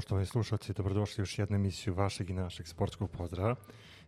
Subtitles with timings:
[0.00, 3.56] poštovani slušalci, dobrodošli u još jednu emisiju vašeg i našeg sportskog pozdrava.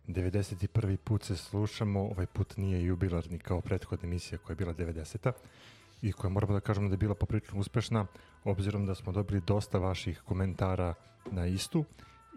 [0.07, 0.97] 91.
[0.97, 5.31] put se slušamo, ovaj put nije jubilarni kao prethodna emisija koja je bila 90.
[6.01, 8.05] i koja moramo da kažemo da je bila poprično uspešna,
[8.43, 10.93] obzirom da smo dobili dosta vaših komentara
[11.31, 11.85] na istu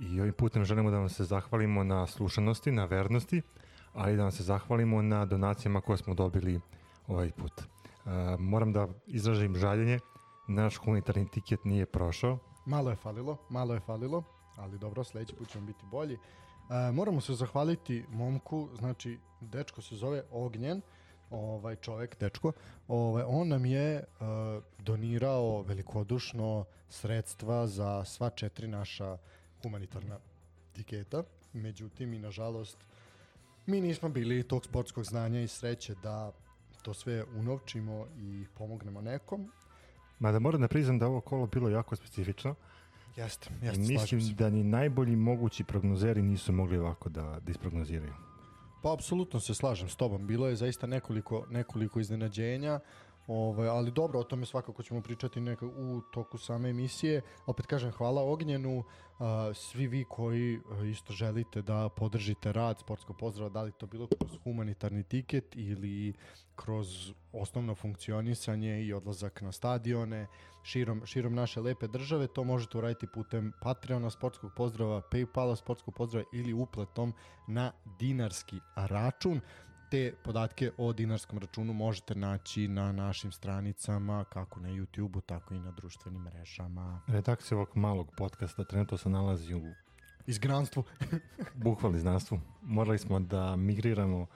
[0.00, 3.42] i ovim putem želimo da vam se zahvalimo na slušanosti, na vernosti,
[3.94, 6.60] ali da vam se zahvalimo na donacijama koje smo dobili
[7.06, 7.52] ovaj put.
[8.38, 9.98] Moram da izražim žaljenje,
[10.48, 14.22] naš humanitarni tiket nije prošao, Malo je falilo, malo je falilo,
[14.56, 16.14] ali dobro, sledeći put ćemo biti bolji.
[16.14, 20.82] E, moramo se zahvaliti momku, znači, dečko se zove Ognjen,
[21.30, 22.52] ovaj čovek, dečko,
[22.88, 24.26] ovaj, on nam je uh,
[24.78, 29.18] donirao velikodušno sredstva za sva četiri naša
[29.62, 30.18] humanitarna
[30.72, 31.22] tiketa.
[31.52, 32.76] Međutim, i nažalost,
[33.66, 36.32] mi nismo bili tog sportskog znanja i sreće da
[36.82, 39.50] to sve unovčimo i pomognemo nekom.
[40.18, 42.54] Mada moram da priznam da ovo kolo bilo jako specifično.
[43.16, 44.34] Jeste, jeste, mislim se.
[44.34, 48.14] da ni najbolji mogući prognozeri nisu mogli ovako da, da isprognoziraju.
[48.82, 50.26] Pa apsolutno se slažem s tobom.
[50.26, 52.80] Bilo je zaista nekoliko, nekoliko iznenađenja,
[53.26, 57.22] ovaj, ali dobro, o tome svakako ćemo pričati neka, u toku same emisije.
[57.46, 58.84] Opet kažem, hvala Ognjenu,
[59.18, 63.86] a, svi vi koji a, isto želite da podržite rad sportskog pozdrava, da li to
[63.86, 66.14] bilo kroz humanitarni tiket ili
[66.54, 70.26] kroz osnovno funkcionisanje i odlazak na stadione
[70.62, 76.26] širom, širom naše lepe države, to možete uraditi putem Patreona sportskog pozdrava, Paypala sportskog pozdrava
[76.32, 77.14] ili upletom
[77.48, 79.40] na dinarski račun.
[79.90, 85.58] Te podatke o dinarskom računu možete naći na našim stranicama, kako na YouTube-u, tako i
[85.58, 87.00] na društvenim mrežama.
[87.06, 89.62] Redakcija ovog malog podcasta trenutno se nalazi u
[90.26, 90.84] Izgranstvu.
[91.54, 92.40] bukvalni znanstvu.
[92.62, 94.26] Morali smo da migriramo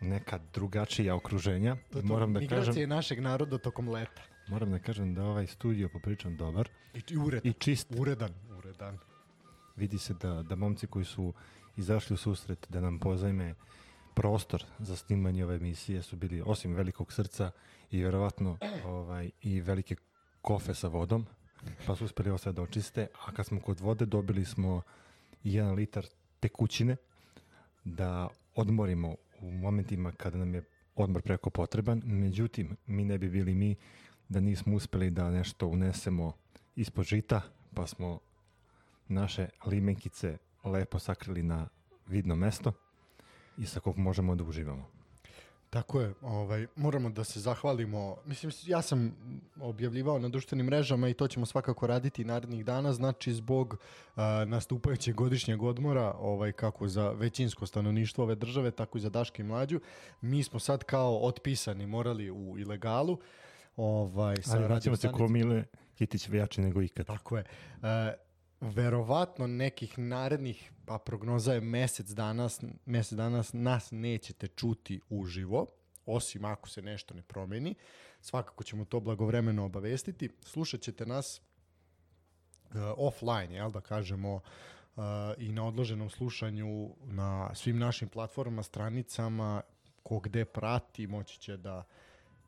[0.00, 1.76] neka drugačija okruženja.
[1.94, 4.22] I moram da Migracije kažem, našeg naroda tokom leta.
[4.48, 7.50] moram da kažem da ovaj studio popričan dobar I, i uredan.
[7.50, 7.94] i čist.
[7.98, 8.98] Uredan, uredan.
[9.76, 11.32] Vidi se da, da momci koji su
[11.76, 13.54] izašli u susret da nam pozajme
[14.14, 17.50] prostor za snimanje ove emisije su bili osim velikog srca
[17.90, 19.96] i verovatno ovaj, i velike
[20.42, 21.26] kofe sa vodom,
[21.86, 24.82] pa su uspeli ovo sve da očiste, a kad smo kod vode dobili smo
[25.44, 26.06] jedan litar
[26.40, 26.96] tekućine
[27.84, 33.54] da odmorimo u momentima kada nam je odmor preko potreban, međutim, mi ne bi bili
[33.54, 33.76] mi
[34.28, 36.32] da nismo uspeli da nešto unesemo
[36.76, 37.42] ispod žita,
[37.74, 38.20] pa smo
[39.08, 41.68] naše limenkice lepo sakrili na
[42.06, 42.72] vidno mesto
[43.58, 45.02] i sa kog možemo da uživamo.
[45.72, 48.16] Tako je, ovaj, moramo da se zahvalimo.
[48.26, 49.16] Mislim, ja sam
[49.60, 55.14] objavljivao na društvenim mrežama i to ćemo svakako raditi narednih dana, znači zbog uh, nastupajućeg
[55.14, 59.80] godišnjeg odmora, ovaj, kako za većinsko stanovništvo ove države, tako i za Daške i Mlađu.
[60.20, 63.18] Mi smo sad kao otpisani morali u ilegalu.
[63.76, 65.64] Ovaj, sa Ali vraćamo se ko Mile
[65.94, 67.06] Kitić jači nego ikad.
[67.06, 67.44] Tako je.
[67.82, 68.14] E,
[68.62, 75.66] verovatno nekih narednih, pa prognoza je mesec danas, mesec danas nas nećete čuti uživo,
[76.06, 77.74] osim ako se nešto ne promeni.
[78.20, 80.30] Svakako ćemo to blagovremeno obavestiti.
[80.40, 85.02] Slušat ćete nas uh, offline, jel da kažemo, uh,
[85.38, 89.62] i na odloženom slušanju na svim našim platformama, stranicama,
[90.02, 91.84] ko gde prati, moći će da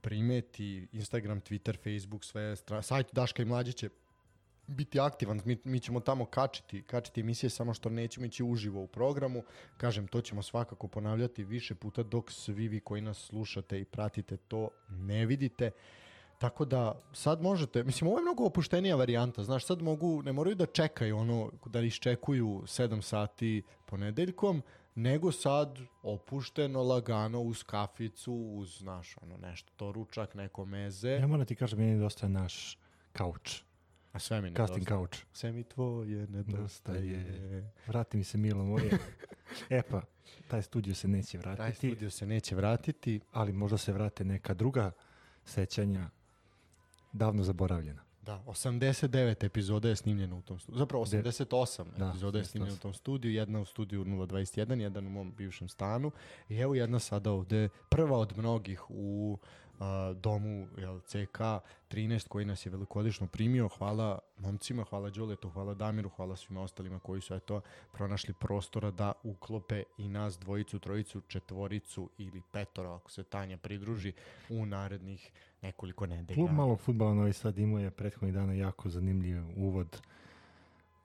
[0.00, 3.88] primeti Instagram, Twitter, Facebook, sve, sajt Daška i Mlađe će
[4.66, 8.86] biti aktivan, mi, mi ćemo tamo kačiti, kačiti emisije, samo što nećemo ići uživo u
[8.86, 9.42] programu.
[9.76, 14.36] Kažem, to ćemo svakako ponavljati više puta dok svi vi koji nas slušate i pratite
[14.36, 15.70] to ne vidite.
[16.38, 20.56] Tako da sad možete, mislim ovo je mnogo opuštenija varijanta, znaš sad mogu, ne moraju
[20.56, 24.62] da čekaju ono, da iščekuju 7 sati ponedeljkom,
[24.94, 31.26] nego sad opušteno, lagano, uz kaficu, uz, znaš, ono nešto, to ručak, neko meze, Ja
[31.26, 32.78] moram ti kažem, meni dosta naš
[33.12, 33.62] kauč,
[34.14, 34.84] a sve mi casting nedostaje.
[34.84, 35.25] kauč.
[35.32, 37.70] Sve mi tvoje nedostaje.
[37.87, 38.90] Vrati mi se milo moje.
[39.70, 40.02] e pa,
[40.49, 43.20] taj studio se neće Taj vratiti, studio se neće vratiti.
[43.32, 44.90] ali možda se vrate neka druga
[45.44, 46.11] sećanja
[47.12, 48.02] davno zaboravljena.
[48.22, 50.78] Da, 89 epizoda je snimljeno u tom studiju.
[50.78, 52.81] Zapravo 88 Da, epizoda je snimljeno u 88.
[52.81, 53.32] tom studiju.
[53.32, 56.11] Jedna u studiju 021, jedan u mom bivšem stanu.
[56.49, 59.38] I evo jedna sada ovde, prva od mnogih u
[59.81, 61.38] a, domu jel, CK
[61.91, 63.69] 13 koji nas je velikodično primio.
[63.69, 67.61] Hvala momcima, hvala Đoletu, hvala Damiru, hvala svima ostalima koji su eto
[67.93, 74.12] pronašli prostora da uklope i nas dvojicu, trojicu, četvoricu ili petoro ako se Tanja pridruži
[74.50, 75.31] u narednih
[75.62, 76.35] nekoliko nedelja.
[76.35, 80.00] Klub malog futbala Novi Sad imao je prethodnih dana jako zanimljiv uvod.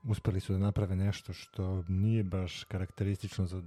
[0.03, 3.63] Uspeli su da naprave nešto što nije baš karakteristično za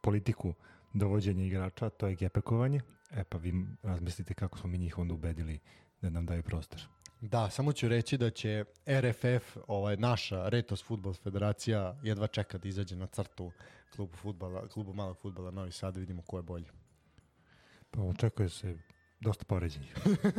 [0.00, 0.54] politiku
[0.92, 2.80] dovođenja igrača, to je gepekovanje.
[3.10, 5.58] E pa vi razmislite kako smo mi njih onda ubedili
[6.02, 6.80] da nam daju prostor.
[7.20, 12.68] Da, samo ću reći da će RFF, ovaj, naša Retos Futbol Federacija, jedva čeka da
[12.68, 13.50] izađe na crtu
[13.96, 16.66] klubu, futbala, klubu malog futbala Novi Sad, da vidimo ko je bolji.
[17.90, 18.76] Pa očekuje se
[19.20, 19.94] dosta poređenja.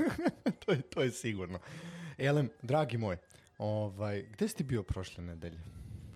[0.65, 1.59] to, je, to je sigurno.
[2.17, 3.17] Elem, dragi moj,
[3.57, 5.59] ovaj, gde si ti bio prošle nedelje?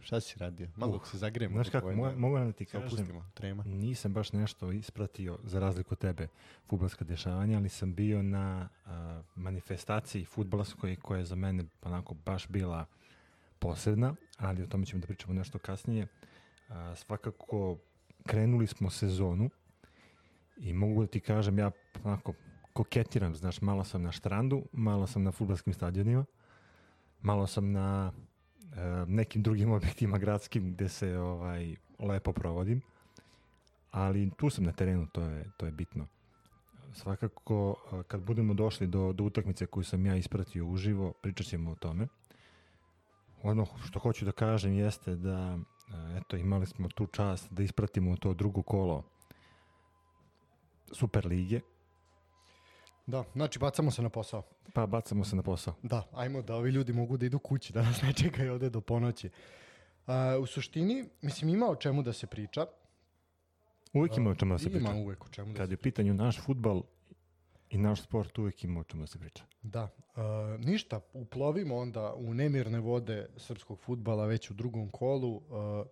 [0.04, 0.68] Šta si radio?
[0.76, 1.54] Malo uh, se zagremo.
[1.54, 3.64] Znaš kako, mogu, mogu da ti kažem, opustimo, trema.
[3.64, 6.28] nisam baš nešto ispratio za razliku tebe
[6.70, 8.92] futbolska dešavanja, ali sam bio na uh,
[9.36, 12.86] manifestaciji futbolskoj koja je za mene onako baš bila
[13.60, 16.08] posebna, ali o tome ćemo da pričamo nešto kasnije.
[16.70, 17.78] Uh, svakako
[18.26, 19.50] krenuli smo sezonu
[20.58, 21.72] i mogu da ti kažem, ja
[22.04, 22.34] onako
[22.74, 26.26] koketiram, znaš, malo sam na štrandu, malo sam na futbolskim stadionima,
[27.22, 28.12] malo sam na
[29.08, 32.81] nekim drugim objektima gradskim gde se ovaj lepo provodim.
[33.92, 36.08] Ali tu sam na terenu, to je, to je bitno.
[36.94, 41.72] Svakako, e, kad budemo došli do, do utakmice koju sam ja ispratio uživo, pričat ćemo
[41.72, 42.08] o tome.
[43.44, 48.18] Ono što hoću da kažem jeste da e, eto, imali smo tu čast da ispratimo
[48.18, 49.04] to drugo kolo
[50.92, 51.60] Super lige
[53.06, 54.44] Da, znači bacamo se na posao.
[54.74, 55.74] Pa bacamo se na posao.
[55.84, 58.82] Da, ajmo da ovi ljudi mogu da idu kući, da nas ne čekaju ovde do
[58.82, 59.30] ponoći.
[60.08, 62.66] Uh, u suštini, mislim, ima o čemu da se priča.
[63.94, 64.94] Uvijek ima o čemu da se Ima priča.
[64.94, 66.82] uvek o čemu da Kad se je u pitanju naš futbal
[67.74, 69.44] i naš sport, uvijek ima o čemu da se priča.
[69.64, 70.22] Da, uh,
[70.66, 75.36] ništa, uplovimo onda u nemirne vode srpskog futbala već u drugom kolu.
[75.36, 75.42] Uh,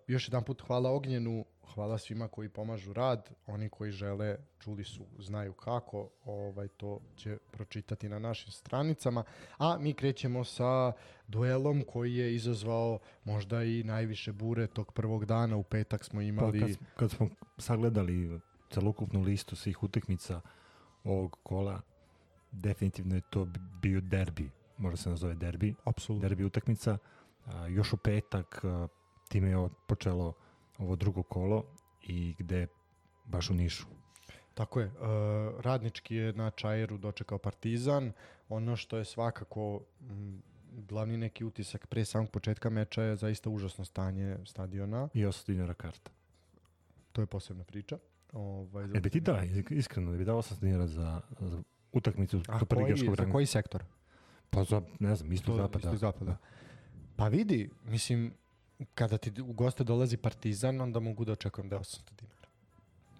[0.06, 1.44] još jedan put hvala Ognjenu,
[1.74, 7.38] hvala svima koji pomažu rad, oni koji žele, čuli su, znaju kako, ovaj to će
[7.50, 9.24] pročitati na našim stranicama,
[9.58, 10.92] a mi krećemo sa
[11.28, 16.24] duelom koji je izazvao možda i najviše bure tog prvog dana, u petak smo Pa
[16.24, 16.60] imali...
[16.60, 17.28] kad, kad smo
[17.58, 18.40] sagledali
[18.70, 20.40] celokupnu listu svih utakmica
[21.04, 21.80] ovog kola,
[22.52, 23.46] definitivno je to
[23.82, 26.28] bio derbi, može se nazove derbi, Apsolutno.
[26.28, 26.98] derbi utakmica.
[27.46, 28.88] A, još u petak a,
[29.28, 30.32] time je počelo
[30.78, 31.64] ovo drugo kolo
[32.02, 32.66] i gde
[33.24, 33.86] baš u Nišu.
[34.54, 34.92] Tako je.
[35.58, 38.12] Radnički je na Čajeru dočekao Partizan.
[38.48, 39.80] Ono što je svakako
[40.72, 45.08] glavni neki utisak pre samog početka meča je zaista užasno stanje stadiona.
[45.14, 46.10] I 8 dinara karta.
[47.12, 47.98] To je posebna priča.
[48.32, 51.62] Ovaj, E bi ti da, iskreno, da bi dao 8 dinara za, za
[51.92, 53.32] utakmicu A do prvigaškog za ranga?
[53.32, 53.84] koji sektor?
[54.50, 55.78] Pa za, ne znam, isto zapada.
[55.78, 56.36] Isto zapada.
[57.16, 58.34] Pa vidi, mislim,
[58.94, 62.48] kada ti u goste dolazi Partizan, onda mogu da očekujem da je 800 dinara.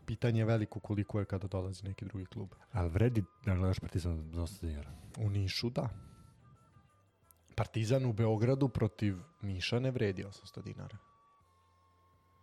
[0.07, 2.49] Pitanje je veliko koliko je kada dolazi neki drugi klub.
[2.73, 4.91] Ali vredi da gledaš Partizan za 8 dinara.
[5.19, 5.89] U Nišu, da.
[7.55, 10.97] Partizan u Beogradu protiv Niša ne vredi 800 dinara.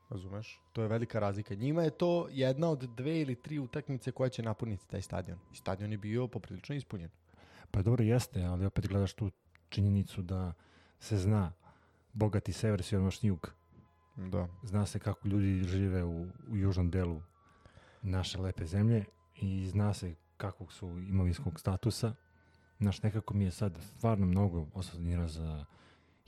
[0.10, 0.60] Razumeš?
[0.74, 1.56] To je velika razlika.
[1.56, 5.40] Njima je to jedna od dve ili tri utakmice koja će napuniti taj stadion.
[5.54, 7.10] I stadion je bio poprilično ispunjen.
[7.72, 9.32] Pa dobro jeste, ali opet gledaš tu
[9.70, 10.54] činjenicu da
[11.00, 11.54] se zna
[12.14, 13.54] bogati sever, siromašni jug.
[14.16, 14.48] Da.
[14.64, 17.22] Zna se kako ljudi žive u, u južnom delu
[18.02, 19.06] naše lepe zemlje
[19.36, 22.14] i zna se kakvog su imovinskog statusa.
[22.80, 25.66] Znaš, nekako mi je sad stvarno mnogo 8 dinara za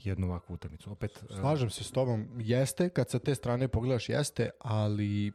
[0.06, 0.92] jednu ovakvu utakmicu.
[0.92, 2.28] Opet, e, Slažem se s tobom.
[2.38, 5.32] Jeste, kad sa te strane pogledaš, jeste, ali...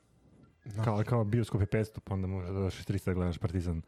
[0.65, 3.81] e, kao, kao bioskop je 500, pa onda možda dodaš 300 da gledaš Partizan.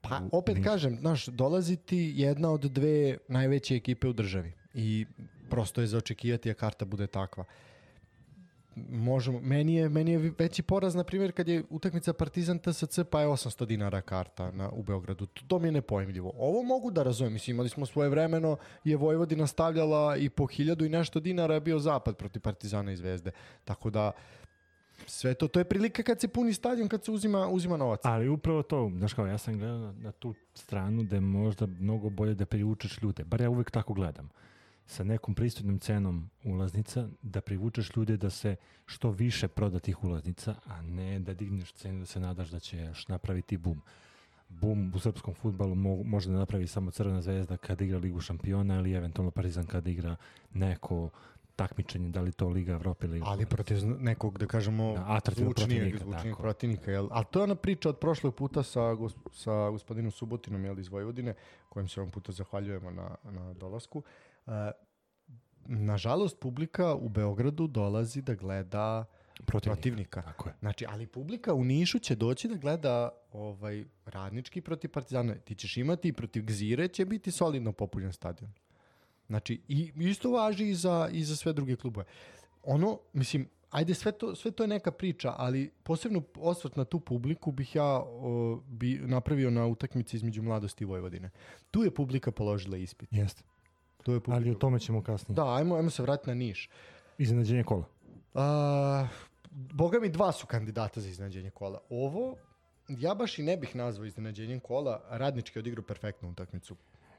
[0.00, 0.68] Pa opet Nišu.
[0.68, 5.06] kažem, znaš, dolazi ti jedna od dve najveće ekipe u državi i
[5.50, 7.44] prosto je za očekivati da karta bude takva.
[8.90, 13.20] Možemo, meni je, meni je veći poraz, na primjer, kad je utakmica Partizan TSC, pa
[13.20, 15.26] je 800 dinara karta na, u Beogradu.
[15.26, 16.32] To, to mi je nepojmljivo.
[16.38, 20.84] Ovo mogu da razumem, mislim, imali smo svoje vremeno, je Vojvodina stavljala i po hiljadu
[20.84, 23.30] i nešto dinara je bio zapad protiv Partizana i Zvezde.
[23.64, 24.12] Tako da,
[25.06, 28.00] sve to, to je prilika kad se puni stadion, kad se uzima, uzima novac.
[28.04, 32.10] Ali upravo to, znaš kao, ja sam gledao na, na tu stranu da možda mnogo
[32.10, 33.24] bolje da privučeš ljude.
[33.24, 34.30] Bar ja uvek tako gledam.
[34.90, 38.56] Sa nekom pristojnom cenom ulaznica, da privučeš ljude da se
[38.86, 43.08] što više proda tih ulaznica, a ne da digneš cenu da se nadaš da ćeš
[43.08, 43.82] napraviti bum.
[44.48, 48.78] Bum u srpskom futbalu mo, može da napravi samo Crvena zvezda kada igra Ligu šampiona
[48.78, 50.16] ili eventualno Partizan kada igra
[50.54, 51.10] neko
[51.56, 55.98] takmičenje, da li to Liga Evrope ili Ali protiv nekog, da kažemo, Da, zvučnijeg, protivnika,
[55.98, 56.42] zvučnijeg tako.
[56.42, 56.90] protivnika.
[56.90, 57.08] Jel?
[57.10, 60.88] Ali to je ona priča od prošlog puta sa, gos- sa gospodinom Subotinom jel, iz
[60.88, 61.34] Vojvodine,
[61.68, 63.98] kojem se ovom puta zahvaljujemo na, na dolasku.
[63.98, 64.04] Uh,
[65.66, 69.04] nažalost, publika u Beogradu dolazi da gleda
[69.46, 69.74] protivnika.
[69.74, 70.22] protivnika.
[70.22, 70.54] Tako je.
[70.60, 75.34] Znači, ali publika u Nišu će doći da gleda ovaj radnički protiv Partizana.
[75.34, 78.52] Ti ćeš imati i protiv Gzire će biti solidno popunjen stadion.
[79.26, 82.06] Znači, i isto važi i za, i za sve druge klubove.
[82.62, 87.00] Ono, mislim, ajde, sve to, sve to je neka priča, ali posebno osvrt na tu
[87.00, 91.30] publiku bih ja o, bi napravio na utakmici između mladosti i Vojvodine.
[91.70, 93.08] Tu je publika položila ispit.
[93.12, 93.42] Jeste.
[94.02, 94.36] Tu je publika.
[94.36, 95.36] Ali o tome ćemo kasnije.
[95.36, 96.68] Da, ajmo, ajmo se vratiti na Niš.
[97.18, 97.84] Iznenađenje kola.
[98.34, 99.08] A,
[99.50, 101.80] boga mi dva su kandidata za iznenađenje kola.
[101.90, 102.36] Ovo,
[102.88, 106.76] ja baš i ne bih nazvao iznenađenjem kola, radnički je odigrao perfektnu utakmicu.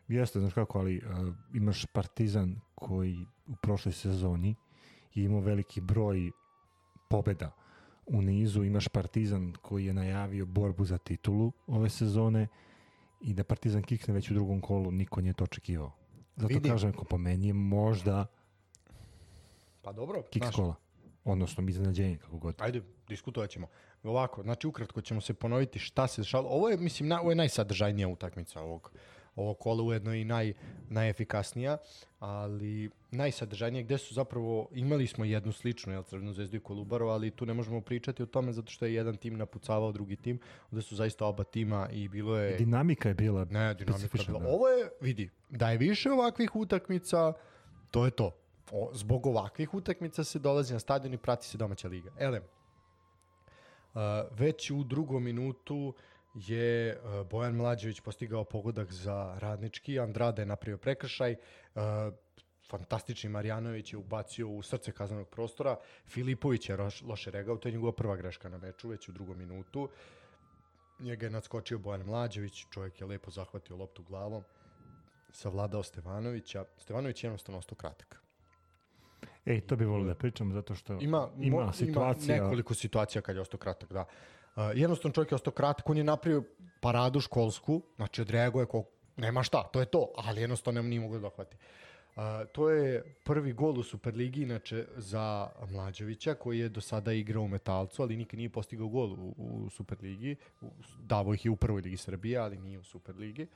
[0.07, 4.55] Jeste, znaš kako, ali uh, imaš Partizan koji u prošloj sezoni
[5.13, 6.31] je imao veliki broj
[7.09, 7.51] pobeda
[8.05, 12.47] u nizu, imaš Partizan koji je najavio borbu za titulu ove sezone
[13.21, 15.91] i da Partizan kikne već u drugom kolu, niko nije to očekivao.
[16.41, 16.71] Zato Vidim.
[16.71, 18.25] kažem, ako po meni je možda
[19.81, 20.75] Pa dobro, kick znaš, kola.
[21.23, 22.55] Odnosno, iznenađenje, kako god.
[22.59, 23.67] Ajde, diskutovat ćemo.
[24.03, 26.49] Ovako, znači ukratko ćemo se ponoviti šta se dešavalo.
[26.49, 28.91] Ovo je, mislim, na, ovo je najsadržajnija utakmica ovog,
[29.41, 30.53] ovog kola, ujedno i naj,
[30.89, 31.77] najefikasnija,
[32.19, 37.31] ali najsadržajnija gde su zapravo, imali smo jednu sličnu, jel, Crvenu zvezdu i Kolubaru, ali
[37.31, 40.39] tu ne možemo pričati o tome zato što je jedan tim napucavao drugi tim,
[40.71, 42.57] onda su zaista oba tima i bilo je...
[42.57, 44.39] Dinamika je bila Ne, dinamika je bila.
[44.39, 44.47] da.
[44.47, 47.33] Ovo je, vidi, da je više ovakvih utakmica,
[47.91, 48.31] to je to.
[48.71, 52.11] O, zbog ovakvih utakmica se dolazi na stadion i prati se domaća liga.
[52.19, 55.93] Ele, uh, već u drugom minutu
[56.33, 61.35] je uh, Bojan Mlađević postigao pogodak za radnički, Andrada je napravio prekršaj,
[61.75, 61.81] uh,
[62.69, 65.75] fantastični Marjanović je ubacio u srce kaznenog prostora,
[66.07, 69.89] Filipović je loše regao, to je njegova prva greška na meču, već u drugom minutu.
[70.99, 74.43] Njega je nadskočio Bojan Mlađević, čovjek je lepo zahvatio loptu glavom,
[75.31, 76.65] savladao Stevanovića.
[76.77, 78.21] Stevanović je jednostavno ostao kratak.
[79.45, 82.35] Ej, to bi volio da pričam, zato što Ima, ima mo- situacija...
[82.35, 84.01] ima nekoliko situacija kad je ostao kratak, da.
[84.01, 84.07] Uh,
[84.75, 86.43] jednostavno čovjek je ostao kratak, on je napravio
[86.81, 88.83] paradu školsku, znači odreaguje ko,
[89.17, 91.57] nema šta, to je to, ali jednostavno nije mogao da dohvati.
[92.15, 97.43] Uh, to je prvi gol u Superligi, inače, za Mlađevića, koji je do sada igrao
[97.43, 100.35] u Metalcu, ali nikad nije postigao gol u, u Superligi.
[100.99, 103.47] Davo ih je u prvoj ligi Srbije, ali nije u Superligi.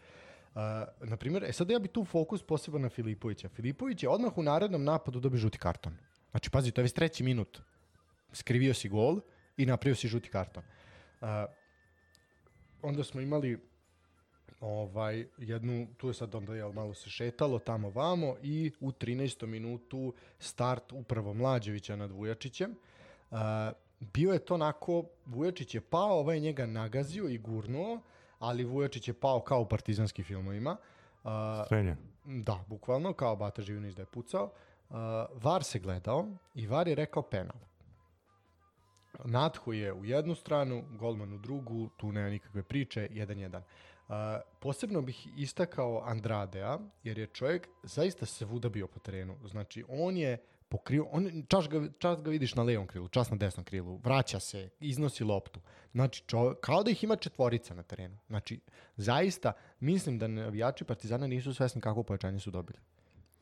[0.56, 0.62] Uh,
[1.10, 3.50] na primjer, e sad ja bi tu fokus posebno na Filipovića.
[3.50, 5.98] Filipović je odmah u narednom napadu dobio žuti karton.
[6.32, 7.62] Znači, pazi, to je već treći minut.
[8.32, 9.20] Skrivio si gol
[9.58, 10.64] i napravio si žuti karton.
[11.26, 11.50] Uh,
[12.82, 13.60] onda smo imali
[14.60, 19.46] ovaj jednu, tu je sad onda jel, malo se šetalo tamo vamo i u 13.
[19.46, 22.76] minutu start upravo Mlađevića nad Vujačićem.
[23.32, 23.38] Uh,
[24.00, 28.02] bio je to onako, Vujačić je pao, ovaj je njega nagazio i gurnuo,
[28.40, 30.78] ali Vujačić je pao kao u partizanskim filmovima.
[31.24, 31.32] Uh,
[31.66, 31.96] Strelja.
[32.26, 34.44] da, bukvalno, kao Bata Živinić da je pucao.
[34.90, 34.96] Uh,
[35.34, 37.58] VAR se gledao i VAR je rekao penal.
[39.24, 43.62] Natho je u jednu stranu, golman u drugu, tu nema nikakve priče, 1-1.
[44.08, 44.16] Uh,
[44.60, 49.38] posebno bih istakao Andradea, jer je čovjek zaista svuda bio po terenu.
[49.46, 50.38] Znači, on je
[50.70, 54.40] pokrio, on, čas, ga, čas ga vidiš na levom krilu, čas na desnom krilu, vraća
[54.40, 55.60] se, iznosi loptu.
[55.92, 58.18] Znači, čovjek, kao da ih ima četvorica na terenu.
[58.28, 58.60] Znači,
[58.98, 62.80] zaista, mislim da navijači Partizana nisu svesni kako pojačanje su dobili.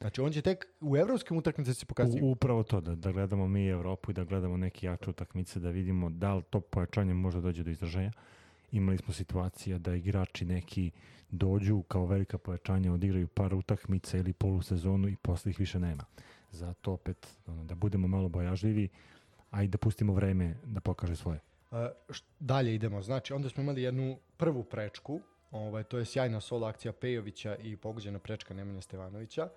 [0.03, 2.19] Znači, on će tek u evropskim utakmicama se pokazati.
[2.23, 6.09] Upravo to, da, da gledamo mi Evropu i da gledamo neke jače utakmice, da vidimo
[6.09, 8.11] da li to pojačanje može dođe do izražaja.
[8.71, 10.91] Imali smo situacija da igrači neki
[11.31, 16.05] dođu kao velika pojačanja, odigraju par utakmica ili polusezonu i posle ih više nema.
[16.51, 18.89] Zato opet ono, da budemo malo bojažljivi,
[19.51, 21.39] a i da pustimo vreme da pokaže svoje.
[21.71, 21.77] Uh,
[22.09, 23.01] št- dalje idemo.
[23.01, 25.21] Znači, onda smo imali jednu prvu prečku.
[25.51, 29.43] Ovaj, to je sjajna solo akcija Pejovića i pogođena prečka Nemanja Stevanovića.
[29.43, 29.51] Uh,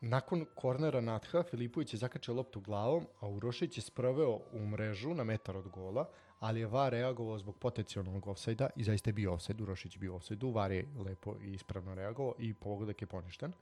[0.00, 5.24] nakon kornera Natha, Filipović je zakačio loptu glavom, a Urošić je sproveo u mrežu na
[5.24, 6.08] metar od gola,
[6.40, 10.12] ali je VAR reagovao zbog potencijalnog ofsajda i zaista je bio ofsajd, Urošić je bio
[10.12, 13.52] u ofsajdu, VAR je lepo i ispravno reagovao i pogodak je poništen.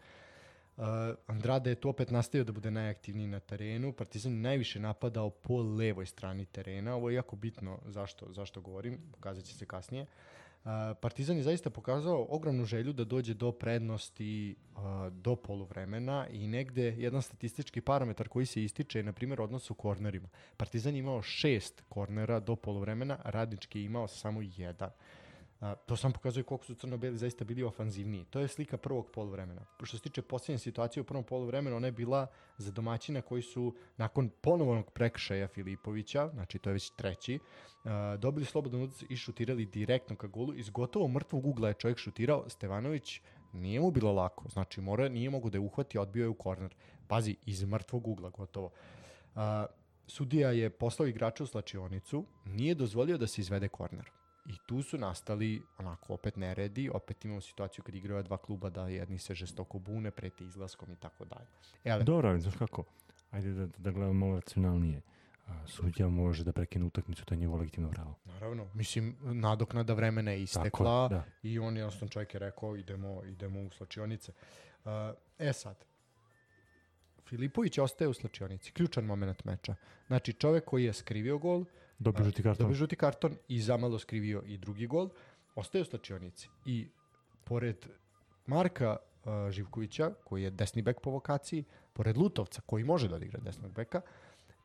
[0.77, 0.85] Uh,
[1.27, 3.93] Andrade je tu opet nastavio da bude najaktivniji na terenu.
[3.93, 6.95] Partizan je najviše napadao po levoj strani terena.
[6.95, 10.03] Ovo je jako bitno zašto, zašto govorim, pokazat će se kasnije.
[10.03, 10.09] Uh,
[11.01, 14.57] Partizan je zaista pokazao ogromnu želju da dođe do prednosti
[15.11, 19.75] do poluvremena i negde jedan statistički parametar koji se ističe je na primjer odnos u
[19.75, 20.29] kornerima.
[20.57, 24.91] Partizan je imao šest kornera do poluvremena, Radnički je imao samo jedan.
[25.61, 28.25] A, to sam pokazuje koliko su crno-beli zaista bili ofanzivniji.
[28.25, 29.63] To je slika prvog poluvremena.
[29.83, 32.27] Što se tiče posljednje situacije u prvom poluvremenu, ona je bila
[32.59, 37.39] za domaćina koji su nakon ponovnog prekršaja Filipovića, znači to je već treći,
[37.85, 40.55] a, dobili slobodan udarac i šutirali direktno ka golu.
[40.55, 42.49] Iz gotovo mrtvog ugla je čovjek šutirao.
[42.49, 43.21] Stevanović
[43.53, 44.49] nije mu bilo lako.
[44.49, 46.75] Znači, mora, nije mogu da je uhvati, odbio je u korner.
[47.09, 48.71] Pazi, iz mrtvog ugla gotovo.
[49.35, 49.67] A,
[50.07, 54.11] sudija je poslao igrača u slačionicu, nije dozvolio da se izvede korner.
[54.47, 58.89] I tu su nastali onako opet neredi, opet imamo situaciju kad igraju dva kluba da
[58.89, 61.47] jedni se žestoko bune, prete izlaskom i tako dalje.
[61.85, 62.85] Ele, Dobro, ali znaš kako,
[63.31, 65.03] ajde da, da gledamo malo racionalnije.
[65.47, 68.15] A, sudija može da prekine utakmicu, to je njegovo legitimno pravo.
[68.25, 71.25] Naravno, mislim, nadoknada vremena je Tako istekla je, da.
[71.43, 74.33] i on jednostavno čovjek je rekao idemo, idemo u slačionice.
[74.85, 74.91] Uh,
[75.39, 75.85] e sad,
[77.31, 79.75] Filipović ostaje u slačionici, ključan moment meča.
[80.07, 81.65] Znači, čovjek koji je skrivio gol,
[82.01, 82.65] Dobio žuti karton.
[82.65, 85.09] dobio žuti karton i zamalo skrivio i drugi gol,
[85.55, 86.49] ostaje u slačionici.
[86.67, 86.89] I
[87.45, 87.87] pored
[88.47, 93.41] Marka uh, Živkovića, koji je desni bek po vokaciji, pored Lutovca, koji može da odigra
[93.41, 94.01] desnog beka,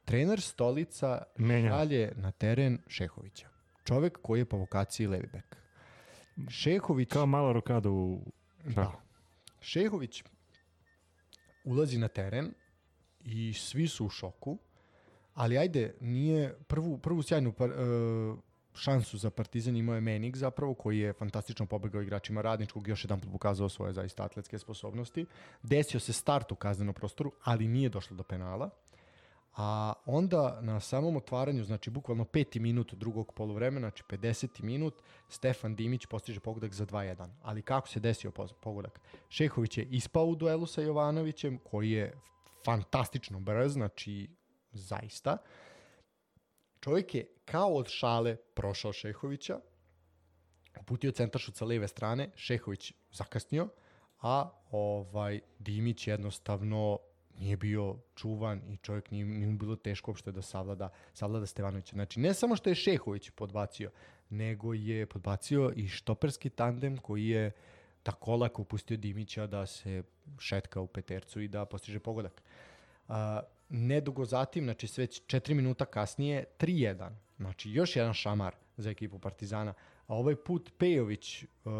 [0.05, 1.69] trener Stolica Menja.
[1.69, 3.47] šalje na teren Šehovića.
[3.83, 5.57] Čovek koji je po vokaciji levi bek.
[6.49, 7.09] Šehović...
[7.09, 8.21] Kao malo rokada u
[8.65, 8.71] Da.
[8.73, 8.97] šahu.
[9.61, 10.23] Šehović
[11.63, 12.53] ulazi na teren
[13.21, 14.57] i svi su u šoku,
[15.35, 17.75] ali ajde, nije prvu, prvu sjajnu par, e,
[18.73, 23.19] šansu za Partizan imao je Menik zapravo, koji je fantastično pobegao igračima radničkog, još jedan
[23.19, 25.25] put pokazao svoje zaista atletske sposobnosti.
[25.63, 28.69] Desio se start u kaznenom prostoru, ali nije došlo do penala.
[29.57, 34.63] A onda na samom otvaranju, znači bukvalno peti minut drugog poluvremena, znači 50.
[34.63, 37.27] minut, Stefan Dimić postiže pogodak za 2-1.
[37.41, 38.99] Ali kako se desio pogodak?
[39.29, 42.13] Šehović je ispao u duelu sa Jovanovićem, koji je
[42.65, 44.27] fantastično brz, znači
[44.75, 45.37] zaista.
[46.79, 49.59] Čovjek je kao od šale prošao Šehovića,
[50.81, 53.69] uputio centaršut sa leve strane, Šehović zakasnio,
[54.21, 56.99] a ovaj Dimić jednostavno
[57.39, 61.93] nije bio čuvan i čovjek nije, nije bilo teško uopšte da savlada, savlada Stevanovića.
[61.93, 63.91] Znači, ne samo što je Šehović podbacio,
[64.29, 67.51] nego je podbacio i štoperski tandem koji je
[68.03, 70.03] tako lako pustio Dimića da se
[70.39, 72.43] šetka u petercu i da postiže pogodak.
[73.69, 77.09] Nedugo zatim, znači sve 4 minuta kasnije, 3-1.
[77.37, 79.73] Znači još jedan šamar za ekipu Partizana.
[80.07, 81.71] A ovaj put Pejović uh,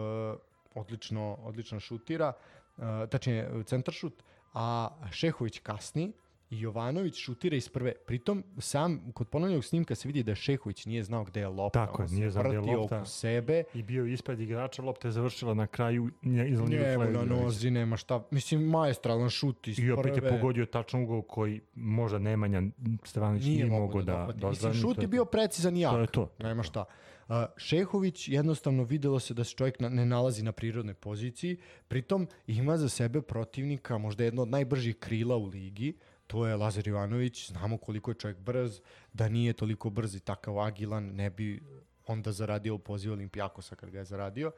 [0.76, 2.34] odlično, odlično šutira,
[2.78, 4.24] uh, tačnije centar šut,
[4.54, 6.12] a Šehović kasni
[6.50, 7.94] Jovanović šutira iz prve.
[8.06, 11.86] Pritom sam kod ponovljenog snimka se vidi da Šehović nije znao gde je lopta.
[11.86, 12.98] Tako je, nije znao gde je lopta.
[12.98, 13.64] oko sebe.
[13.74, 17.98] I bio je ispred igrača, lopta je završila na kraju nje- Njemu na nozi nema
[17.98, 18.24] šta.
[18.32, 22.62] Mislim, maestralan šut iz I opet je pogodio tačan ugao koji možda Nemanja
[23.04, 24.40] Stevanović nije, mogao da, dohvati.
[24.40, 25.92] da Mislim, šut je bio precizan i jak.
[25.92, 26.32] To je to.
[26.40, 26.86] Nema šta.
[27.28, 32.28] Uh, Šehović jednostavno videlo se da se čovjek na, ne nalazi na prirodnoj poziciji, pritom
[32.48, 35.94] ima za sebe protivnika možda jedno od najbržih krila u ligi,
[36.28, 38.82] to je Lazar Ivanović, znamo koliko je čovjek brz,
[39.14, 41.64] da nije toliko brz i takav agilan, ne bi
[42.08, 44.52] onda zaradio poziv Olimpijakosa kad ga je zaradio.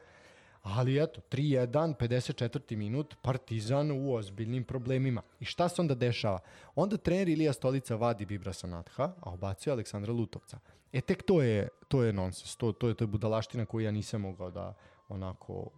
[0.62, 2.76] Ali eto, 3-1, 54.
[2.76, 5.22] minut, Partizan u ozbiljnim problemima.
[5.40, 6.38] I šta se onda dešava?
[6.74, 10.58] Onda trener Ilija Stolica vadi Bibrasa Natha, a obacuje Aleksandra Lutovca.
[10.92, 13.90] E tek to je, to je nonsens, to, to, je, to je budalaština koju ja
[13.90, 14.74] nisam mogao da
[15.08, 15.70] onako,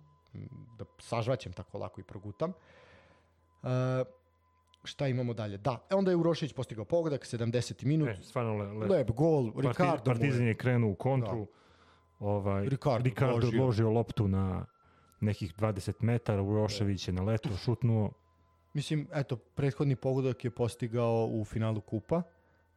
[0.78, 2.50] da sažvaćem tako lako i progutam.
[2.50, 3.66] E,
[4.84, 5.58] šta imamo dalje?
[5.58, 7.84] Da, e, onda je Urošević postigao pogodak, 70.
[7.84, 11.46] minut, E, stvarno le, le, lep gol, Parti- Ricardo Partizan je, krenuo u kontru.
[12.18, 13.60] Ovaj, Ricardo Ricardo odložio.
[13.60, 14.66] odložio loptu na
[15.20, 18.10] nekih 20 metara, Urošević je na letu šutnuo.
[18.74, 22.22] Mislim, eto, prethodni pogodak je postigao u finalu kupa,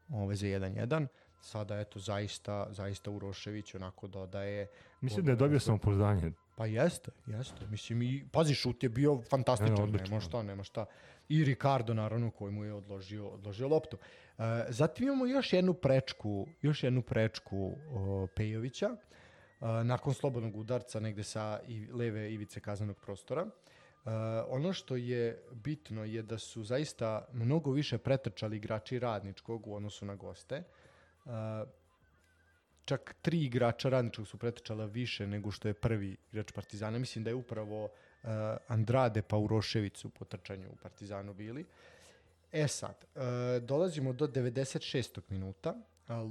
[0.10, 1.08] ove za 1-1.
[1.42, 4.68] Sada, eto, zaista, zaista Urošević onako dodaje.
[5.02, 6.32] Mislim da je dobio samopouzdanje.
[6.56, 7.68] Pa jeste, jeste.
[7.68, 10.86] Mislim, i, pazi, šut je bio fantastičan, Ne, nema šta, nema šta.
[11.30, 13.98] I Ricardo, naravno, koji mu je odložio, odložio loptu.
[13.98, 21.00] E, zatim imamo još jednu prečku, još jednu prečku o, Pejovića, e, nakon slobodnog udarca
[21.00, 23.48] negde sa i, leve ivice kaznenog prostora.
[24.06, 24.12] Uh,
[24.48, 30.06] ono što je bitno je da su zaista mnogo više pretrčali igrači radničkog u odnosu
[30.06, 30.64] na goste.
[31.26, 31.32] Uh,
[32.86, 37.00] čak tri igrača radničkog su pretrčala više nego što je prvi igrač Partizana.
[37.00, 37.90] Mislim da je upravo
[38.68, 41.66] Andrade pa Urošević su po trčanju u Partizanu bili.
[42.52, 43.22] E sad, uh,
[43.64, 45.22] dolazimo do 96.
[45.30, 45.76] minuta.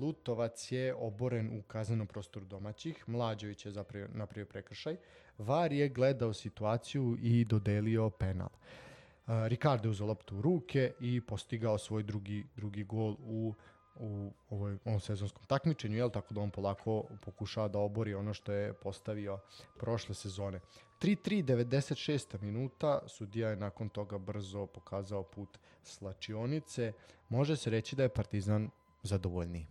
[0.01, 3.09] Lutovac je oboren u kaznenom prostoru domaćih.
[3.09, 4.97] Mlađović je zapravo napravio prekršaj.
[5.39, 8.49] VAR je gledao situaciju i dodelio penal.
[8.49, 13.55] Uh, Ricardo je uzeo loptu u ruke i postigao svoj drugi, drugi gol u
[13.97, 18.53] u ovoj, ovom sezonskom takmičenju, jel, tako da on polako pokušava da obori ono što
[18.53, 19.39] je postavio
[19.79, 20.61] prošle sezone.
[21.03, 22.43] 3-3, 96.
[22.43, 26.93] minuta, sudija je nakon toga brzo pokazao put slačionice.
[27.29, 28.71] Može se reći da je Partizan
[29.03, 29.67] zadovoljniji.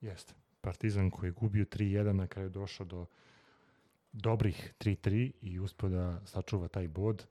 [0.00, 0.34] Jeste.
[0.60, 3.06] Partizan koji je gubio 3-1 na kraju došao do
[4.12, 7.26] dobrih 3-3 i uspio da sačuva taj bod.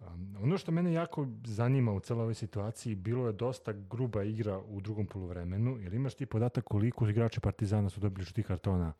[0.00, 4.58] Um, ono što mene jako zanima u celoj ovoj situaciji, bilo je dosta gruba igra
[4.58, 8.92] u drugom poluvremenu, jer imaš ti podatak koliko igrači Partizana su dobili žutih kartona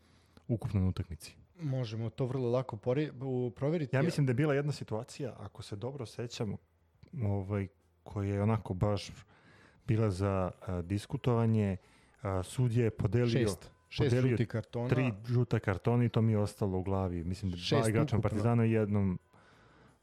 [0.49, 1.39] ukupno na utakmici.
[1.62, 3.96] Možemo to vrlo lako pori, u, proveriti.
[3.96, 6.57] Ja mislim da je bila jedna situacija, ako se dobro sećam,
[7.23, 7.66] ovaj,
[8.03, 9.11] koja je onako baš
[9.87, 11.77] bila za a, diskutovanje.
[12.23, 13.70] A, sudje je podelio, Šest.
[13.88, 14.88] Šest podelio žutih kartona.
[14.88, 17.25] tri žuta kartona i to mi je ostalo u glavi.
[17.25, 18.18] Mislim, Šest dva igrača.
[18.18, 19.18] Partizana i jednom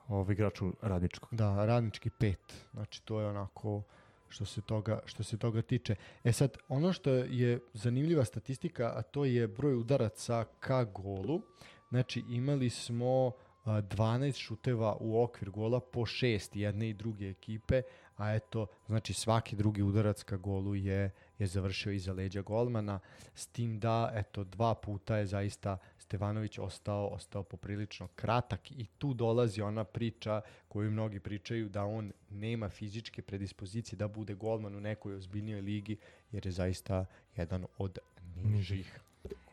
[0.08, 1.30] ovaj, igraču radničkog.
[1.32, 2.68] Da, radnički pet.
[2.74, 3.84] Znači to je onako
[4.30, 5.96] što se toga što se toga tiče.
[6.24, 11.42] E sad ono što je zanimljiva statistika, a to je broj udaraca ka golu.
[11.90, 13.32] Znači imali smo
[13.64, 17.82] a, 12 šuteva u okvir gola po šest jedne i druge ekipe,
[18.16, 23.00] a eto, znači svaki drugi udarac ka golu je je završio iza leđa golmana,
[23.36, 29.14] s tim da, eto, dva puta je zaista Stevanović ostao, ostao poprilično kratak i tu
[29.14, 34.80] dolazi ona priča koju mnogi pričaju da on nema fizičke predispozicije da bude golman u
[34.80, 35.98] nekoj ozbiljnijoj ligi,
[36.32, 37.98] jer je zaista jedan od
[38.44, 39.00] nižih.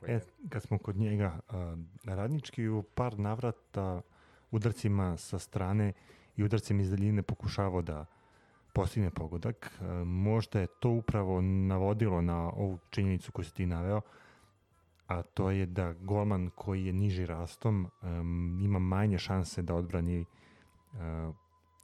[0.06, 4.00] E, kad smo kod njega, a, radnički u par navrata
[4.50, 5.92] udarcima sa strane
[6.36, 8.06] i udarcima iz daljine pokušavao da
[8.72, 9.80] postigne pogodak.
[10.04, 14.00] Možda je to upravo navodilo na ovu činjenicu koju si ti naveo,
[15.06, 20.24] a to je da golman koji je niži rastom um, ima manje šanse da odbrani
[20.92, 21.34] uh,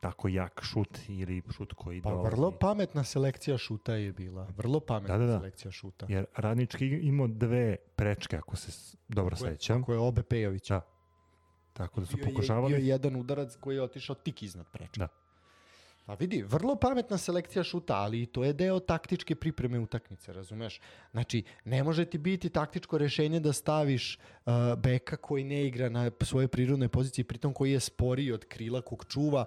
[0.01, 2.31] tako jak šut ili šut koji Pa dolazi.
[2.31, 4.49] vrlo pametna selekcija šuta je bila.
[4.57, 5.39] Vrlo pametna Da, da, da.
[5.39, 6.07] selekcija šuta.
[6.09, 9.83] Jer radnički imao dve prečke, ako se dobro Ko je- sećam.
[9.83, 10.75] Ko je obe Pejovića.
[10.75, 10.87] Da.
[11.75, 12.69] Tako da su Bio je- pokušavali.
[12.69, 14.99] Bio je jedan udarac koji je otišao tik iznad prečka.
[14.99, 15.09] Da.
[16.11, 20.81] Pa vidi, vrlo pametna selekcija šuta, ali i to je deo taktičke pripreme utakmice, razumeš?
[21.11, 26.11] Znači, ne može ti biti taktičko rešenje da staviš uh, beka koji ne igra na
[26.21, 29.45] svojoj prirodnoj poziciji, pritom koji je sporiji od krila kog čuva,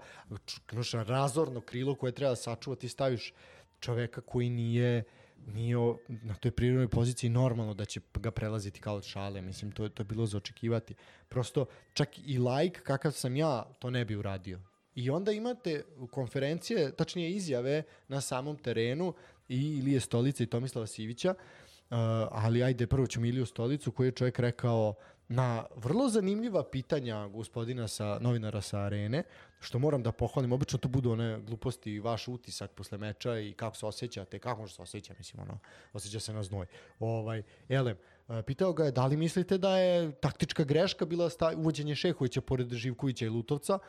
[0.72, 3.34] znaš, razorno krilo koje treba sačuvati, ti staviš
[3.80, 5.04] čoveka koji nije
[5.48, 9.42] nije na toj prirodnoj poziciji normalno da će ga prelaziti kao od šale.
[9.42, 10.96] Mislim, to, to je bilo za očekivati.
[11.30, 14.60] Prosto, čak i like kakav sam ja, to ne bi uradio.
[14.96, 19.14] I onda imate konferencije, tačnije izjave na samom terenu
[19.50, 21.98] i Ilije Stolice i Tomislava Sivića, uh,
[22.32, 24.94] ali ajde, prvo ćemo Iliju Stolicu koji je čovjek rekao
[25.28, 29.24] na vrlo zanimljiva pitanja gospodina sa novinara sa arene,
[29.60, 33.54] što moram da pohvalim, obično to budu one gluposti i vaš utisak posle meča i
[33.54, 35.60] kako se osjećate, kako može se osjeća, mislim, ono,
[35.94, 36.66] osjeća se na znoj.
[37.00, 37.98] Ovaj, Elem,
[38.46, 42.74] pitao ga je da li mislite da je taktička greška bila sta, uvođenje Šehovića pored
[42.74, 43.80] Živkovića i Lutovca,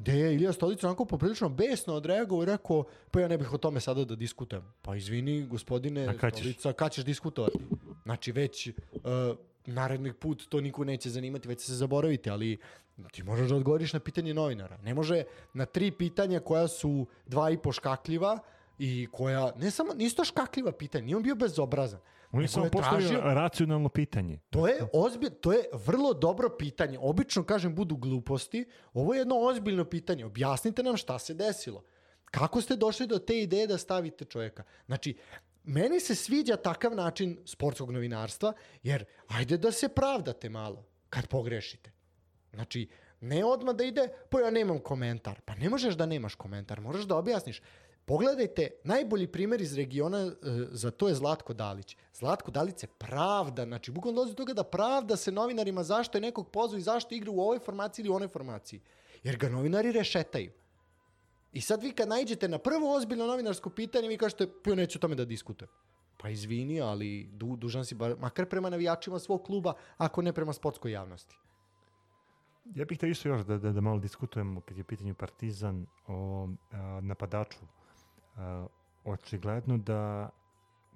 [0.00, 3.58] gde je Ilija Stolica onako poprilično besno odreagovao i rekao, pa ja ne bih o
[3.58, 4.62] tome sada da diskutujem.
[4.82, 6.36] Pa izvini, gospodine kad?
[6.36, 7.58] Stolica, kad ćeš diskutovati?
[8.04, 8.72] Znači već uh,
[9.66, 12.58] narednih put to niko neće zanimati, već se zaboraviti, ali
[13.12, 14.78] ti možeš da odgovoriš na pitanje novinara.
[14.82, 18.38] Ne može na tri pitanja koja su dva i po škakljiva
[18.78, 22.00] i koja, ne samo, nisu to škakljiva pitanja, nije on bio bezobrazan.
[22.32, 24.38] On je nego samo postavio tražio- racionalno pitanje.
[24.50, 26.98] To je ozbilj, to je vrlo dobro pitanje.
[27.00, 28.64] Obično kažem budu gluposti.
[28.92, 30.24] Ovo je jedno ozbiljno pitanje.
[30.24, 31.84] Objasnite nam šta se desilo.
[32.24, 34.62] Kako ste došli do te ideje da stavite čovjeka?
[34.86, 35.16] Znači,
[35.64, 41.92] meni se sviđa takav način sportskog novinarstva, jer ajde da se pravdate malo kad pogrešite.
[42.52, 42.88] Znači,
[43.20, 45.40] ne odmah da ide, pa ja nemam komentar.
[45.40, 47.62] Pa ne možeš da nemaš komentar, moraš da objasniš.
[48.10, 50.32] Pogledajte, najbolji primjer iz regiona e,
[50.70, 51.96] za to je Zlatko Dalić.
[52.14, 56.22] Zlatko Dalić se pravda, znači bukvalno dolazi do toga da pravda se novinarima zašto je
[56.22, 58.80] nekog pozvao i zašto igra u ovoj formaciji ili u onoj formaciji.
[59.22, 60.50] Jer ga novinari rešetaju.
[61.52, 65.00] I sad vi kad najđete na prvo ozbiljno novinarsko pitanje, vi kažete, ja neću o
[65.00, 65.70] tome da diskutujem.
[66.16, 70.52] Pa izvini, ali du, dužan si, bar, makar prema navijačima svog kluba, ako ne prema
[70.52, 71.36] sportskoj javnosti.
[72.74, 76.48] Ja bih te isto još da, da, da malo diskutujemo kad je pitanju Partizan o
[76.72, 77.58] a, napadaču.
[78.36, 78.66] A,
[79.04, 80.30] očigledno da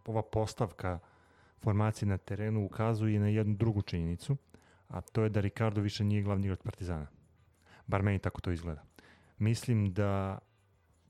[0.07, 0.99] ova postavka
[1.63, 4.37] formacije na terenu ukazuje na jednu drugu činjenicu,
[4.89, 7.07] a to je da Ricardo više nije glavni igrač Partizana.
[7.87, 8.83] Bar meni tako to izgleda.
[9.39, 10.39] Mislim da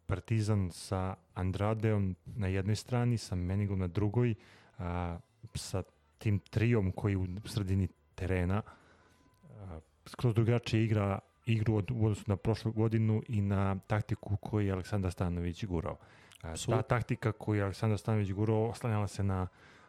[0.07, 4.35] Partizan sa Andradeom na jednoj strani, sa Menigom na drugoj,
[4.79, 5.19] a,
[5.55, 5.83] sa
[6.19, 12.37] tim trijom koji u sredini terena a, skroz drugačije igra igru od, u odnosu na
[12.37, 15.93] prošlu godinu i na taktiku koju je Aleksandar Stanović gurao.
[15.93, 16.83] A, ta Apsolutno.
[16.83, 19.47] taktika koju je Aleksandar Stanović gurao oslanjala se na,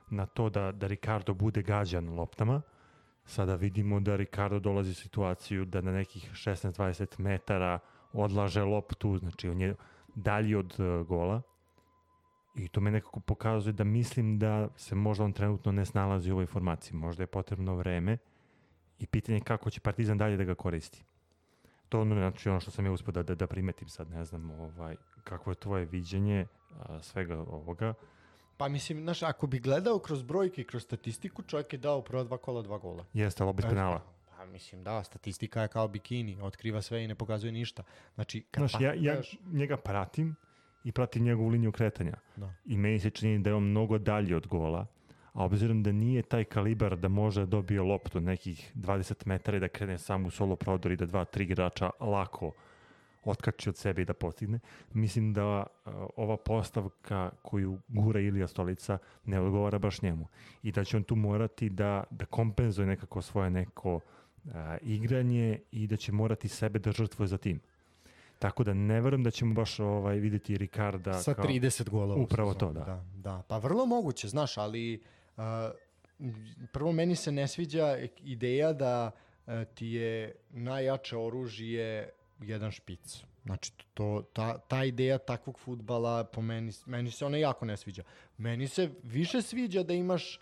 [0.09, 2.61] na to da, da Ricardo bude gađan loptama.
[3.25, 7.79] Sada vidimo da Ricardo dolazi u situaciju da na nekih 16-20 metara
[8.13, 9.75] odlaže loptu, znači on je
[10.15, 11.41] dalji od uh, gola.
[12.55, 16.33] I to me nekako pokazuje da mislim da se možda on trenutno ne snalazi u
[16.33, 16.97] ovoj formaciji.
[16.97, 18.17] Možda je potrebno vreme
[18.99, 21.03] i pitanje je kako će Partizan dalje da ga koristi.
[21.89, 24.51] To ono, znači ono što sam ja uspio da, da, da primetim sad, ne znam
[24.51, 26.45] ovaj, kako je tvoje viđenje
[26.79, 27.93] a, svega ovoga.
[28.57, 32.23] Pa mislim, znaš, ako bi gledao kroz brojke i kroz statistiku, čovjek je dao prva
[32.23, 33.05] dva kola dva gola.
[33.13, 34.01] Jeste, ali opet penala.
[34.37, 37.83] Pa mislim, da, statistika je kao bikini, otkriva sve i ne pokazuje ništa.
[38.15, 40.35] Znači, kad Znaš, ja, ja pogledaš- njega pratim
[40.83, 42.13] i pratim njegovu liniju kretanja.
[42.35, 42.53] Da.
[42.65, 44.85] I meni se čini da je on mnogo dalji od gola,
[45.35, 49.59] a obzirom da nije taj kalibar da može da dobije loptu nekih 20 metara i
[49.59, 52.51] da krene sam u solo prodor i da dva, tri igrača lako
[53.25, 54.59] otkači od sebe i da postigne.
[54.93, 60.27] Mislim da uh, ova postavka koju gura Ilija Stolica ne odgovara baš njemu.
[60.63, 65.87] I da će on tu morati da, da kompenzuje nekako svoje neko uh, igranje i
[65.87, 67.59] da će morati sebe da žrtvuje za tim.
[68.39, 72.21] Tako da ne verujem da ćemo baš ovaj videti Ricarda Sa kao 30 golova.
[72.21, 72.83] Upravo to, da.
[72.83, 73.03] da.
[73.15, 75.01] Da, pa vrlo moguće, znaš, ali
[76.71, 82.09] prvo meni se ne sviđa ideja da uh, ti je najjače oružje
[82.41, 83.23] jedan špic.
[83.45, 88.03] Znači, to, ta, ta ideja takvog futbala, po meni, meni se ona jako ne sviđa.
[88.37, 90.39] Meni se više sviđa da imaš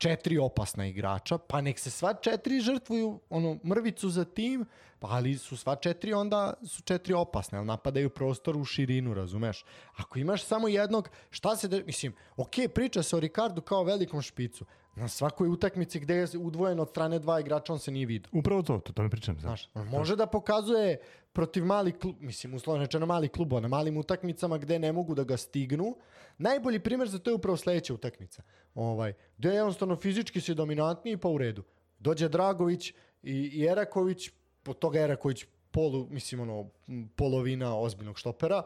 [0.00, 4.64] četiri opasna igrača, pa nek se sva četiri žrtvuju ono, mrvicu za tim,
[4.98, 9.64] pa ali su sva četiri onda su četiri opasne, ali napadaju prostor u širinu, razumeš?
[9.96, 11.82] Ako imaš samo jednog, šta se, de...
[11.86, 16.80] mislim, ok, priča se o Ricardu kao velikom špicu, na svakoj utakmici gde je udvojen
[16.80, 18.30] od strane dva igrača, on se nije vidio.
[18.32, 19.40] Upravo to, to, to mi pričam.
[19.40, 19.70] Znaš.
[19.72, 20.98] Znaš, on može da pokazuje
[21.32, 25.24] protiv malih klub, mislim, uslovno rečeno malih klubova, na malim utakmicama gde ne mogu da
[25.24, 25.96] ga stignu.
[26.38, 28.42] Najbolji primjer za to je upravo sledeća utakmica.
[28.74, 31.62] Ovaj, gde je jednostavno fizički si dominantniji pa u redu.
[31.98, 32.90] Dođe Dragović
[33.22, 34.30] i, i Eraković,
[34.62, 36.70] po toga Eraković polu, mislim, ono,
[37.16, 38.62] polovina ozbiljnog štopera,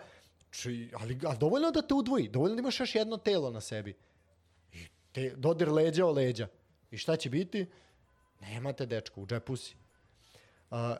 [0.51, 3.95] či, ali, ali dovoljno da te udvoji, dovoljno da imaš još jedno telo na sebi.
[4.73, 4.79] I
[5.13, 6.49] te, dodir leđa o leđa.
[6.91, 7.67] I šta će biti?
[8.41, 9.77] Nemate dečko, u džepu si.
[10.71, 10.97] A,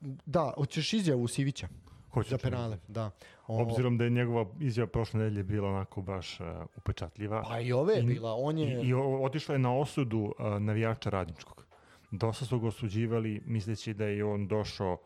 [0.00, 1.68] da, hoćeš izjavu Sivića
[2.10, 3.10] Hoću za penale, da.
[3.46, 7.42] O, Obzirom da je njegova izjava prošle nedelje bila onako baš uh, upečatljiva.
[7.42, 8.82] Pa i ove je bila, on je...
[8.82, 11.64] I, i otišla je na osudu uh, navijača radničkog.
[12.10, 14.98] Dosta su ga osuđivali misleći da je on došao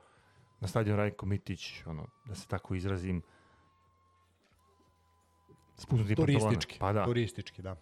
[0.61, 3.23] na stadion Rajko Mitić, ono, da se tako izrazim,
[5.77, 7.05] spusnuti turistički, Pa da.
[7.05, 7.77] turistički, da.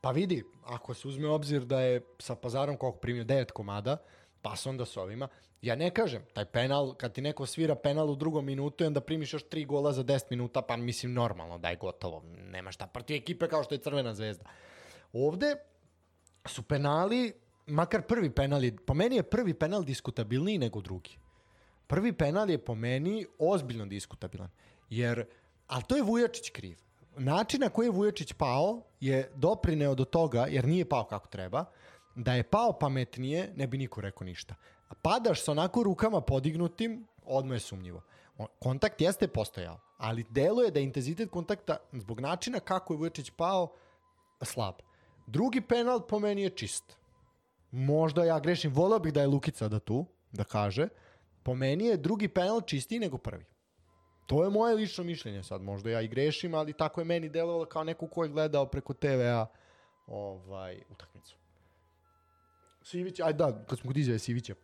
[0.00, 3.96] Pa vidi, ako se uzme obzir da je sa pazarom koliko primio 9 komada,
[4.42, 5.28] pa se onda s ovima,
[5.62, 9.00] ja ne kažem, taj penal, kad ti neko svira penal u drugom minutu i onda
[9.00, 12.86] primiš još 3 gola za 10 minuta, pa mislim normalno da je gotovo, nema šta
[12.86, 14.44] protiv ekipe kao što je Crvena zvezda.
[15.12, 15.54] Ovde
[16.46, 17.32] su penali,
[17.66, 21.18] makar prvi penal je, po meni je prvi penal diskutabilniji nego drugi.
[21.86, 24.50] Prvi penal je po meni ozbiljno diskutabilan.
[24.90, 25.26] Jer,
[25.66, 26.78] ali to je Vujačić kriv.
[27.16, 31.64] Način na koji je Vujačić pao je doprineo do toga, jer nije pao kako treba,
[32.18, 34.54] da je pao pametnije, ne bi niko rekao ništa.
[34.88, 38.02] A padaš sa onako rukama podignutim, odmah je sumnjivo.
[38.58, 43.72] Kontakt jeste postojao, ali deluje da je intenzitet kontakta zbog načina kako je Vujačić pao
[44.42, 44.74] slab.
[45.26, 46.96] Drugi penal po meni je čist.
[47.70, 50.88] Možda ja grešim, volao bih da je Lukica da tu, da kaže.
[51.42, 53.44] Po meni je drugi penal čistiji nego prvi.
[54.26, 57.64] To je moje lično mišljenje sad, možda ja i grešim, ali tako je meni delovalo
[57.64, 59.46] kao neko ko je gledao preko TV-a
[60.06, 61.36] ovaj, utakmicu.
[62.88, 64.54] Sivić, aj da, kad smo kod izjave Sivića,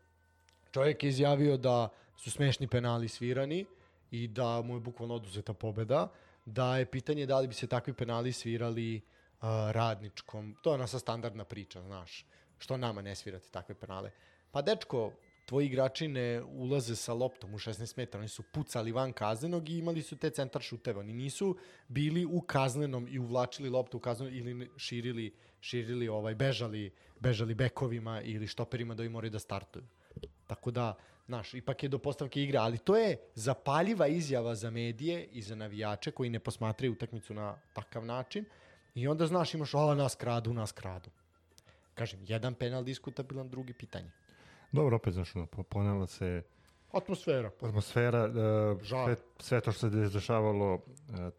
[0.72, 3.66] čovjek je izjavio da su smešni penali svirani
[4.10, 6.08] i da mu je bukvalno oduzeta pobeda,
[6.44, 10.86] da je pitanje da li bi se takvi penali svirali uh, radničkom, to je ona
[10.86, 12.26] sa standardna priča, znaš,
[12.58, 14.10] što nama ne svirati takve penale.
[14.50, 15.12] Pa dečko,
[15.46, 19.78] tvoji igrači ne ulaze sa loptom u 16 metara, oni su pucali van kaznenog i
[19.78, 21.00] imali su te centar šuteve.
[21.00, 21.56] Oni nisu
[21.88, 28.20] bili u kaznenom i uvlačili loptu u kaznenom ili širili, širili ovaj, bežali, bežali bekovima
[28.22, 29.84] ili štoperima da im moraju da startuju.
[30.46, 30.94] Tako da,
[31.26, 35.56] znaš, ipak je do postavke igra, ali to je zapaljiva izjava za medije i za
[35.56, 38.44] navijače koji ne posmatraju utakmicu na takav način
[38.94, 41.10] i onda, znaš, imaš, o, nas kradu, nas kradu.
[41.94, 44.10] Kažem, jedan penal diskutabilan, drugi pitanje.
[44.72, 46.42] Dobro, opet, znaš, ono, po- ponela se
[46.94, 47.50] Atmosfera.
[47.62, 50.80] atmosfera, uh, sve, sve to što se dešavalo uh,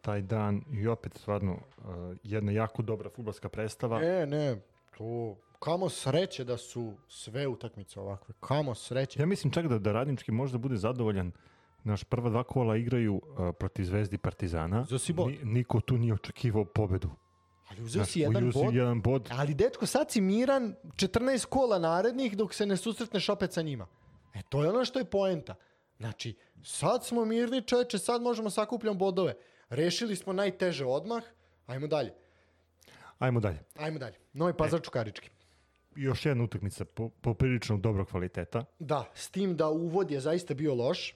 [0.00, 1.84] taj dan i opet stvarno uh,
[2.22, 4.02] jedna jako dobra futbolska predstava.
[4.02, 4.56] E, ne,
[4.98, 5.36] to...
[5.58, 8.34] Kamo sreće da su sve utakmice ovakve.
[8.40, 9.20] Kamo sreće.
[9.20, 11.32] Ja mislim čak da, da Radnički možda bude zadovoljan
[11.86, 14.80] Naš prva dva kola igraju uh, protiv Zvezdi Partizana.
[14.82, 15.28] Uzeo si bod.
[15.28, 17.10] Ni, niko tu nije očekivao pobedu.
[17.70, 18.74] Ali uzeo si jedan bod.
[18.74, 19.28] jedan bod.
[19.32, 23.86] Ali dečko, sad si miran 14 kola narednih dok se ne susretneš opet sa njima.
[24.36, 25.54] E, to je ono što je poenta.
[25.98, 29.34] Znači, sad smo mirni čoveče, sad možemo sakupljati bodove.
[29.68, 31.22] Rešili smo najteže odmah,
[31.66, 32.12] ajmo dalje.
[33.18, 33.58] Ajmo dalje.
[33.74, 34.16] Ajmo dalje.
[34.32, 35.30] Novi pazar Čukarički.
[35.96, 38.64] Još jedna utakmica po, poprilično dobrog kvaliteta.
[38.78, 41.14] Da, s tim da uvod je zaista bio loš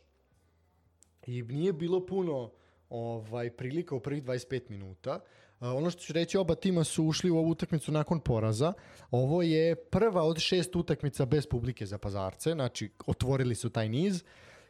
[1.26, 2.50] i nije bilo puno
[2.90, 5.20] ovaj prilika u prvih 25 minuta.
[5.60, 8.72] Ono što ću reći, oba tima su ušli u ovu utakmicu nakon poraza.
[9.10, 14.24] Ovo je prva od šest utakmica bez publike za pazarce, znači otvorili su taj niz.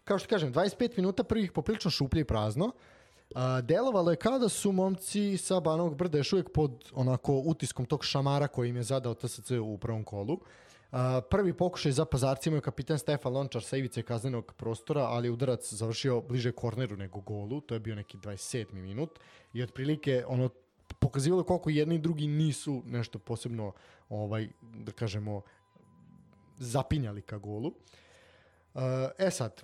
[0.05, 2.73] Kao što kažem, 25 minuta prvih poprilično šuplje i prazno.
[3.35, 7.87] A, delovalo je kao da su momci sa Banovog brda još uvijek pod onako utiskom
[7.87, 10.41] tog šamara koji im je zadao TSC u prvom kolu.
[10.93, 15.73] A, prvi pokušaj za pazarcima je kapitan Stefan Lončar sa ivice kaznenog prostora, ali udarac
[15.73, 18.73] završio bliže korneru nego golu, to je bio neki 27.
[18.73, 19.19] minut
[19.53, 20.49] i otprilike ono
[20.99, 23.73] pokazivalo koliko jedni i drugi nisu nešto posebno
[24.09, 25.43] ovaj da kažemo
[26.59, 27.73] zapinjali ka golu.
[29.19, 29.63] E sad,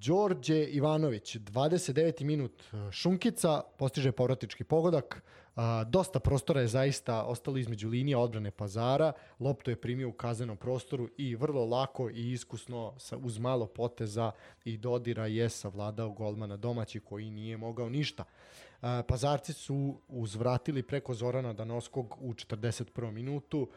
[0.00, 2.24] Đorđe Ivanović, 29.
[2.24, 5.22] minut, Šunkica, postiže povratički pogodak,
[5.56, 10.56] a, dosta prostora je zaista ostalo između linija odbrane pazara, loptu je primio u kazenom
[10.56, 14.30] prostoru i vrlo lako i iskusno sa, uz malo poteza
[14.64, 18.24] i dodira je savladao golmana domaći koji nije mogao ništa.
[19.08, 23.10] Pazarci su uzvratili preko Zorana Danovskog u 41.
[23.10, 23.68] minutu,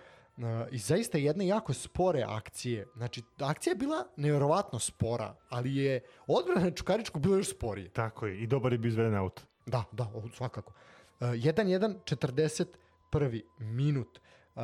[0.72, 2.88] I zaista jedne jako spore akcije.
[2.96, 7.89] Znači, akcija je bila nevjerovatno spora, ali je odbrana Čukaričkog bilo još sporije.
[7.89, 9.41] Tako je, i dobar je bio izveden aut.
[9.65, 10.74] Da, da, svakako.
[11.20, 13.41] 1-1, uh, 41.
[13.60, 14.20] minut.
[14.56, 14.62] Uh,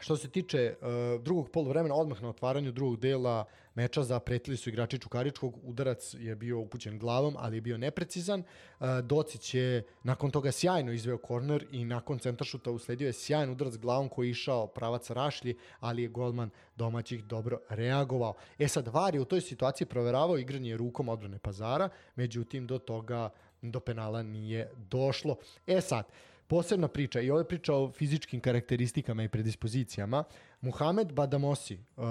[0.00, 4.98] Što se tiče uh, drugog poluvremena, odmah na otvaranju drugog dela meča zapretili su igrači
[4.98, 8.40] Čukaričkog, udarac je bio upućen glavom, ali je bio neprecizan.
[8.40, 13.76] Uh, Docić je nakon toga sjajno izveo korner i nakon centaršuta usledio je sjajan udarac
[13.76, 18.34] glavom koji je išao pravac Rašlji, ali je golman domaćih dobro reagovao.
[18.58, 23.30] E sad, VAR je u toj situaciji proveravao igranje rukom odbrane pazara, međutim do toga
[23.62, 25.36] do penala nije došlo.
[25.66, 26.04] E sad,
[26.48, 30.24] posebna priča i ovo je priča o fizičkim karakteristikama i predispozicijama.
[30.60, 32.04] Muhamed Badamosi, uh,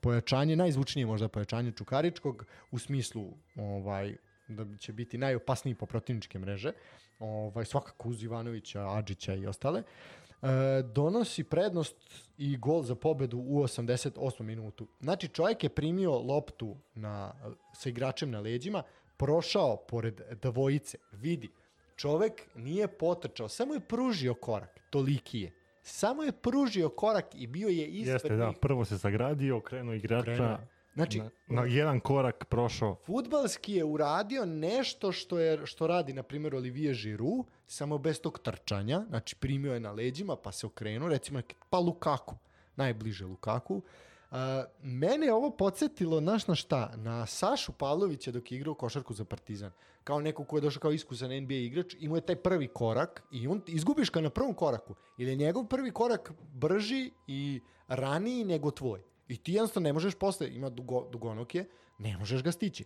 [0.00, 4.16] pojačanje, najzvučnije možda pojačanje Čukaričkog u smislu ovaj,
[4.48, 6.72] da će biti najopasniji po protivničke mreže,
[7.18, 10.48] ovaj, svakako uz Ivanovića, Adžića i ostale, uh,
[10.94, 11.96] donosi prednost
[12.38, 14.42] i gol za pobedu u 88.
[14.42, 14.86] minutu.
[15.00, 17.32] Znači čovjek je primio loptu na,
[17.74, 18.82] sa igračem na leđima,
[19.16, 21.50] prošao pored dvojice, vidi,
[21.96, 25.52] čovek nije potrčao, samo je pružio korak, toliki je.
[25.82, 28.56] Samo je pružio korak i bio je ispred Jeste, da, njih.
[28.60, 30.58] prvo se sagradio, krenuo igrača, Krenuo.
[30.94, 32.94] Znači, na, na jedan korak prošao.
[32.94, 38.38] Futbalski je uradio nešto što je što radi na primjer Olivier Giroud, samo bez tog
[38.38, 42.36] trčanja, znači primio je na leđima pa se okrenuo, recimo pa Lukaku,
[42.76, 43.82] najbliže Lukaku.
[44.30, 44.38] Uh,
[44.82, 49.24] mene je ovo podsjetilo, znaš na šta, na Sašu Pavlovića dok je igrao košarku za
[49.24, 49.70] Partizan.
[50.04, 53.48] Kao neko ko je došao kao iskusan NBA igrač, imao je taj prvi korak i
[53.48, 54.94] on izgubiš ga na prvom koraku.
[55.18, 59.00] Ili je njegov prvi korak brži i raniji nego tvoj.
[59.28, 62.84] I ti jednostavno ne možeš posle, ima dugo, dugonok je, ne možeš ga stići.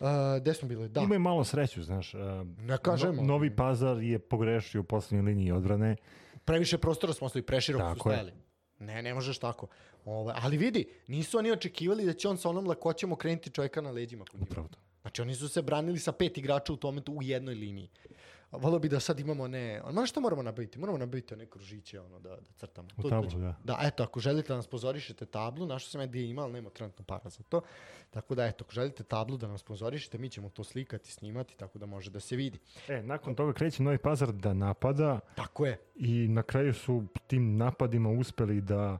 [0.00, 0.06] Uh,
[0.40, 0.88] gde smo bili?
[0.88, 1.00] Da.
[1.00, 2.14] Ima je malo sreću, znaš.
[2.14, 2.20] uh,
[2.58, 3.12] Ne kažemo.
[3.12, 5.96] No, Novi Pazar je pogrešio u poslednjoj liniji odbrane.
[6.44, 8.32] previše prostora smo ostavili, preširoko su Tako je.
[8.80, 9.66] Ne, ne možeš tako.
[10.04, 13.90] Ove, ali vidi, nisu oni očekivali da će on sa onom lakoćem okrenuti čovjeka na
[13.90, 14.24] leđima.
[14.40, 14.78] Upravo to.
[15.02, 17.88] Znači oni su se branili sa pet igrača u tome u jednoj liniji.
[18.52, 19.80] Volio bi da sad imamo ne...
[19.84, 20.78] Ono što moramo nabaviti?
[20.78, 22.88] Moramo nabaviti one kružiće ono, da, da crtamo.
[22.96, 23.54] U To tablu, da.
[23.64, 26.70] Da, eto, ako želite da nas pozorišete tablu, našao sam ja gdje ima, ali nema
[26.70, 27.60] trenutno para za to.
[28.10, 31.78] Tako da, eto, ako želite tablu da nas pozorišete, mi ćemo to slikati, snimati, tako
[31.78, 32.58] da može da se vidi.
[32.88, 35.78] E, nakon toga kreće Novi Pazar da napada Tako je.
[35.96, 38.98] i na kraju su tim napadima uspeli da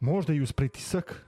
[0.00, 1.26] možda i uz pritisak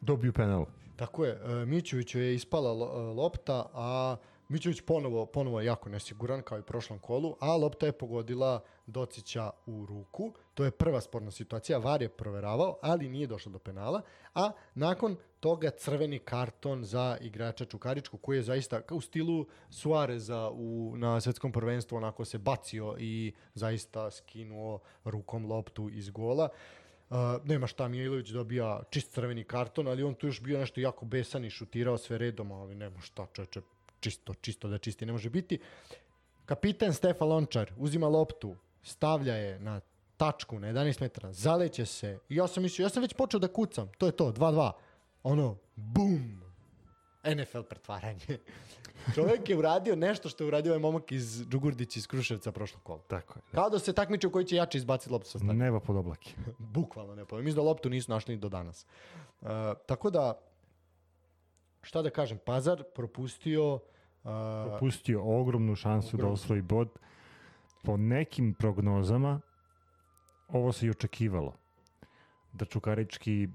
[0.00, 0.66] dobiju penal.
[0.96, 4.16] Tako je, e, Mićoviću je ispala e, lopta, a
[4.52, 9.50] Mićović ponovo, ponovo je jako nesiguran kao i prošlom kolu, a lopta je pogodila Docića
[9.66, 10.34] u ruku.
[10.54, 14.02] To je prva sporna situacija, VAR je proveravao, ali nije došlo do penala,
[14.34, 20.94] a nakon toga crveni karton za igrača Čukaričku koji je zaista u stilu Suareza u,
[20.96, 26.48] na svetskom prvenstvu onako se bacio i zaista skinuo rukom loptu iz gola.
[27.10, 31.04] Uh, nema šta, Mijailović dobija čist crveni karton, ali on tu još bio nešto jako
[31.04, 33.60] besan i šutirao sve redom, ali nema šta, čoveče,
[34.02, 35.58] čisto, čisto da čisti ne može biti.
[36.44, 39.80] Kapitan Stefan Lončar uzima loptu, stavlja je na
[40.16, 43.48] tačku na 11 metara, zaleće se i ja sam mislio, ja sam već počeo da
[43.48, 44.72] kucam, to je to, 2-2.
[45.22, 46.42] Ono, bum,
[47.24, 48.38] NFL pretvaranje.
[49.14, 53.02] Čovjek je uradio nešto što je uradio ovaj momak iz Džugurdić iz Kruševca prošlog kola.
[53.08, 53.42] Tako je.
[53.54, 55.64] Kao da se takmiče u koji će jače izbaciti loptu sa stadiona.
[55.64, 56.30] Neba pod oblake.
[56.76, 57.44] Bukvalno ne povem.
[57.44, 58.86] Mislim da loptu nisu našli do danas.
[59.40, 59.48] Uh,
[59.86, 60.40] tako da,
[61.82, 63.78] šta da kažem, Pazar propustio...
[64.24, 64.30] Uh,
[64.80, 66.32] Pustio ogromnu šansu da Ogromnu.
[66.32, 66.88] osvoji bod.
[67.82, 69.40] Po nekim prognozama
[70.48, 71.54] ovo se i očekivalo.
[72.52, 73.48] Da Čukarički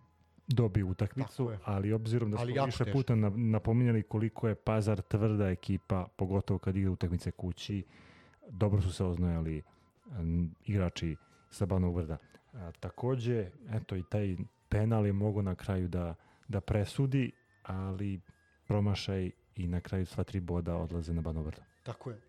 [0.47, 5.49] dobije utakmicu, ali obzirom da Ali smo više puta na- napominjali koliko je Pazar tvrda
[5.49, 7.84] ekipa, pogotovo kad igra utakmice kući,
[8.49, 9.61] dobro su se oznojali
[10.11, 11.15] m, igrači
[11.49, 12.18] sa Banovog Brda.
[12.53, 14.36] A, takođe, eto i taj
[14.70, 16.15] penal je mogo na kraju da,
[16.47, 17.32] da presudi,
[17.63, 18.20] ali
[18.68, 21.62] promašaj i na kraju sva tri boda odlaze na Banobrdo.
[21.84, 22.16] Tako je.
[22.16, 22.20] E,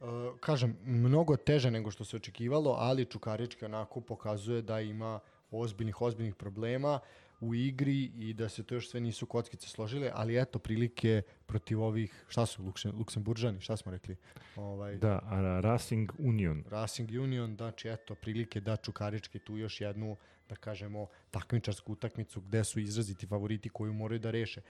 [0.40, 5.20] kažem, mnogo teže nego što se očekivalo, ali Čukarički onako pokazuje da ima
[5.50, 7.00] ozbiljnih, ozbiljnih problema
[7.40, 11.82] u igri i da se to još sve nisu kockice složile, ali eto prilike protiv
[11.82, 14.16] ovih, šta su Luksen, Luksemburžani, šta smo rekli?
[14.56, 16.64] Ovaj, da, a, Racing Union.
[16.70, 20.16] Racing Union, znači eto prilike da Čukarički tu još jednu
[20.48, 24.60] da kažemo, takmičarsku utakmicu gde su izraziti favoriti koju moraju da reše.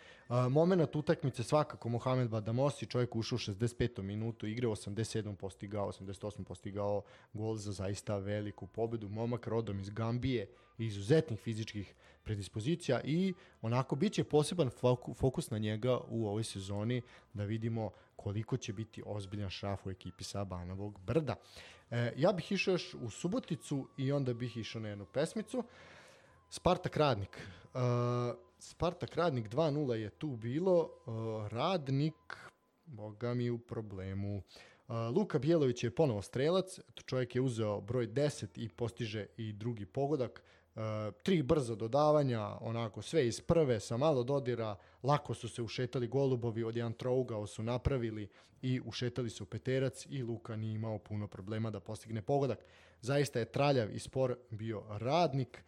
[0.51, 4.03] Moment utakmice svakako Mohamed Badamosi, čovjek ušao u 65.
[4.03, 5.35] minutu igre, 87.
[5.37, 6.45] postigao, 88.
[6.45, 7.03] postigao
[7.33, 9.09] gol za zaista veliku pobedu.
[9.09, 10.49] Momak rodom iz Gambije,
[10.79, 14.71] izuzetnih fizičkih predispozicija i onako bit će poseban
[15.17, 17.03] fokus na njega u ovoj sezoni
[17.35, 21.35] da vidimo koliko će biti ozbiljan šraf u ekipi sa Banovog brda.
[21.91, 25.65] E, ja bih išao još u Suboticu i onda bih išao na jednu pesmicu.
[26.51, 27.37] Spartak Radnik.
[27.37, 27.79] E,
[28.59, 30.91] Spartak Radnik 2-0 je tu bilo.
[30.91, 31.11] E,
[31.49, 32.37] Radnik,
[32.87, 34.43] boga mi u problemu.
[34.89, 39.87] Uh, Luka Bjelović je ponovo strelac, čovjek je uzeo broj 10 i postiže i drugi
[39.87, 40.43] pogodak.
[40.79, 46.09] Uh, tri brza dodavanja, onako sve iz prve, sa malo dodira, lako su se ušetali
[46.09, 48.29] golubovi, od jedan trougao su napravili
[48.63, 52.59] i ušetali su peterac i Luka nije imao puno problema da postigne pogodak.
[53.01, 55.65] Zaista je traljav i spor bio radnik.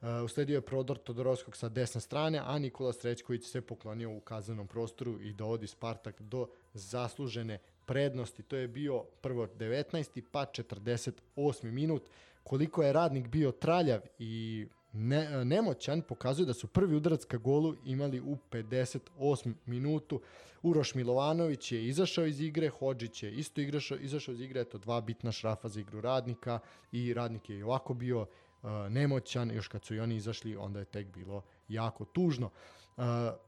[0.00, 4.66] Uh, usledio je prodor Todorovskog sa desne strane, a Nikola Srećković se poklonio u kazanom
[4.66, 7.58] prostoru i dovodi Spartak do zaslužene
[7.92, 8.42] prednosti.
[8.42, 10.22] To je bio prvo 19.
[10.32, 11.70] pa 48.
[11.70, 12.02] minut
[12.44, 17.74] koliko je radnik bio traljav i ne, nemoćan, pokazuje da su prvi udarac ka golu
[17.84, 20.20] imali u 58 minutu.
[20.62, 25.00] Uroš Milovanović je izašao iz igre, Hođić je isto igrašao, izašao iz igre, eto dva
[25.00, 26.58] bitna šrafa za igru radnika
[26.92, 30.78] i radnik je i ovako bio uh, nemoćan, još kad su i oni izašli, onda
[30.78, 32.46] je tek bilo jako tužno.
[32.46, 32.81] Uh,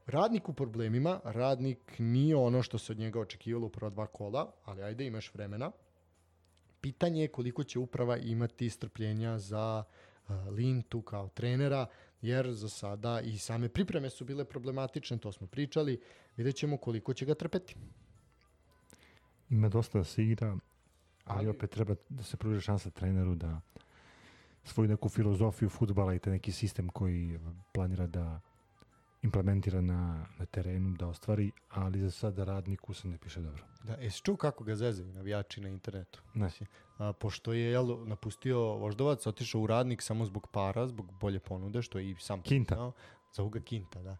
[0.05, 4.51] radnik u problemima, radnik nije ono što se od njega očekivalo u prva dva kola,
[4.65, 5.71] ali ajde imaš vremena,
[6.81, 11.85] pitanje je koliko će uprava imati strpljenja za uh, Lintu kao trenera,
[12.21, 16.01] jer za sada i same pripreme su bile problematične, to smo pričali,
[16.37, 17.75] vidjet ćemo koliko će ga trpeti.
[19.49, 20.59] Ima dosta da se igra, ali,
[21.25, 23.61] ali opet treba da se pruži šansa treneru da
[24.63, 27.39] svoju neku filozofiju futbala i te neki sistem koji
[27.73, 28.41] planira da
[29.25, 33.63] implementira na, na terenu da ostvari, ali za sada radniku se ne piše dobro.
[33.83, 36.21] Da, jesi čuo kako ga zezaju navijači na internetu?
[36.33, 36.49] Ne.
[36.97, 41.81] A, pošto je jel, napustio Voždovac, otišao u radnik samo zbog para, zbog bolje ponude,
[41.81, 42.75] što je i sam Kinta.
[42.75, 42.91] Znao,
[43.33, 44.17] zovu ga Kinta, da.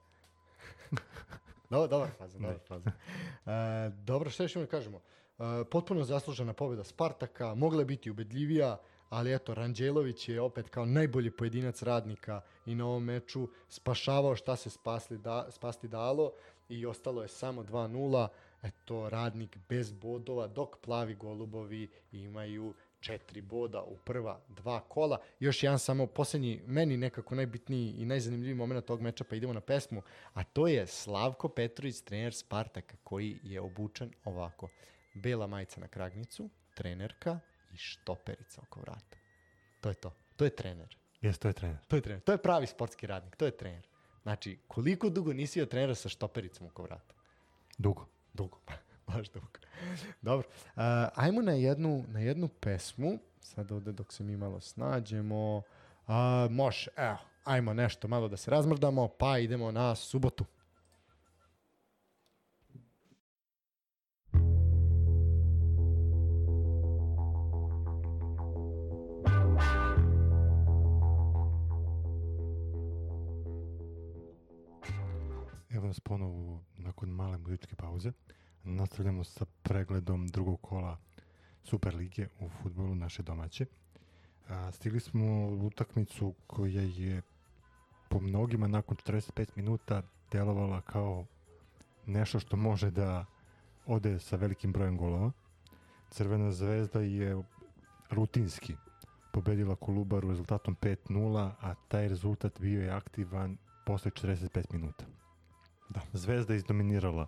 [1.69, 2.91] dobro, dobar faza, dobar faza.
[3.45, 4.99] E, dobro, što još imamo da kažemo?
[5.39, 8.77] E, potpuno zaslužena pobjeda Spartaka, mogla je biti ubedljivija,
[9.09, 14.55] ali eto, Ranđelović je opet kao najbolji pojedinac radnika i na ovom meču spašavao šta
[14.55, 16.31] se spasli da, spasti dalo
[16.69, 18.27] i ostalo je samo 2-0.
[18.63, 25.17] Eto, radnik bez bodova, dok plavi golubovi imaju četiri boda u prva dva kola.
[25.39, 29.61] Još jedan samo poslednji, meni nekako najbitniji i najzanimljiviji moment tog meča, pa idemo na
[29.61, 30.01] pesmu,
[30.33, 34.69] a to je Slavko Petrović, trener Spartaka, koji je obučen ovako.
[35.13, 37.39] Bela majica na kragnicu, trenerka,
[37.75, 39.17] i štoperica oko vrata.
[39.81, 40.11] To je to.
[40.35, 40.97] To je trener.
[41.21, 41.77] Jes, to je trener.
[41.87, 42.21] To je trener.
[42.21, 43.35] To je pravi sportski radnik.
[43.35, 43.87] To je trener.
[44.23, 47.13] Znači, koliko dugo nisi od trenera sa štopericom oko vrata?
[47.77, 48.07] Dugo.
[48.33, 48.59] Dugo.
[49.07, 49.47] Baš dugo.
[50.21, 50.47] Dobro.
[50.47, 50.81] Uh,
[51.15, 53.19] ajmo na jednu, na jednu pesmu.
[53.41, 55.57] Sad ovde dok se mi malo snađemo.
[55.57, 56.13] Uh,
[56.49, 60.45] može, evo, ajmo nešto malo da se razmrdamo, pa idemo na subotu.
[75.95, 78.11] Evo nas ponovo nakon male muzičke pauze.
[78.63, 80.97] Nastavljamo sa pregledom drugog kola
[81.63, 83.65] Super lige u futbolu naše domaće.
[84.49, 87.21] A, stigli smo u utakmicu koja je
[88.09, 91.25] po mnogima nakon 45 minuta delovala kao
[92.05, 93.25] nešto što može da
[93.85, 95.31] ode sa velikim brojem golova.
[96.09, 97.43] Crvena zvezda je
[98.09, 98.75] rutinski
[99.31, 105.14] pobedila Kolubaru rezultatom 5-0, a taj rezultat bio je aktivan posle 45 minuta.
[105.89, 106.01] Da.
[106.13, 107.27] Zvezda izdominirala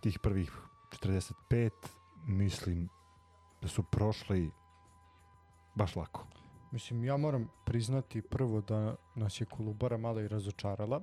[0.00, 0.52] tih prvih
[0.90, 1.70] 45,
[2.26, 2.88] mislim
[3.62, 4.50] da su prošli
[5.74, 6.26] baš lako.
[6.72, 11.00] Mislim, ja moram priznati prvo da nas je Kolubara malo i razočarala.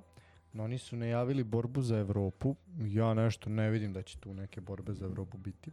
[0.54, 2.56] No, oni su najavili borbu za Evropu.
[2.80, 5.72] Ja nešto ne vidim da će tu neke borbe za Evropu biti.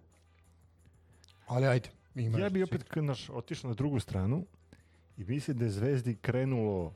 [1.47, 1.91] Ali ajde.
[2.14, 4.47] Ima ja bi opet naš, otišao na drugu stranu
[5.16, 6.95] i mislim da je Zvezdi krenulo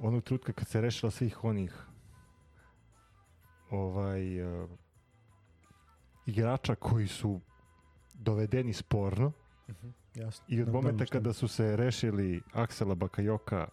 [0.00, 1.86] onog trutka kad se rešila svih onih
[3.70, 4.70] ovaj, uh,
[6.26, 7.40] igrača koji su
[8.14, 9.32] dovedeni sporno
[10.14, 10.44] Jasno.
[10.48, 13.68] i od Da, momenta da, kada su se rešili Aksela Bakajoka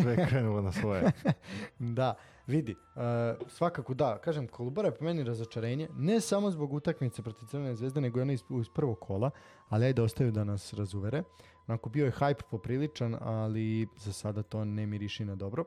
[0.00, 1.12] sve je krenulo na svoje.
[1.78, 2.14] Da,
[2.46, 3.02] vidi, uh,
[3.48, 8.00] svakako da, kažem, Kolubara je po meni razočarenje, ne samo zbog utakmice protiv Crvene zvezde,
[8.00, 9.30] nego i ona iz, iz prvog kola,
[9.68, 11.22] ali ajde ostaju da nas razuvere.
[11.66, 15.64] Onako, bio je hype popriličan, ali za sada to ne miriši na dobro.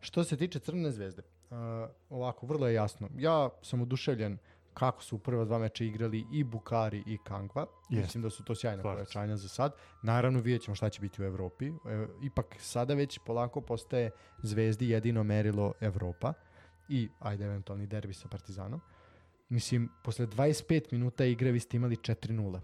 [0.00, 1.41] Što se tiče Crvene zvezde, uh,
[2.10, 3.08] ovako, vrlo je jasno.
[3.16, 4.38] Ja sam oduševljen
[4.74, 7.66] kako su u prva dva meča igrali i Bukari i Kangva.
[7.90, 8.06] Jest.
[8.06, 8.94] Mislim da su to sjajna se.
[8.94, 9.72] pojačanja za sad.
[10.02, 11.68] Naravno, vidjet ćemo šta će biti u Evropi.
[11.68, 11.72] E,
[12.22, 14.10] ipak sada već polako postaje
[14.42, 16.32] zvezdi jedino merilo Evropa
[16.88, 18.80] i ajde eventualni derbi sa Partizanom.
[19.48, 22.60] Mislim, posle 25 minuta igre vi ste imali 4-0.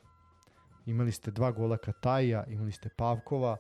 [0.87, 3.57] Imali ste dva gola Kataja, imali ste Pavkova,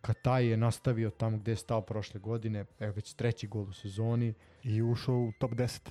[0.00, 4.34] Kataj je nastavio tamo gde je stao prošle godine, evo već treći gol u sezoni.
[4.62, 5.90] I ušao u top 10.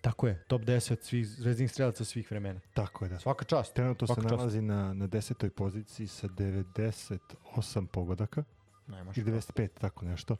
[0.00, 2.60] Tako je, top 10 svih zvezdinih strelaca svih vremena.
[2.74, 3.18] Tako je da.
[3.18, 3.74] Svaka čast.
[3.74, 4.28] Trenutno se čast.
[4.28, 8.44] nalazi na, na desetoj poziciji sa 98 pogodaka.
[8.86, 10.36] Nemaš Ili 95, tako nešto.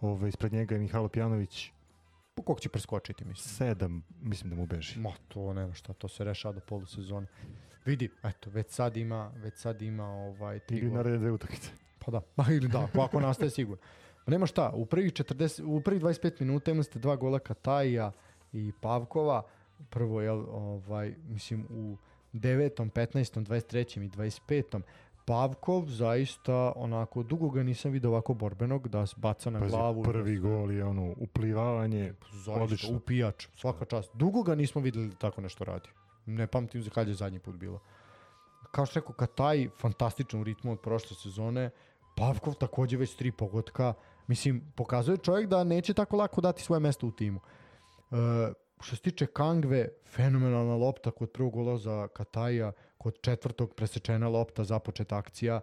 [0.00, 1.72] Ove, ispred njega je Mihajlo Pjanović
[2.38, 3.70] Po kog će preskočiti, mislim?
[3.70, 5.00] 7, mislim da mu beži.
[5.00, 7.26] Ma, to nema šta, to se rešava do polusezone.
[7.84, 11.70] Vidi, eto, već sad ima, već sad ima ovaj, tri Ili naredne dve utakmice.
[12.08, 13.82] Pa da, pa ili da, ako, ako nastaje sigurno.
[14.24, 18.12] Pa nema šta, u prvih, 40, u prvih 25 minuta imali ste dva gola Kataja
[18.52, 19.42] i Pavkova.
[19.90, 21.96] Prvo je, ovaj, mislim, u
[22.32, 24.04] 9., 15., 23.
[24.04, 24.80] i 25.
[25.26, 30.02] Pavkov zaista onako, dugo ga nisam vidio ovako borbenog, da baca na Pazi, glavu.
[30.02, 32.12] prvi gol je ono uplivavanje.
[32.32, 32.96] Zaista, Odlično.
[32.96, 34.10] upijač, svaka čast.
[34.14, 35.88] Dugo ga nismo videli da tako nešto radi.
[36.26, 37.80] Ne pamtim za kad je zadnji put bilo.
[38.70, 41.70] Kao što rekao, Kataj, fantastičan u ritmu od prošle sezone.
[42.18, 43.94] Pavkov takođe već tri pogotka.
[44.26, 47.40] Mislim, pokazuje čovjek da neće tako lako dati svoje mesto u timu.
[47.40, 48.14] E,
[48.80, 54.64] što se tiče Kangve, fenomenalna lopta kod prvog gola za Kataja, kod četvrtog presečena lopta,
[54.64, 55.60] započeta akcija.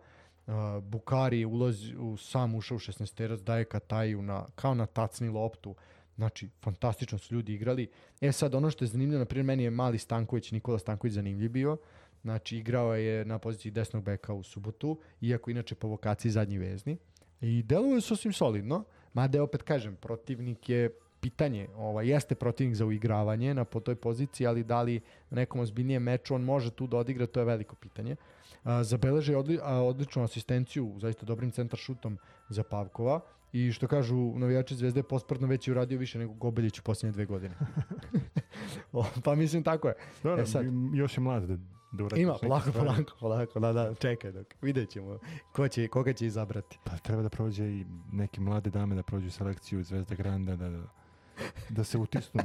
[0.48, 0.54] Uh,
[0.84, 5.76] Bukari ulazi u sam ušao u 16 terac, daje Kataju na, kao na tacni loptu.
[6.16, 7.90] Znači, fantastično su ljudi igrali.
[8.22, 11.52] E sad, ono što je zanimljivo, na primjer, meni je mali Stanković, Nikola Stanković zanimljiv
[11.52, 11.78] bio.
[12.26, 16.98] Znači, igrao je na poziciji desnog beka u subotu, iako inače po vokaciji zadnji vezni.
[17.42, 20.90] I deluje sasvim solidno, mada je opet kažem, protivnik je
[21.22, 25.62] pitanje, ovaj, jeste protivnik za uigravanje na po toj poziciji, ali da li na nekom
[25.62, 28.16] ozbiljnijem meču on može tu da odigra, to je veliko pitanje.
[28.64, 32.18] A, zabeleže odli, a, odličnu asistenciju, zaista dobrim centar šutom
[32.50, 33.20] za Pavkova
[33.54, 37.26] i što kažu navijači Zvezde, posprdno već je uradio više nego Gobeljić u posljednje dve
[37.26, 37.56] godine.
[39.24, 39.96] Pa mislim tako je.
[40.24, 43.96] Dobro, E sad- još je mlad da, da uradi Ima, polako, polako, polako, da, da,
[43.96, 45.20] čekaj dok, vidjet ćemo
[45.52, 46.80] ko će, koga će izabrati.
[46.84, 50.84] Pa treba da prođe i neke mlade dame da prođu selekciju Zvezda Granda, da, da,
[51.70, 52.42] da se utisnu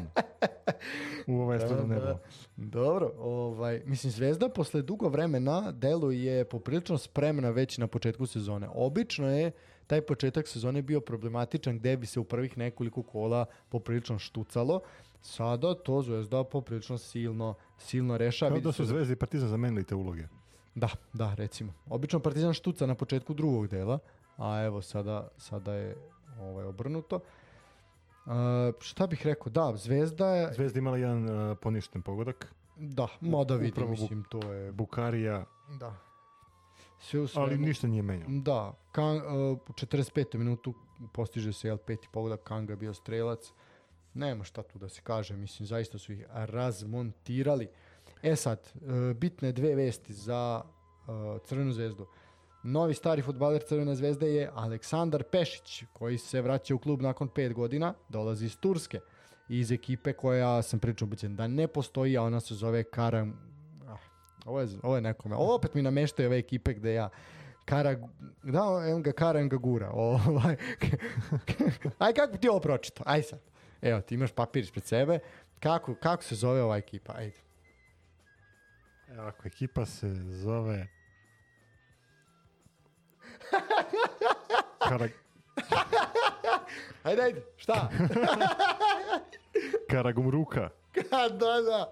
[1.27, 2.07] u ovaj estradno Da, da.
[2.07, 2.19] nebo.
[2.57, 8.69] Dobro, ovaj, mislim Zvezda posle dugo vremena deluje poprilično spremna već na početku sezone.
[8.75, 9.53] Obično je
[9.87, 14.81] taj početak sezone bio problematičan gde bi se u prvih nekoliko kola poprilično štucalo.
[15.23, 18.51] Sada to Zvezda poprilično silno, silno rešava.
[18.51, 20.27] Kao da su Zvezda i Partizan zamenili te uloge.
[20.75, 21.73] Da, da, recimo.
[21.89, 23.99] Obično Partizan štuca na početku drugog dela,
[24.37, 25.97] a evo sada, sada je
[26.41, 27.21] ovaj, obrnuto.
[28.27, 28.33] Uh,
[28.81, 29.53] šta bih rekao?
[29.53, 30.53] Da, Zvezda je...
[30.53, 32.55] Zvezda imala jedan uh, poništen pogodak.
[32.77, 34.73] Da, moda vidi, Upravo mislim, to je...
[34.73, 35.45] Bukarija,
[35.81, 35.95] Da.
[36.99, 38.29] Sve u svemu, ali ništa nije menjao.
[38.29, 39.23] Da, kan, uh,
[39.69, 40.39] u 45.
[40.39, 40.75] minutu
[41.13, 43.53] postiže se jel, peti pogodak, Kanga je bio strelac.
[44.15, 47.69] Nema šta tu da se kaže, mislim, zaista su ih razmontirali.
[48.23, 52.07] E sad, uh, bitne dve vesti za uh, Crvenu zvezdu.
[52.63, 57.53] Novi stari futbaler Crvene zvezde je Aleksandar Pešić, koji se vraća u klub nakon pet
[57.53, 59.01] godina, dolazi iz Turske,
[59.49, 63.35] iz ekipe koja sam pričao ubeđen da ne postoji, a ona se zove Karam...
[63.89, 63.97] Ah,
[64.45, 65.37] ovo, je, ovo je nekome.
[65.37, 67.11] Ovo opet mi nameštaju ove ekipe gde ja
[67.71, 67.97] Kara,
[68.43, 69.91] da, em ga Kara, em ga gura.
[69.91, 70.57] Ovaj,
[71.99, 73.03] aj, kako ti ovo pročito?
[73.07, 73.41] Aj sad.
[73.83, 75.19] Evo, ti imaš papir ispred sebe.
[75.61, 77.13] Kako, kako se zove ova ekipa?
[77.17, 77.41] Ajde.
[79.09, 80.87] Evo ako ekipa se zove...
[84.89, 85.09] Kara,
[87.03, 87.43] Ajde, ajde.
[87.57, 87.91] Šta?
[89.91, 90.69] Karagumruka.
[91.41, 91.91] da, da.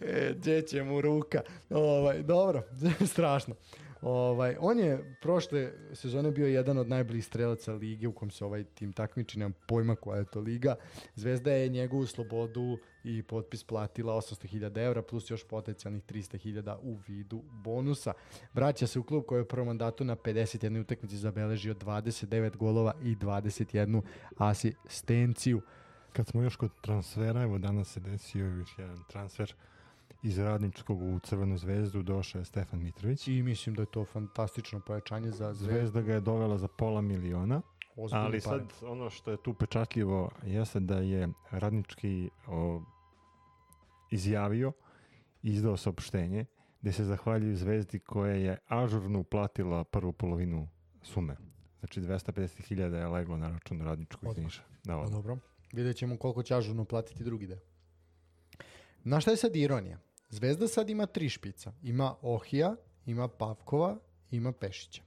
[0.00, 1.42] E, gdje će mu ruka.
[1.70, 2.62] Ovaj, dobro,
[3.12, 3.54] strašno.
[4.02, 8.64] Ovaj, on je prošle sezone bio jedan od najboljih strelaca lige u kom se ovaj
[8.64, 10.74] tim takmiči, nemam pojma koja je to liga.
[11.14, 17.42] Zvezda je njegovu slobodu i potpis platila 800.000 evra plus još potencijalnih 300.000 u vidu
[17.52, 18.12] bonusa.
[18.54, 22.94] Vraća se u klub koji je u prvom mandatu na 51 utakmici zabeležio 29 golova
[23.02, 24.02] i 21
[24.38, 25.60] asistenciju.
[26.12, 29.54] Kad smo još kod transfera, evo danas se desio još jedan transfer
[30.22, 33.28] iz Radničkog u Crvenu zvezdu došao je Stefan Mitrović.
[33.28, 35.74] I mislim da je to fantastično pojačanje za zvezdu.
[35.74, 37.62] Zvezda ga je dovela za pola miliona.
[37.96, 38.58] Ozbiljne Ali pare.
[38.58, 42.82] sad ono što je tu pečatljivo jeste da je Radnički o,
[44.10, 44.72] izjavio
[45.42, 46.46] izdao saopštenje
[46.80, 50.68] gde se zahvaljuju Zvezdi koja je ažurno uplatila prvu polovinu
[51.02, 51.36] sume.
[51.78, 54.38] Znači 250.000 je leglo na račun Radničkog.
[54.38, 54.62] Niša.
[54.84, 55.12] Da, odmah.
[55.12, 55.38] dobro.
[55.72, 57.58] Vidjet ćemo koliko će ažurno platiti drugi deo.
[59.04, 59.98] Na šta je sad ironija?
[60.32, 61.72] Zvezda sad ima tri špica.
[61.82, 62.76] Ima Ohija,
[63.06, 63.98] ima Pavkova,
[64.30, 65.02] ima Pešića.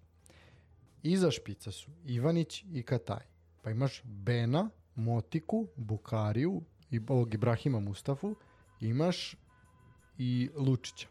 [1.03, 3.25] Iza špica su Ivanić i Kataj.
[3.61, 6.61] Pa imaš Bena, Motiku, Bukariju
[6.91, 8.35] i ovog Ibrahima Mustafu.
[8.81, 9.35] Imaš
[10.17, 11.07] i Lučića.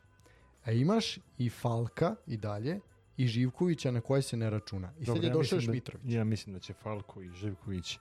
[0.64, 2.80] A imaš i Falka i dalje
[3.16, 4.92] i Živkovića na koje se ne računa.
[4.98, 6.14] I sad Dobro, je ja došao mislim još da- Mitrović.
[6.14, 7.98] Ja mislim da će Falko i Živković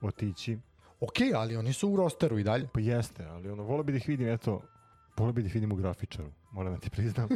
[0.00, 0.58] otići.
[1.00, 2.68] Ok, ali oni su u rosteru i dalje.
[2.74, 4.62] Pa jeste, ali ono, volio bi da ih vidim, eto,
[5.16, 7.28] volio bi da vidim u grafičaru, moram da ti priznam.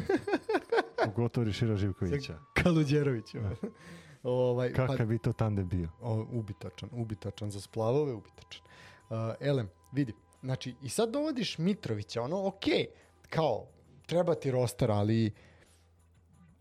[1.04, 2.38] Pogotovo Rišira Živkovića.
[2.54, 3.34] Kaluđerović.
[4.22, 5.88] ovaj, pa, Kakav bi to tandem bio?
[6.00, 8.62] o, ubitačan, ubitačan za splavove, ubitačan.
[9.10, 12.64] Uh, elem, vidi, znači, i sad dovodiš Mitrovića, ono, ok,
[13.28, 13.66] kao,
[14.06, 15.32] treba ti roster, ali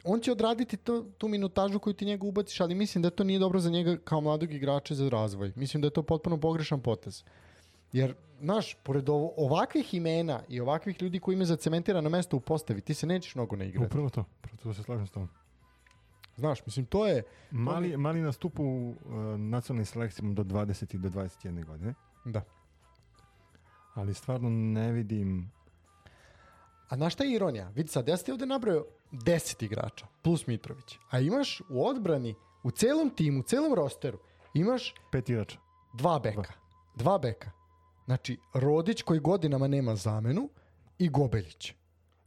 [0.03, 3.39] on će odraditi to, tu minutažu koju ti njega ubaciš, ali mislim da to nije
[3.39, 5.51] dobro za njega kao mladog igrača za razvoj.
[5.55, 7.24] Mislim da je to potpuno pogrešan potez.
[7.92, 12.82] Jer, znaš, pored ovo, ovakvih imena i ovakvih ljudi koji imaju zacementirano mesto u postavi,
[12.82, 13.86] ti se nećeš mnogo ne igrati.
[13.86, 15.30] Upravo to, upravo to se slažem s tobom.
[16.36, 17.24] Znaš, mislim, to je...
[17.52, 18.96] Mali, mali nastup u uh,
[19.40, 21.94] nacionalnim selekcijama do 20 i do 21 godine,
[22.26, 22.42] Da.
[23.94, 25.52] ali stvarno ne vidim
[26.90, 27.70] A znaš šta je ironija?
[27.70, 30.98] Vidi sad, ja ti ovde nabrao 10 igrača, plus Mitrović.
[31.10, 34.20] A imaš u odbrani, u celom timu, u celom rosteru,
[34.54, 35.60] imaš pet igrača.
[35.94, 36.54] dva beka.
[36.96, 37.52] Dva beka.
[38.08, 40.49] Znači, Rodić koji godinama nema zamenu
[40.99, 41.74] i Gobeljić.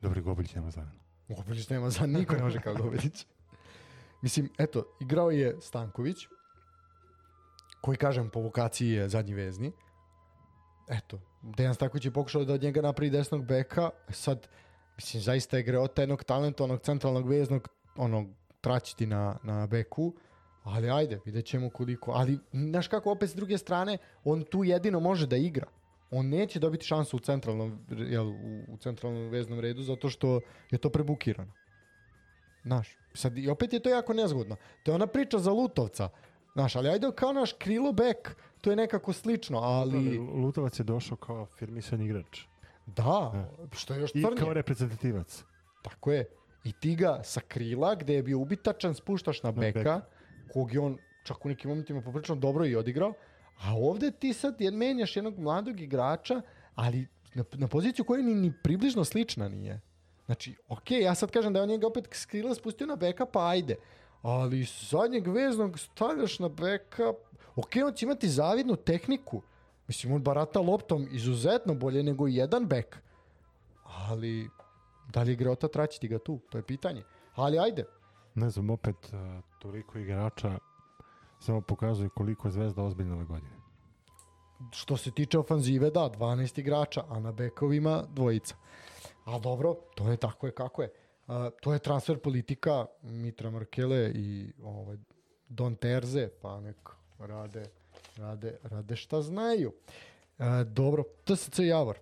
[0.01, 1.01] Dobri Gobeljić nema zamenu.
[1.29, 3.27] Gobeljić nema zamenu, niko ne može kao Gobeljić.
[4.23, 6.17] Mislim, eto, igrao je Stanković,
[7.81, 9.73] koji, kažem, po vokaciji je zadnji vezni.
[10.89, 13.91] Eto, Dejan Stanković je pokušao da od njega napravi desnog beka.
[14.09, 14.49] E Sad,
[14.97, 18.29] mislim, zaista je greota jednog talenta, onog centralnog veznog, onog
[18.61, 20.15] traćiti na, na beku.
[20.63, 22.11] Ali ajde, vidjet ćemo koliko.
[22.11, 25.67] Ali, znaš kako, opet s druge strane, on tu jedino može da igra.
[26.11, 30.41] On neće dobiti šansu u centralnom, jel, u, u centralnom veznom redu zato što
[30.71, 31.53] je to prebukirano.
[32.63, 34.57] Znaš, sad i opet je to jako nezgodno.
[34.83, 36.09] To je ona priča za Lutovca.
[36.53, 41.17] Znaš, ali ajde kao naš krilo bek, to je nekako slično, ali Lutovac je došao
[41.17, 42.41] kao firmisan igrač.
[42.87, 44.55] da, što je još I kao crnije.
[44.55, 45.45] reprezentativac.
[45.83, 46.27] Tako je.
[46.65, 50.01] I ti ga sa krila, gde je bio ubitačan, spuštaš na beka, beka.
[50.53, 53.13] Kog je on čak u nekim momentima poprično dobro i odigrao,
[53.61, 56.43] a ovde ti sad menjaš jednog mladog igrača,
[56.75, 59.81] ali na, na poziciju koja ni, ni približno slična nije.
[60.27, 63.27] Znači, ok, ja sad kažem da je on njega opet s krila spustio na beka,
[63.27, 63.77] pa ajde.
[64.23, 67.13] Ali zadnjeg veznog stavljaš na beka,
[67.57, 69.43] ok, on će imati zavidnu tehniku.
[69.89, 72.97] Mislim, on barata loptom izuzetno bolje nego jedan bek.
[73.85, 74.49] Ali,
[75.13, 76.39] da li je Greota traćiti ga tu?
[76.51, 77.03] To je pitanje.
[77.35, 77.85] Ali ajde.
[78.41, 80.59] Ne znam, opet uh, toliko igrača
[81.41, 83.53] samo pokazuje koliko je Zvezda ozbiljna ove godine.
[84.73, 88.55] Što se tiče ofanzive, da, 12 igrača, a na bekovima dvojica.
[89.25, 90.93] A dobro, to je tako je kako je.
[91.27, 94.97] A, to je transfer politika Mitra Markele i ovaj,
[95.49, 97.65] Don Terze, pa nek rade,
[98.17, 99.73] rade, rade šta znaju.
[100.39, 101.99] A, dobro, TSC Javor.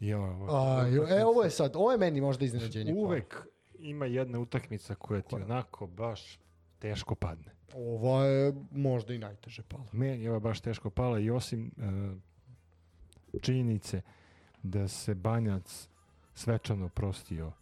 [0.00, 2.94] I ovo, A, e, ovo je sad, ovo je meni možda iznenađenje.
[2.94, 3.46] Uvek
[3.84, 6.38] ima jedna utakmica koja ti onako baš
[6.78, 7.52] teško padne.
[7.74, 9.86] Ova je možda i najteže pala.
[9.92, 14.02] Meni je ova baš teško pala i osim uh, činjenice
[14.62, 15.88] da se Banjac
[16.34, 17.52] svečano prostio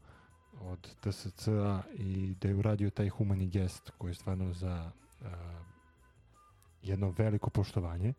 [0.60, 5.26] od TSC-a i da je uradio taj humani gest koji je stvarno za uh,
[6.82, 8.14] jedno veliko poštovanje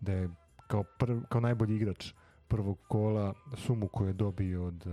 [0.00, 0.30] da je
[0.66, 2.12] kao, prv, kao najbolji igrač
[2.50, 4.92] prvog kola sumu koju je dobio od uh,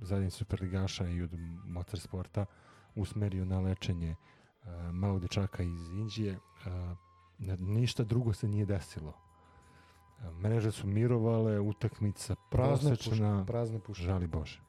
[0.00, 1.30] zadnjih superligaša i od
[1.66, 2.46] Motorsporta
[2.94, 6.38] usmerio na lečenje uh, malog dečaka iz Indije.
[7.38, 9.12] Uh, ništa drugo se nije desilo.
[10.18, 13.44] Uh, mreže su mirovale, utakmica prosečna.
[13.46, 14.04] Prazne puške.
[14.04, 14.60] žali Bože.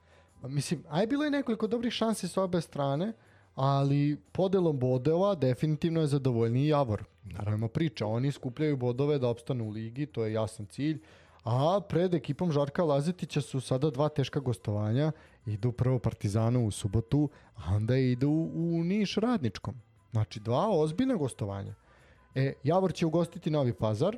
[0.41, 3.13] Pa Mislim, aj bilo je nekoliko dobrih šansi s obe strane,
[3.55, 7.03] ali podelom bodova definitivno je zadovoljniji Javor.
[7.23, 11.01] Naravno priča, oni skupljaju bodove da opstanu u ligi, to je jasan cilj,
[11.49, 15.11] a pred ekipom Žarka Lazetića su sada dva teška gostovanja,
[15.45, 19.75] idu prvo Partizanu u subotu, a onda idu u Niš radničkom.
[20.11, 21.73] Znači dva ozbiljna gostovanja.
[22.35, 24.17] E, Javor će ugostiti Novi Pazar,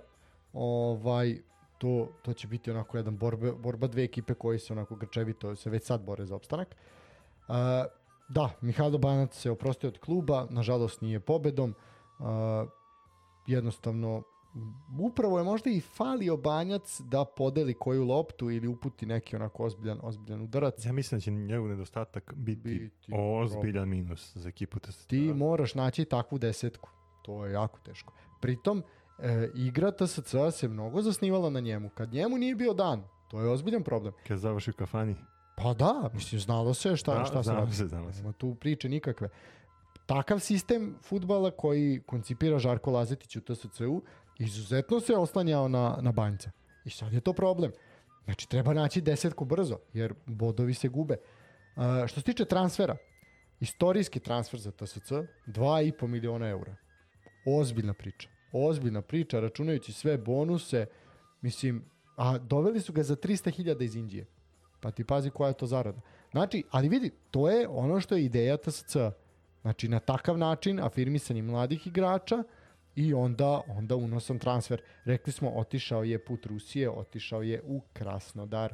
[0.54, 1.38] ovaj,
[1.78, 5.70] to, to će biti onako jedan borbe, borba dve ekipe koji se onako grčevito se
[5.70, 6.76] već sad bore za opstanak.
[7.48, 7.56] Uh,
[8.30, 11.76] da, Mihajlo Banac se oprostio od kluba, nažalost nije pobedom.
[12.20, 12.26] Uh,
[13.48, 14.24] jednostavno
[15.00, 20.00] upravo je možda i falio Banjac da podeli koju loptu ili uputi neki onako ozbiljan,
[20.04, 20.86] ozbiljan udarac.
[20.86, 23.90] Ja mislim da će njegov nedostatak biti, Biti ozbiljan problem.
[23.90, 25.06] minus za ekipu TSC.
[25.08, 26.90] Ti moraš naći takvu desetku.
[27.22, 28.14] To je jako teško.
[28.42, 28.84] Pritom,
[29.20, 30.20] e, igra TSC
[30.52, 31.90] se mnogo zasnivala na njemu.
[31.90, 34.14] Kad njemu nije bio dan, to je ozbiljan problem.
[34.28, 35.16] Kad završi u kafani.
[35.58, 37.76] Pa da, mislim, znalo se šta, Da, šta se radi.
[37.76, 38.18] se, znalo se.
[38.18, 39.30] Nema tu priče nikakve.
[40.06, 44.02] Takav sistem futbala koji koncipira Žarko Lazetić u TSC-u
[44.42, 46.52] izuzetno se oslanjao na, na banjca.
[46.86, 47.72] I sad je to problem.
[48.26, 51.18] Znači, treba naći desetku brzo, jer bodovi se gube.
[51.76, 52.98] A, što se tiče transfera,
[53.60, 55.12] istorijski transfer za TSC,
[55.48, 56.76] 2,5 miliona eura.
[57.46, 58.30] Ozbiljna priča.
[58.54, 60.86] Ozbiljna priča, računajući sve bonuse,
[61.42, 61.86] mislim,
[62.18, 64.26] a doveli su ga za 300.000 iz Indije.
[64.80, 66.02] Pa ti pazi koja je to zarada.
[66.32, 68.98] Znači, ali vidi, to je ono što je ideja TSC.
[69.62, 72.44] Znači, na takav način afirmisanje mladih igrača
[72.96, 74.82] i onda, onda unosan transfer.
[75.06, 78.74] Rekli smo, otišao je put Rusije, otišao je u Krasnodar.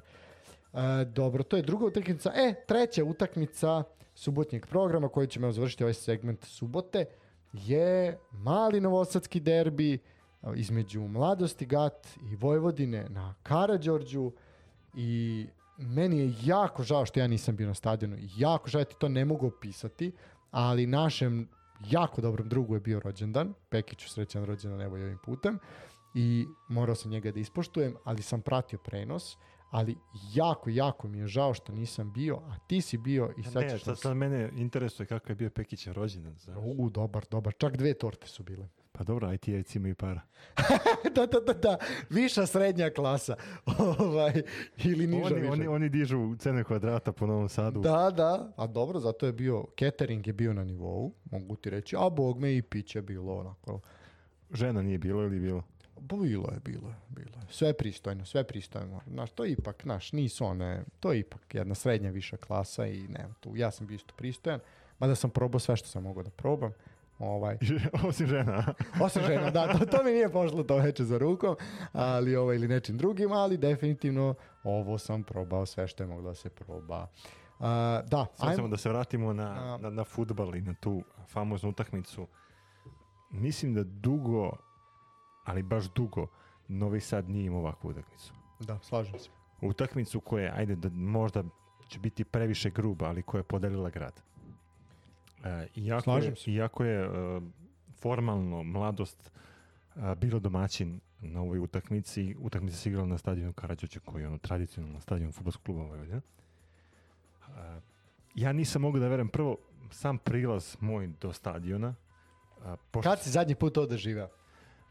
[0.74, 2.32] E, dobro, to je druga utakmica.
[2.36, 3.84] E, treća utakmica
[4.15, 7.05] subotnjeg programa koji ćemo završiti ovaj segment subote
[7.53, 9.99] je mali novosadski derbi e,
[10.55, 14.32] između Mladosti Gat i Vojvodine na Karađorđu
[14.95, 15.45] i
[15.78, 18.18] meni je jako žao što ja nisam bio na stadionu.
[18.38, 20.11] Jako žao, ja ti to ne mogu opisati,
[20.51, 21.49] ali našem
[21.86, 25.60] jako dobrom drugu je bio rođendan, Pekiću srećan rođendan evo i ovim putem
[26.14, 29.38] i morao sam njega da ispoštujem, ali sam pratio prenos,
[29.72, 29.96] ali
[30.34, 33.70] jako, jako mi je žao što nisam bio, a ti si bio i sad Ne,
[33.70, 33.84] ćeš...
[33.84, 36.36] sad, sad mene interesuje kako je bio Pekićev rođendan.
[36.38, 36.58] Znaš.
[36.78, 37.54] U, dobar, dobar.
[37.54, 38.68] Čak dve torte su bile.
[38.98, 40.22] Pa dobro, aj ti jajci imaju para.
[41.16, 41.78] da, da, da, da.
[42.10, 43.36] Viša srednja klasa.
[44.00, 44.41] ovaj,
[44.84, 45.52] ili niža, Oni, viša.
[45.52, 47.82] oni, oni dižu cene kvadrata po Novom Sadu.
[47.82, 51.95] Da, da, a dobro, zato je bio, catering je bio na nivou, mogu ti reći,
[52.00, 53.80] a bog me i piće bilo onako.
[54.54, 55.64] Žena nije bilo ili bilo?
[56.00, 57.48] Bilo je, bilo je, bilo je.
[57.50, 59.02] Sve pristojno, sve pristojno.
[59.08, 63.08] Znaš, to je ipak, znaš, nisu one, to je ipak jedna srednja viša klasa i
[63.08, 64.60] nema tu, ja sam bio isto pristojan,
[65.00, 66.72] mada sam probao sve što sam mogao da probam.
[67.20, 67.57] Ovaj,
[68.07, 68.74] Osim žena.
[69.01, 71.55] Osim žena, da, to, to mi nije pošlo to veče za rukom,
[71.93, 76.36] ali ovo ili nečim drugim, ali definitivno ovo sam probao sve što je moglo da
[76.36, 77.07] se proba.
[77.59, 77.65] Uh,
[78.07, 79.78] da, Sad ajmo, da se vratimo na, A.
[79.82, 82.28] na, na futbal i na tu famoznu utakmicu.
[83.32, 84.51] Mislim da dugo,
[85.43, 86.28] ali baš dugo,
[86.68, 88.34] Novi Sad nije imao ovakvu utakmicu.
[88.59, 89.30] da, slažem se.
[89.61, 91.43] Utakmicu koja ajde, da možda
[91.88, 94.22] će biti previše gruba, ali koja je podelila grad.
[95.44, 96.52] E, iako, Slažem je, se.
[96.52, 97.10] iako je e,
[97.94, 99.32] formalno mladost
[99.96, 104.38] e, bilo domaćin na ovoj utakmici, utakmica se igrala na stadionu Karadžođe, koji je ono
[104.38, 106.22] tradicionalno stadion futbolskog kluba Vojvodina.
[107.48, 107.82] E,
[108.36, 109.58] ja nisam mogao da verujem prvo
[109.92, 111.96] sam prilaz moj do stadiona.
[112.60, 114.30] A, pošto, Kad si zadnji put to doživeo?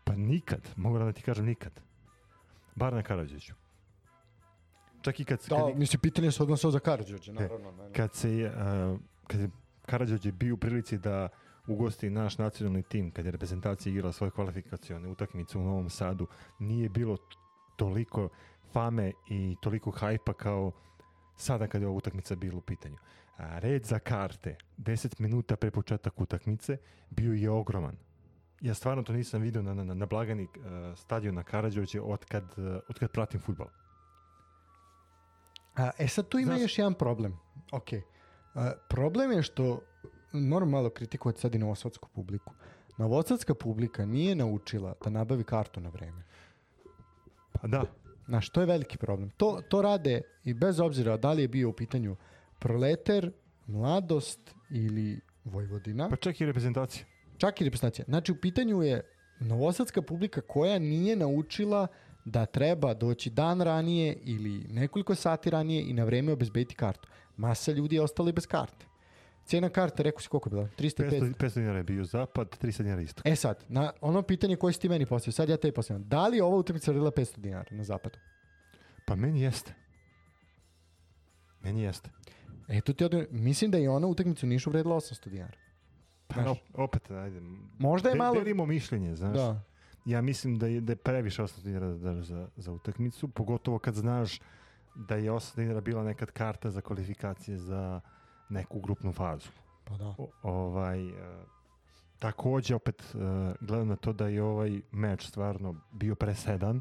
[0.04, 1.80] Pa nikad, mogu da ti kažem nikad.
[2.74, 3.54] Bar na Karadžiću.
[5.02, 7.70] Čak i kad, se- Da, kad, mislim, pitanje se odnosao za Karadžođe, naravno.
[7.72, 7.92] ne, ne.
[7.92, 9.50] kad se je, uh, kad je
[9.86, 11.28] Karadžić bio u prilici da
[11.66, 16.26] ugosti naš nacionalni tim, kad je reprezentacija igrala svoje kvalifikacione utakmice u Novom Sadu,
[16.58, 17.16] nije bilo
[17.76, 18.28] toliko
[18.72, 20.72] fame i toliko hajpa kao
[21.36, 22.96] sada kad je ova utakmica bila u pitanju.
[23.36, 26.76] A, red za karte, 10 minuta pre početak utakmice,
[27.10, 27.96] bio je ogroman.
[28.60, 32.44] Ja stvarno to nisam vidio na, na, na blagani uh, stadion na Karadžođe od kad,
[32.56, 33.66] uh, od kad pratim futbol.
[35.76, 37.36] A, e sad tu ima Znaš- još jedan problem.
[37.72, 37.92] Ok.
[37.92, 38.00] A,
[38.88, 39.80] problem je što
[40.32, 42.52] moram malo kritikovati sad i novosadsku publiku.
[42.98, 46.22] Novosadska publika nije naučila da nabavi kartu na vreme.
[47.52, 47.84] Pa da,
[48.26, 49.30] Znaš, to je veliki problem.
[49.30, 52.16] To, to rade i bez obzira da li je bio u pitanju
[52.58, 53.32] proleter,
[53.66, 57.04] mladost ili Vojvodina, pa čak i reprezentacija.
[57.38, 58.04] čak i reprezentacija.
[58.08, 59.00] Znači, u pitanju je
[59.40, 61.86] novosadska publika koja nije naučila
[62.24, 67.08] da treba doći dan ranije ili nekoliko sati ranije i na vreme obezbediti kartu.
[67.36, 68.86] Masa ljudi je ostala bez karte.
[69.44, 70.68] Cijena karte, rekao si koliko je bila?
[70.68, 71.10] 305.
[71.10, 73.26] 500, 500 dinara je bio zapad, 300 dinara istok.
[73.26, 76.08] E sad, na ono pitanje koje si ti meni postavio, sad ja tebi postavljam.
[76.08, 78.18] Da li je ova utakmica vredila 500 dinara na zapadu?
[79.06, 79.74] Pa meni jeste.
[81.60, 82.10] Meni jeste.
[82.68, 83.26] Eto ti odgovor.
[83.30, 85.56] Mislim da je ona utakmicu u Nišu vredila 800 dinara.
[86.26, 87.40] Pa op- opet, ajde.
[87.78, 88.34] Možda je de- malo...
[88.34, 89.34] Delimo mišljenje, znaš.
[89.34, 89.60] Da.
[90.04, 93.78] Ja mislim da je, da je previše 800 dinara da daš za, za utakmicu, pogotovo
[93.78, 94.40] kad znaš
[94.96, 98.00] da je 800 dinara bila nekad karta za kvalifikacije za
[98.48, 99.48] neku grupnu fazu.
[99.84, 100.14] Pa da.
[100.18, 101.12] O, ovaj, e,
[102.18, 103.18] takođe opet e,
[103.60, 106.80] gledam na to da je ovaj meč stvarno bio presedan.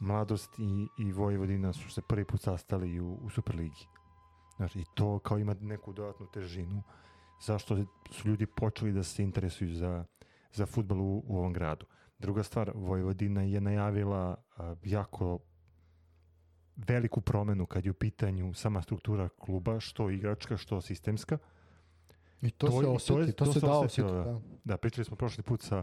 [0.00, 3.86] Mladost i, i Vojvodina su se prvi put sastali u, u Superligi.
[4.56, 6.82] Znači, i to kao ima neku dodatnu težinu.
[7.40, 7.76] Zašto
[8.10, 10.04] su ljudi počeli da se interesuju za,
[10.52, 11.86] za futbol u, u ovom gradu.
[12.18, 15.38] Druga stvar, Vojvodina je najavila a, jako
[16.78, 21.38] veliku promenu kad je u pitanju sama struktura kluba, što igračka, što sistemska.
[22.42, 24.32] I to, To- se osjeti, je- to, to se da osjetilo, osjeti, da.
[24.32, 24.40] da.
[24.64, 25.82] Da, pričali smo prošli put sa,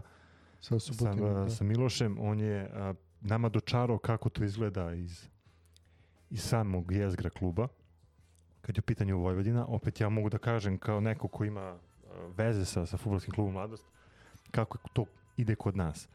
[0.60, 1.48] Sa sa, da.
[1.50, 5.28] sa Milošem, on je a, nama dočarao kako to izgleda iz,
[6.30, 7.68] iz samog jezgra kluba,
[8.60, 9.66] kad je u pitanju Vojvodina.
[9.66, 11.78] Opet ja mogu da kažem kao neko ko ima
[12.36, 13.84] veze sa, sa futbolskim klubom Mladost,
[14.50, 15.04] kako to
[15.36, 16.08] ide kod nas.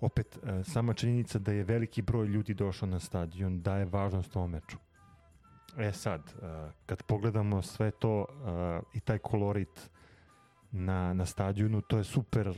[0.00, 4.50] Opet, a, sama činjenica da je veliki broj ljudi došao na stadion daje važnost ovom
[4.50, 4.78] meču.
[5.78, 9.90] E sad, a, kad pogledamo sve to a, i taj kolorit
[10.70, 12.56] na, na stadionu, to je super uh,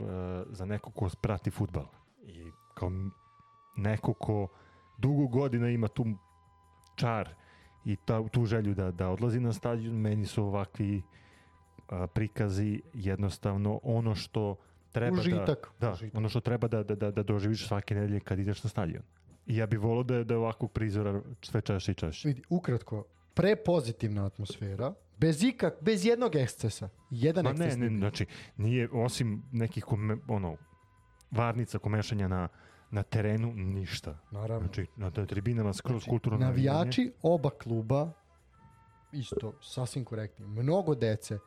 [0.49, 1.85] za neko ko prati futbal.
[2.23, 2.91] I kao
[3.75, 4.47] neko ko
[4.97, 6.05] dugo godina ima tu
[6.95, 7.29] čar
[7.85, 13.79] i ta, tu želju da, da odlazi na stadion, meni su ovakvi uh, prikazi jednostavno
[13.83, 14.55] ono što
[14.91, 15.71] treba Užitak.
[15.79, 16.15] da, da Užitak.
[16.15, 19.03] ono što treba da, da, da, da doživiš svake nedelje kad ideš na stadion.
[19.45, 22.27] I ja bih volao da, je- da je ovakvog prizora sve češće i češće.
[22.27, 26.89] Vidi, ukratko, prepozitivna atmosfera, bez ikak, bez jednog ekscesa.
[27.09, 28.25] Jedan Ma eksces ne, ne, znači,
[28.57, 30.57] nije, osim nekih kome, ono,
[31.31, 32.47] varnica, komešanja na,
[32.91, 34.17] na terenu, ništa.
[34.31, 34.59] Naravno.
[34.59, 36.77] Znači, na na tribinama skroz Znači, kulturno navijanje.
[36.77, 38.11] navijači oba kluba
[39.11, 40.45] isto sasvim korektni.
[40.47, 41.37] Mnogo dece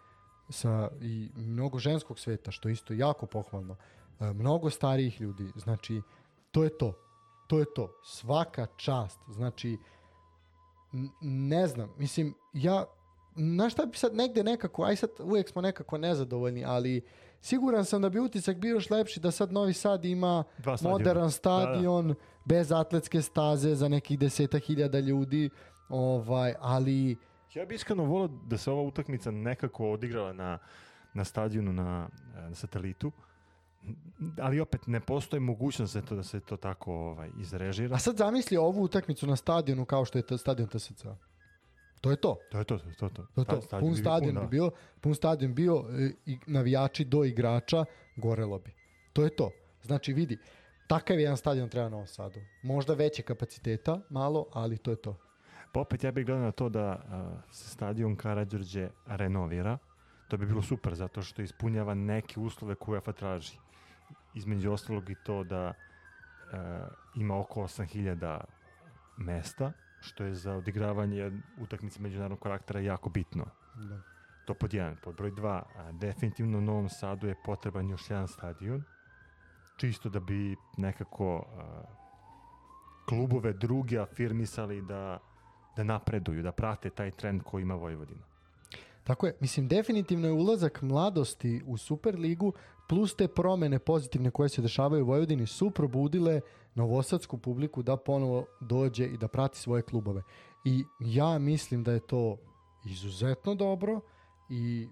[0.54, 3.76] sa i mnogo ženskog sveta što je isto jako pohvalno.
[4.20, 5.52] E, mnogo starijih ljudi.
[5.56, 6.02] Znači
[6.50, 6.92] to je to.
[7.46, 8.00] To je to.
[8.04, 9.20] Svaka čast.
[9.28, 9.76] Znači
[11.20, 12.84] ne znam, mislim ja
[13.36, 17.02] na šta bi sad negde nekako, aj sad uvijek smo nekako nezadovoljni, ali
[17.40, 20.98] siguran sam da bi utisak bio još lepši da sad Novi Sad ima Dva stadiona.
[20.98, 25.50] moderan stadion bez atletske staze za nekih deseta hiljada ljudi
[25.88, 27.16] ovaj, ali
[27.54, 30.58] Ja bih iskreno volio da se ova utakmica nekako odigrala na,
[31.14, 33.12] na stadionu na, na satelitu,
[34.38, 37.94] ali opet ne postoji mogućnost da, to, da se to tako ovaj, izrežira.
[37.94, 41.04] a sad zamisli ovu utakmicu na stadionu kao što je ta stadion TSC
[42.00, 43.08] to je to To je to, to je to.
[43.08, 43.26] to.
[43.34, 43.60] To je to.
[43.60, 44.40] Sta- Pun bi bio stadion da.
[44.40, 47.84] bi bio, pun stadion bio e, i navijači do igrača,
[48.16, 48.70] gorelo bi.
[49.12, 49.50] To je to.
[49.82, 50.38] Znači vidi,
[50.86, 52.40] takav jedan stadion treba na Novom Sadu.
[52.62, 55.16] Možda veće kapaciteta, malo, ali to je to.
[55.74, 57.02] Pa opet ja bih gledao na to da
[57.50, 59.78] se stadion Karadžorđe renovira.
[60.28, 63.58] To bi bilo super zato što ispunjava neke uslove koje UEFA traži.
[64.34, 65.72] Između ostalog i to da
[66.52, 68.40] a, ima oko 8000
[69.16, 73.44] mesta, što je za odigravanje utakmice međunarodnog karaktera jako bitno.
[73.74, 74.00] Da.
[74.44, 74.96] To pod jedan.
[75.02, 78.82] Pod broj dva, a, definitivno u Novom Sadu je potreban još jedan stadion,
[79.76, 81.82] čisto da bi nekako a,
[83.08, 85.18] klubove druge afirmisali da,
[85.76, 88.22] da napreduju, da prate taj trend koji ima Vojvodina.
[89.04, 92.52] Tako je, mislim definitivno je ulazak mladosti u Superligu
[92.88, 96.40] plus te promene pozitivne koje se dešavaju u Vojvodini su probudile
[96.74, 100.22] novosadsku publiku da ponovo dođe i da prati svoje klubove.
[100.64, 102.36] I ja mislim da je to
[102.86, 104.00] izuzetno dobro
[104.50, 104.88] i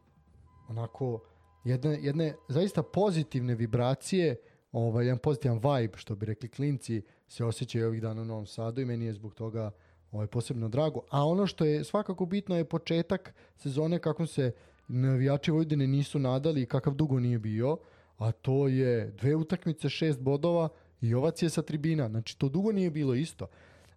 [0.68, 1.20] onako
[1.64, 4.36] jedne, jedne zaista pozitivne vibracije,
[4.72, 8.80] ovaj, jedan pozitivan vibe, što bi rekli klinci, se osjećaju ovih dana u Novom Sadu
[8.80, 9.70] i meni je zbog toga
[10.12, 11.00] ovaj, posebno drago.
[11.10, 14.52] A ono što je svakako bitno je početak sezone kako se
[14.88, 17.76] navijači Vojvodine nisu nadali i kakav dugo nije bio,
[18.18, 20.68] a to je dve utakmice, šest bodova
[21.00, 22.08] i ovacije sa tribina.
[22.08, 23.46] Znači, to dugo nije bilo isto.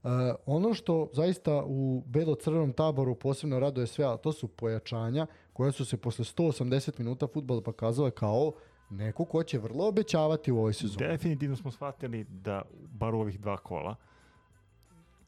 [0.03, 0.11] Uh,
[0.45, 5.85] ono što zaista u belo-crvenom taboru posebno raduje sve, a to su pojačanja koja su
[5.85, 8.51] se posle 180 minuta futbola pokazale kao
[8.89, 11.07] neko ko će vrlo obećavati u ovoj sezoni.
[11.07, 12.61] Definitivno smo shvatili da,
[12.91, 13.95] bar u ovih dva kola,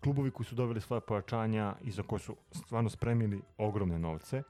[0.04, 4.44] klubovi koji su dobili svoje pojačanja i za koje su stvarno spremili ogromne novce,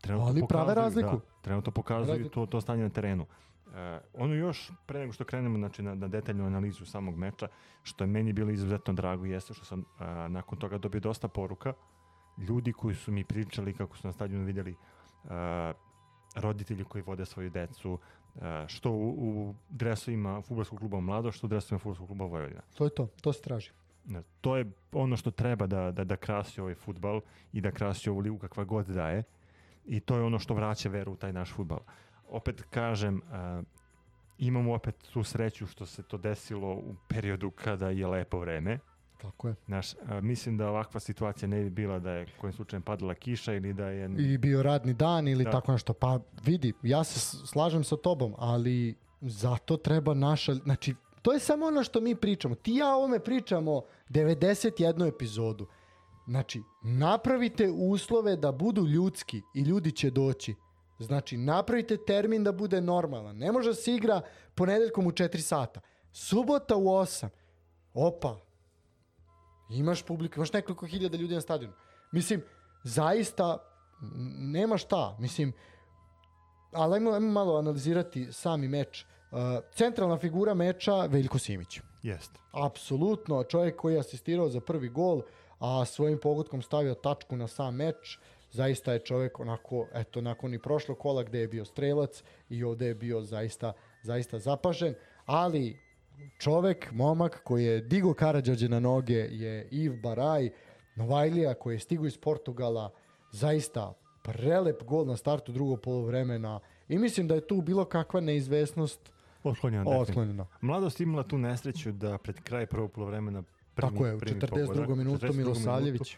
[0.00, 1.16] trenutno Ali prave pokazuju- razliku.
[1.16, 3.26] Da, trenutno pokazuju to, to stanje na terenu.
[3.74, 7.48] E, ono još, pre nego što krenemo znači, na, na detaljnu analizu samog meča,
[7.82, 11.72] što je meni bilo izuzetno drago, jeste što sam a, nakon toga dobio dosta poruka
[12.38, 14.76] ljudi koji su mi pričali kako su na stadionu vidjeli
[15.24, 15.72] a,
[16.36, 17.98] roditelji koji vode svoju decu,
[18.40, 22.60] a, što u, u dresovima futbolskog kluba Mlado, što u dresovima futbolskog kluba Vojvodina.
[22.74, 23.70] To je to, to se traži.
[24.40, 27.20] To je ono što treba da, da, da krasi ovaj futbal
[27.52, 29.22] i da krasi ovu ligu kakva god da je.
[29.84, 31.78] I to je ono što vraća veru u taj naš futbal.
[32.28, 33.62] Opet kažem, a,
[34.38, 38.78] imamo opet tu sreću što se to desilo u periodu kada je lepo vreme.
[39.18, 39.54] Tako je.
[39.66, 43.54] Znaš, a, mislim da ovakva situacija ne bi bila da je kojim slučajem padala kiša
[43.54, 44.10] ili da je...
[44.18, 45.50] I bio radni dan ili Da.
[45.50, 45.92] tako nešto.
[45.92, 50.94] Pa vidi, ja se slažem sa tobom, ali zato treba naša, znači
[51.26, 52.54] To je samo ono što mi pričamo.
[52.54, 55.66] Ti ja ovome pričamo 91 epizodu.
[56.26, 60.54] Znači, napravite uslove da budu ljudski i ljudi će doći.
[60.98, 63.36] Znači, napravite termin da bude normalan.
[63.36, 64.20] Ne može da se igra
[64.54, 65.80] ponedeljkom u 4 sata.
[66.12, 67.28] Subota u 8.
[67.94, 68.36] Opa.
[69.70, 71.74] Imaš publiku, imaš nekoliko hiljada ljudi na stadionu.
[72.12, 72.42] Mislim,
[72.84, 73.58] zaista
[74.38, 75.16] nema šta.
[75.20, 75.52] Mislim,
[76.72, 79.06] ali ajmo, ajmo malo analizirati sami meč.
[79.30, 79.38] Uh,
[79.74, 81.80] centralna figura meča Veljko Simić.
[82.02, 82.40] Jeste.
[82.52, 85.22] Apsolutno, čovjek koji je asistirao za prvi gol,
[85.58, 88.18] a svojim pogodkom stavio tačku na sam meč,
[88.52, 92.86] zaista je čovjek onako, eto, nakon i prošlog kola gde je bio strelac i ovde
[92.86, 93.72] je bio zaista,
[94.02, 94.94] zaista zapažen,
[95.26, 95.76] ali
[96.38, 100.50] čovjek, momak koji je digo Karadžađe na noge je Iv Baraj,
[100.96, 102.90] Novajlija koji je stigo iz Portugala,
[103.32, 109.12] zaista prelep gol na startu drugog polovremena i mislim da je tu bilo kakva neizvesnost
[109.44, 109.84] Otklonjeno.
[109.84, 110.02] definitivno.
[110.02, 110.46] otklonjena.
[110.60, 113.42] Mladost imala tu nesreću da pred kraj prvog polovremena
[113.74, 114.66] primi, Tako je, u primi 42.
[114.66, 114.88] pogodak.
[114.88, 115.36] minutu 42.
[115.36, 116.16] Milosavljević.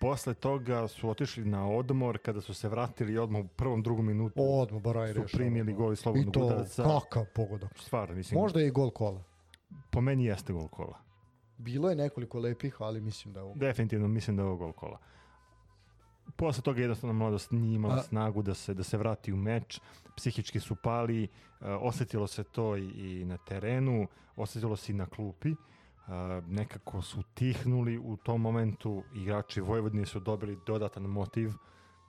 [0.00, 4.34] Posle toga su otišli na odmor, kada su se vratili odmah u prvom, drugom minutu
[4.38, 6.82] Odmah Baraj su primili gol iz I slobodnog to udarca.
[6.84, 7.70] kakav pogodak.
[7.76, 9.22] Stvarno, mislim, Možda je i gol kola.
[9.90, 10.98] po meni jeste gol kola.
[11.56, 13.54] Bilo je nekoliko lepih, ali mislim da je ovo.
[13.54, 14.98] Definitivno mislim da je ovo gol kola.
[16.36, 19.80] Posle toga jednostavno mladost nije imala A- snagu da se da se vrati u meč,
[20.18, 21.28] psihički su pali, e,
[21.60, 24.06] osetilo se to i, na terenu,
[24.36, 25.50] osetilo se i na klupi.
[25.50, 25.54] E,
[26.46, 31.52] nekako su tihnuli u tom momentu, igrači Vojvodine su dobili dodatan motiv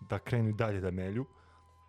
[0.10, 1.26] da krenu dalje da melju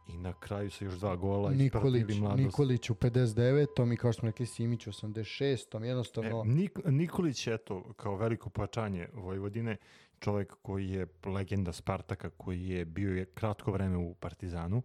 [0.08, 2.42] i na kraju sa još dva gola Nikolić, mladost.
[2.42, 3.92] Nikolić u 59.
[3.92, 5.82] i kao što smo rekli Simić u 86.
[5.82, 9.76] E, Jednostavno, Nik, Nikolić, eto, kao veliko pojačanje Vojvodine,
[10.18, 14.82] čovjek koji je legenda Spartaka, koji je bio je kratko vreme u Partizanu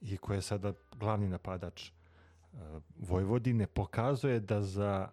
[0.00, 1.90] i koji je sada glavni napadač
[2.52, 2.58] uh,
[2.96, 5.08] Vojvodine, pokazuje da za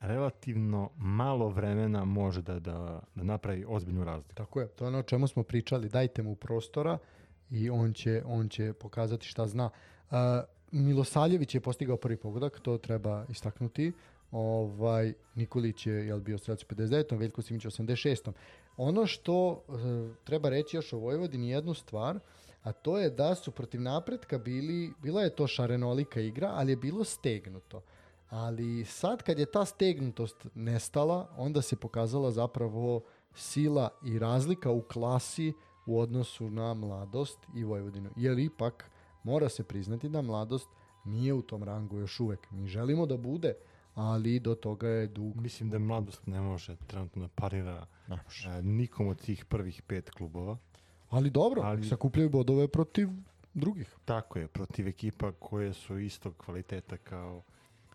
[0.00, 4.34] relativno malo vremena može da, da, da napravi ozbiljnu razliku.
[4.34, 4.68] tako je.
[4.68, 5.88] To je ono o čemu smo pričali.
[5.88, 6.98] Dajte mu prostora
[7.50, 9.70] i on će, on će pokazati šta zna.
[10.10, 10.16] Uh,
[10.72, 13.92] Milosaljević je postigao prvi pogodak, to treba istaknuti.
[14.30, 17.18] Ovaj, Nikolić je jel, bio strelac u 59.
[17.18, 18.32] Veljko Simić u 86.
[18.82, 19.56] Ono što uh,
[20.24, 22.18] treba reći još o Vojvodini jednu stvar,
[22.62, 26.76] a to je da su protiv napretka bili, bila je to šarenolika igra, ali je
[26.76, 27.82] bilo stegnuto.
[28.28, 33.02] Ali sad kad je ta stegnutost nestala, onda se pokazala zapravo
[33.34, 35.52] sila i razlika u klasi
[35.86, 38.10] u odnosu na mladost i Vojvodinu.
[38.16, 38.90] Jer ipak
[39.22, 40.68] mora se priznati da mladost
[41.04, 42.50] nije u tom rangu još uvek.
[42.50, 43.54] Mi želimo da bude,
[43.94, 45.36] ali do toga je dug.
[45.36, 48.48] Mislim da mladost ne može trenutno da parira Ne može.
[48.48, 50.56] uh, nikom od tih prvih pet klubova.
[51.10, 53.08] Ali dobro, Ali- sakupljaju bodove protiv
[53.54, 53.96] drugih.
[54.04, 57.42] Tako je, protiv ekipa koje su istog kvaliteta kao,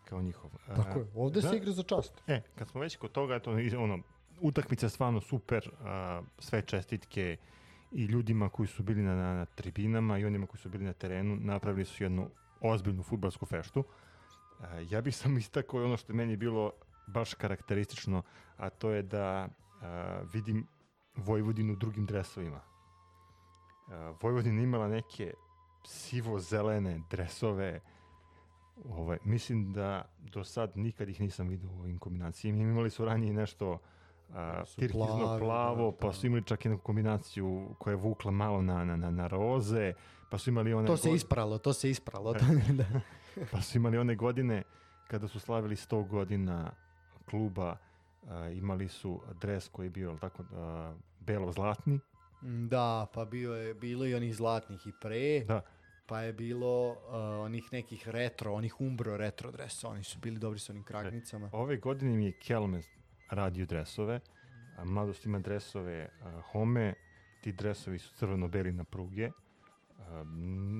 [0.06, 0.52] kao njihov.
[0.68, 1.06] E, Tako je.
[1.16, 1.50] Ovde da.
[1.50, 2.22] se igra za čast.
[2.28, 4.00] E, kad smo već kod toga, eto, ono,
[4.42, 7.38] utakmica je stvarno super, a, sve čestitke
[7.92, 10.94] i ljudima koji su bili na, na, na tribinama i onima koji su bili na
[10.94, 12.30] terenu, napravili su jednu
[12.62, 13.84] ozbiljnu futbalsku feštu.
[14.82, 16.72] Ja bih sam istakao i ono što je meni bilo
[17.08, 18.22] baš karakteristično,
[18.58, 19.48] a to je da
[19.82, 20.68] a, vidim
[21.16, 22.62] Vojvodinu u drugim dresovima.
[23.88, 25.34] A, Vojvodina imala neke
[25.86, 27.80] sivo-zelene dresove,
[28.86, 32.62] Ovaj, mislim da do sad nikad ih nisam vidio u ovim kombinacijama.
[32.62, 33.80] Imali su ranije nešto
[34.34, 36.14] a, Su tirkizno plavo, da, pa da.
[36.14, 39.94] su imali čak jednu kombinaciju koja je vukla malo na, na, na, na roze,
[40.30, 42.34] pa su imali one To se god- ispralo, to se ispralo.
[42.74, 42.86] da.
[43.52, 44.64] pa su imali one godine
[45.08, 46.72] kada su slavili 100 godina
[47.30, 47.78] kluba,
[48.28, 52.00] a, imali su dres koji je bio tako a, belo-zlatni,
[52.42, 55.62] Da, pa bio je, bilo i onih zlatnih i pre, da,
[56.06, 56.98] pa je bilo uh,
[57.46, 61.50] onih nekih retro, onih umbro retro dresa, oni su bili dobri sa onim kragnicama.
[61.54, 62.82] Ove godine mi je Kelme
[63.30, 64.20] radio dresove,
[64.78, 66.94] a mladost ima dresove a, Home,
[67.42, 69.30] ti dresovi su crveno-beli na pruge.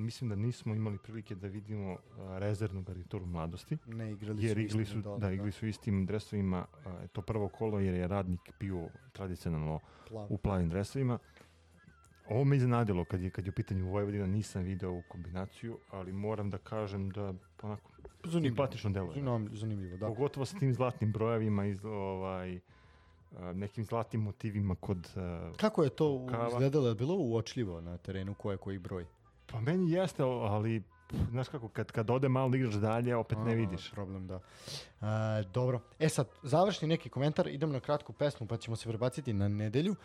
[0.06, 4.62] Mislim da nismo imali prilike da vidimo a, rezervnu garnituru mladosti, Ne, igrali jer su
[4.62, 6.66] igli su, dole, da, igli su istim dresovima,
[7.02, 10.28] je to prvo kolo jer je radnik bio tradicionalno plav.
[10.30, 11.20] u plavim dresovima.
[12.30, 16.14] Ovo me iznenadilo kad je, kad je u pitanju Vojvodina, nisam video ovu kombinaciju, ali
[16.14, 17.92] moram da kažem da onako
[18.42, 19.14] simpatično deluje.
[19.14, 20.08] Zanimljivo, zanimljivo, da.
[20.08, 22.60] Pogotovo sa tim zlatnim brojevima i ovaj, a,
[23.54, 25.10] nekim zlatnim motivima kod...
[25.16, 26.48] a, Kako je to Kava.
[26.48, 26.88] izgledalo?
[26.88, 29.06] Je bilo uočljivo na terenu ko je koji broj?
[29.46, 30.84] Pa meni jeste, ali
[31.30, 33.92] znaš kako, kad, kad ode malo da igraš dalje, opet ne A, vidiš.
[33.92, 34.40] Problem, da.
[35.02, 35.80] A, dobro.
[36.00, 39.96] E sad, završni neki komentar, idemo na kratku pesmu pa ćemo se prebaciti na nedelju.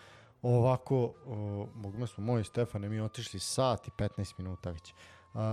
[0.43, 4.95] Ovako, o, mogli smo moj Stefane, mi otišli sat i 15 minuta već.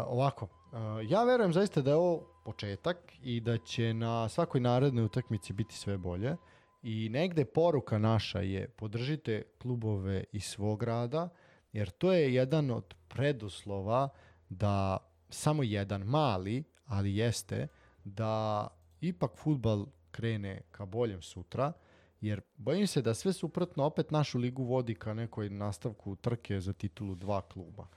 [0.07, 5.05] ovako, a, ja verujem zaista da je ovo početak i da će na svakoj narednoj
[5.05, 6.35] utakmici biti sve bolje.
[6.81, 11.29] I negde poruka naša je podržite klubove iz svog rada,
[11.71, 14.09] jer to je jedan od preduslova
[14.49, 14.97] da
[15.29, 17.67] samo jedan mali, ali jeste,
[18.03, 18.67] da
[19.01, 21.73] ipak futbal krene ka boljem sutra,
[22.21, 26.73] jer bojim se da sve suprotno opet našu ligu vodi ka nekoj nastavku trke za
[26.73, 27.87] titulu dva kluba,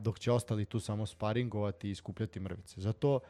[0.00, 2.80] dok će ostali tu samo sparingovati i skupljati mrvice.
[2.80, 3.20] Zato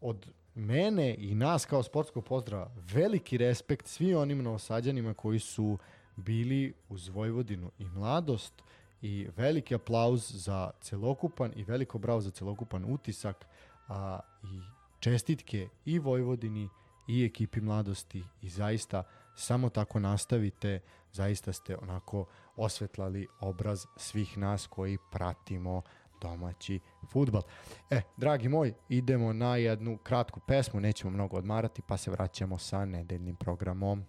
[0.00, 5.78] od mene i nas kao sportskog pozdrava veliki respekt svi onim novosađanima koji su
[6.16, 8.62] bili uz Vojvodinu i mladost
[9.02, 13.46] i veliki aplauz za celokupan i veliko bravo za celokupan utisak
[13.88, 14.60] a, i
[15.00, 16.68] čestitke i Vojvodini
[17.08, 19.02] i ekipi mladosti i zaista
[19.34, 20.80] samo tako nastavite,
[21.12, 22.26] zaista ste onako
[22.56, 25.82] osvetlali obraz svih nas koji pratimo
[26.22, 26.80] domaći
[27.12, 27.42] futbal.
[27.90, 32.84] E, dragi moj, idemo na jednu kratku pesmu, nećemo mnogo odmarati, pa se vraćamo sa
[32.84, 34.04] nedeljnim programom.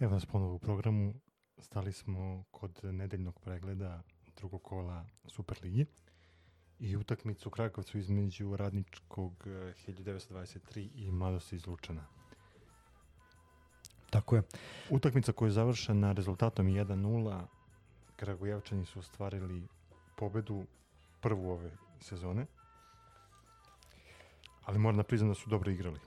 [0.00, 1.14] Evo nas ponovo u programu.
[1.58, 4.02] Stali smo kod nedeljnog pregleda
[4.36, 5.86] drugog kola Superligi
[6.80, 12.04] i utakmicu u Krakovcu između radničkog 1923 eh, i mladosti iz Lučana.
[14.10, 14.42] Tako je.
[14.90, 17.40] Utakmica koja je završena rezultatom 1-0,
[18.16, 19.62] Kragujevčani su ostvarili
[20.16, 20.64] pobedu
[21.20, 21.70] prvu ove
[22.00, 22.46] sezone,
[24.64, 26.00] ali moram da priznam da su dobro igrali.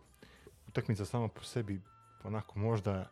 [0.68, 1.82] Utakmica sama po sebi
[2.24, 3.09] onako možda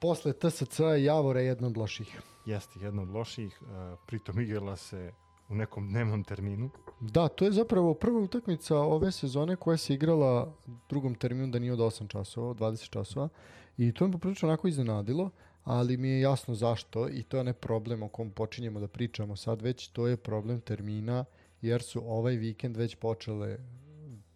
[0.00, 2.20] Posle TSC Javore je jedna od loših.
[2.46, 3.62] Jeste, jedna od loših.
[3.62, 3.68] Uh,
[4.06, 5.12] pritom igrala se
[5.48, 6.70] u nekom dnevnom terminu.
[7.00, 10.54] Da, to je zapravo prva utakmica ove sezone koja se igrala
[10.88, 13.28] drugom terminu da nije od 8 časova, 20 časova.
[13.76, 15.30] I to me poprilično onako iznenadilo,
[15.64, 19.36] ali mi je jasno zašto i to je ne problem o kom počinjemo da pričamo
[19.36, 21.24] sad već, to je problem termina
[21.60, 23.58] jer su ovaj vikend već počele,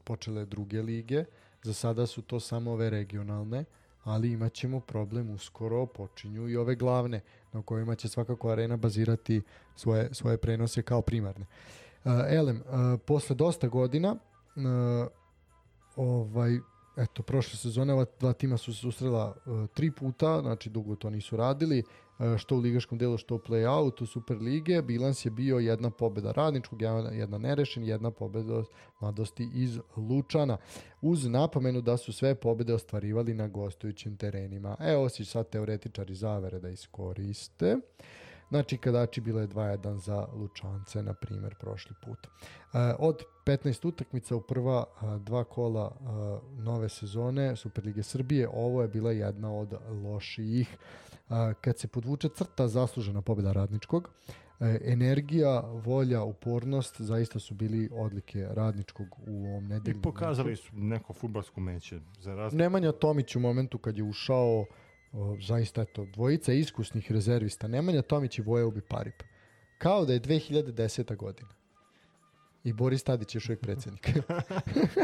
[0.05, 1.25] počele druge lige,
[1.63, 3.65] za sada su to samo ove regionalne,
[4.05, 7.21] ali imat ćemo problem uskoro, počinju i ove glavne,
[7.53, 9.43] na kojima će svakako arena bazirati
[9.77, 11.47] svoje, svoje prenose kao primarne.
[12.05, 14.17] Uh, Elem, uh, posle dosta godina,
[14.57, 14.63] uh,
[15.97, 16.59] ovaj,
[16.97, 21.11] eto, prošle sezone ova dva tima su se susrela uh, tri puta, znači dugo to
[21.11, 21.83] nisu radili,
[22.39, 24.83] što u ligaškom delu, što u play-outu Super lige.
[24.83, 28.63] Bilans je bio jedna pobeda radničkog, jedna nerešen, jedna pobeda
[29.01, 30.57] mladosti iz Lučana.
[31.01, 34.77] Uz napomenu da su sve pobede ostvarivali na gostujućim terenima.
[34.81, 37.77] Evo si sad teoretičari zavere da iskoriste.
[38.49, 42.27] Znači, kadači bilo je 2-1 za Lučance, na primer, prošli put.
[42.27, 42.29] E,
[42.99, 44.85] od 15 utakmica u prva
[45.19, 45.97] dva kola
[46.59, 50.77] nove sezone Superlige Srbije, ovo je bila jedna od lošijih.
[51.61, 54.11] Kad se podvuče crta, zaslužena pobjeda radničkog,
[54.61, 60.01] e, energija, volja, upornost zaista su bili odlike radničkog u ovom nedeljnom.
[60.01, 62.01] I pokazali su neko futbalsko meće.
[62.21, 62.63] Za razliku.
[62.63, 64.67] Nemanja Tomić u momentu kad je ušao
[65.13, 69.23] o, zaista eto, dvojica iskusnih rezervista, Nemanja Tomić i Voja Ubi Parip.
[69.79, 71.17] Kao da je 2010.
[71.17, 71.49] godina.
[72.65, 74.11] I Boris Tadić je još uvijek predsjednik.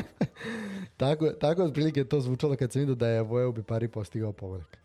[0.96, 4.78] tako, tako otprilike to zvučalo kad sam vidio da je Voja Ubi Parip postigao povodak.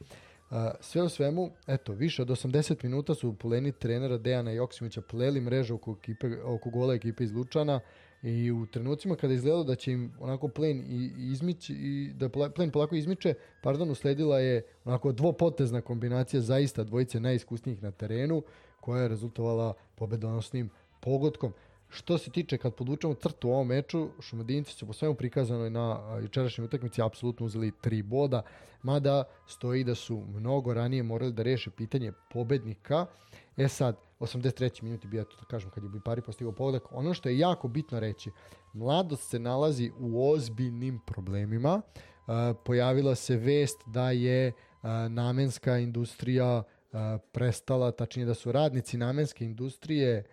[0.80, 5.76] Sve u svemu, eto, više od 80 minuta su poleni trenera Dejana Joksimovića pleli mrežu
[5.76, 7.80] oko, ekipe, oko gola ekipe iz Lučana
[8.24, 12.72] I u trenucima kada izgledalo da će im onako plen i, izmići i da plen
[12.72, 18.44] polako izmiče, pardon, usledila je onako dvopotezna kombinacija zaista dvojice najiskusnijih na terenu
[18.82, 20.70] koja je rezultovala pobedonosnim
[21.00, 21.54] pogodkom.
[21.94, 26.18] Što se tiče kad podvučemo crtu u ovom meču, Šumadinci su po svemu prikazanoj na
[26.22, 28.42] jučerašnjoj utakmici apsolutno uzeli tri boda,
[28.84, 33.06] mada stoji da su mnogo ranije morali da reše pitanje pobednika.
[33.58, 34.84] E sad, 83.
[34.84, 36.84] minuti bio to da kažem kad je Bipari postigao pogodak.
[36.92, 38.32] Ono što je jako bitno reći,
[38.74, 41.82] mladost se nalazi u ozbiljnim problemima.
[41.82, 42.34] Uh,
[42.66, 47.00] pojavila se vest da je uh, namenska industrija uh,
[47.32, 50.24] prestala, tačnije da su radnici namenske industrije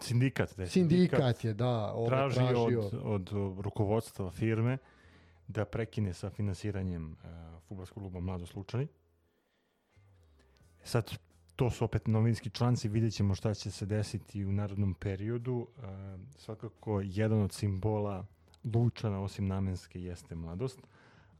[0.00, 2.80] Sindikat, ne, sindikat, sindikat je, da, ovo traži tražio.
[2.80, 4.78] Od, od rukovodstva firme
[5.48, 7.18] da prekine sa finansiranjem uh,
[7.68, 8.86] futbolskog kluba Mlado Slučani.
[10.82, 11.18] Sad,
[11.56, 15.66] to su opet novinski članci, vidjet ćemo šta će se desiti u narodnom periodu.
[15.76, 15.84] Uh,
[16.36, 18.26] svakako, jedan od simbola
[18.74, 20.80] Lučana, osim namenske, jeste mladost,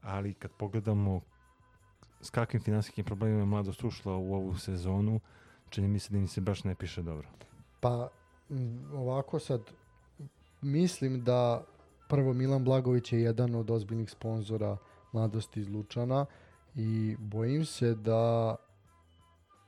[0.01, 1.21] ali kad pogledamo
[2.21, 5.19] s kakvim finansijskim problemima je mladost ušla u ovu sezonu,
[5.69, 7.27] čini mi se da im se baš ne piše dobro.
[7.79, 8.09] Pa
[8.93, 9.61] ovako sad
[10.61, 11.65] mislim da
[12.09, 14.77] prvo Milan Blagović je jedan od ozbiljnih sponzora
[15.13, 16.25] mladosti iz Lučana
[16.75, 18.55] i bojim se da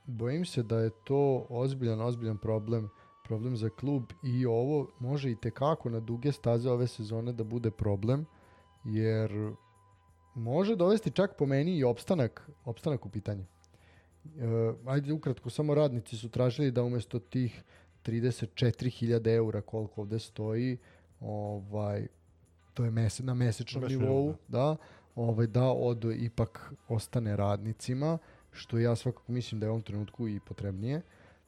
[0.05, 2.89] bojim se da je to ozbiljan, ozbiljan problem
[3.31, 7.71] problem za klub i ovo može i tekako na duge staze ove sezone da bude
[7.71, 8.25] problem
[8.83, 9.53] jer
[10.35, 13.45] može dovesti čak po meni i opstanak, opstanak u pitanje.
[13.45, 17.63] E, ajde ukratko, samo radnici su tražili da umesto tih
[18.05, 20.77] 34.000 eura koliko ovde stoji,
[21.19, 22.07] ovaj,
[22.73, 24.75] to je mese, na mesečnom nivou, da,
[25.15, 28.17] ovaj, da od ipak ostane radnicima,
[28.51, 31.01] što ja svakako mislim da je u ovom trenutku i potrebnije.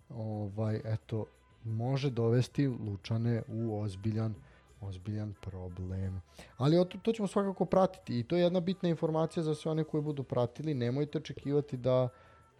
[0.10, 1.26] Ovaj, eto,
[1.64, 4.36] može dovesti Lučane u ozbiljan
[4.88, 6.22] ozbiljan problem.
[6.58, 9.84] Ali o, to ćemo svakako pratiti i to je jedna bitna informacija za sve one
[9.84, 10.74] koji budu pratili.
[10.74, 12.10] Nemojte očekivati da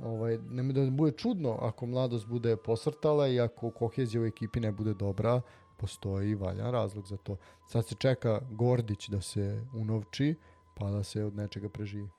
[0.04, 4.72] ovaj, nemoj da bude čudno ako mladost bude posrtala i ako kohezija u ekipi ne
[4.72, 5.42] bude dobra,
[5.78, 7.38] postoji valjan razlog za to.
[7.68, 10.36] Sad se čeka Gordić da se unovči,
[10.76, 12.10] pa da se od nečega preživi.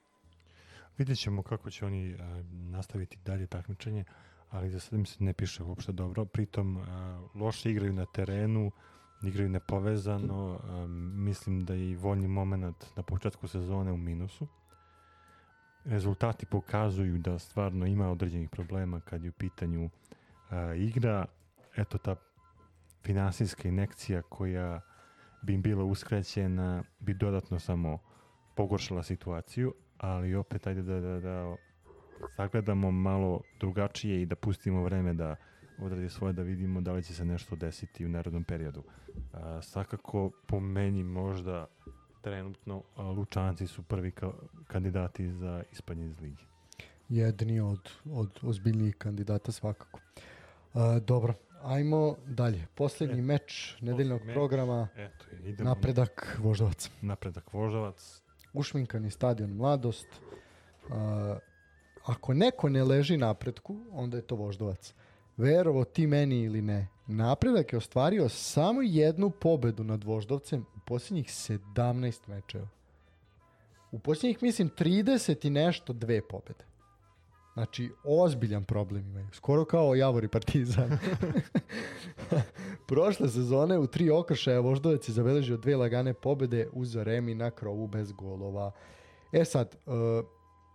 [0.98, 4.05] Vidjet ćemo kako će oni a, nastaviti dalje takmičenje,
[4.51, 6.24] ali za sad im se ne piše uopšte dobro.
[6.24, 8.70] Pritom a, loše igraju na terenu,
[9.23, 10.86] igraju nepovezano, a,
[11.16, 14.47] mislim da je i voljni moment na početku sezone u minusu.
[15.85, 19.90] Rezultati pokazuju da stvarno ima određenih problema kad je u pitanju
[20.51, 21.27] a, igra.
[21.77, 22.16] Eto ta
[23.02, 24.81] finansijska inekcija koja
[25.43, 27.98] bi im bila uskrećena bi dodatno samo
[28.56, 31.56] pogoršala situaciju, ali opet ajde da, da, da
[32.36, 35.36] sagledamo malo drugačije i da pustimo vreme da
[35.78, 38.82] odradi svoje da vidimo da li će se nešto desiti u narodnom periodu.
[39.32, 41.66] A, svakako po meni možda
[42.25, 44.31] trenutno Lučanci su prvi ka,
[44.67, 46.45] kandidati za ispanje iz ligi.
[47.09, 50.01] Jedni od, od ozbiljnijih kandidata svakako.
[50.75, 52.67] A, dobro, ajmo dalje.
[52.75, 54.35] Poslednji E, meč nedeljnog meč.
[54.35, 56.91] programa, Eto, idemo napredak Voždovac.
[57.03, 58.23] napredak Voždovac.
[58.53, 60.07] Ušminkani stadion Mladost.
[60.91, 61.39] A,
[62.05, 64.95] ako neko ne leži napretku, onda je to Voždovac.
[65.37, 72.28] Verovo ti meni ili ne, napredak je ostvario samo jednu pobedu nad Voždovcem posljednjih 17
[72.28, 72.69] mečeva.
[73.93, 76.65] U posljednjih, mislim, 30 i nešto dve pobede.
[77.55, 79.27] Znači, ozbiljan problem imaju.
[79.32, 80.98] Skoro kao Javor i Partizan.
[82.89, 87.86] Prošle sezone u tri okršaja Voždovac je zabeležio dve lagane pobede uz Remi na krovu
[87.86, 88.73] bez golova.
[89.32, 89.94] E sad, uh,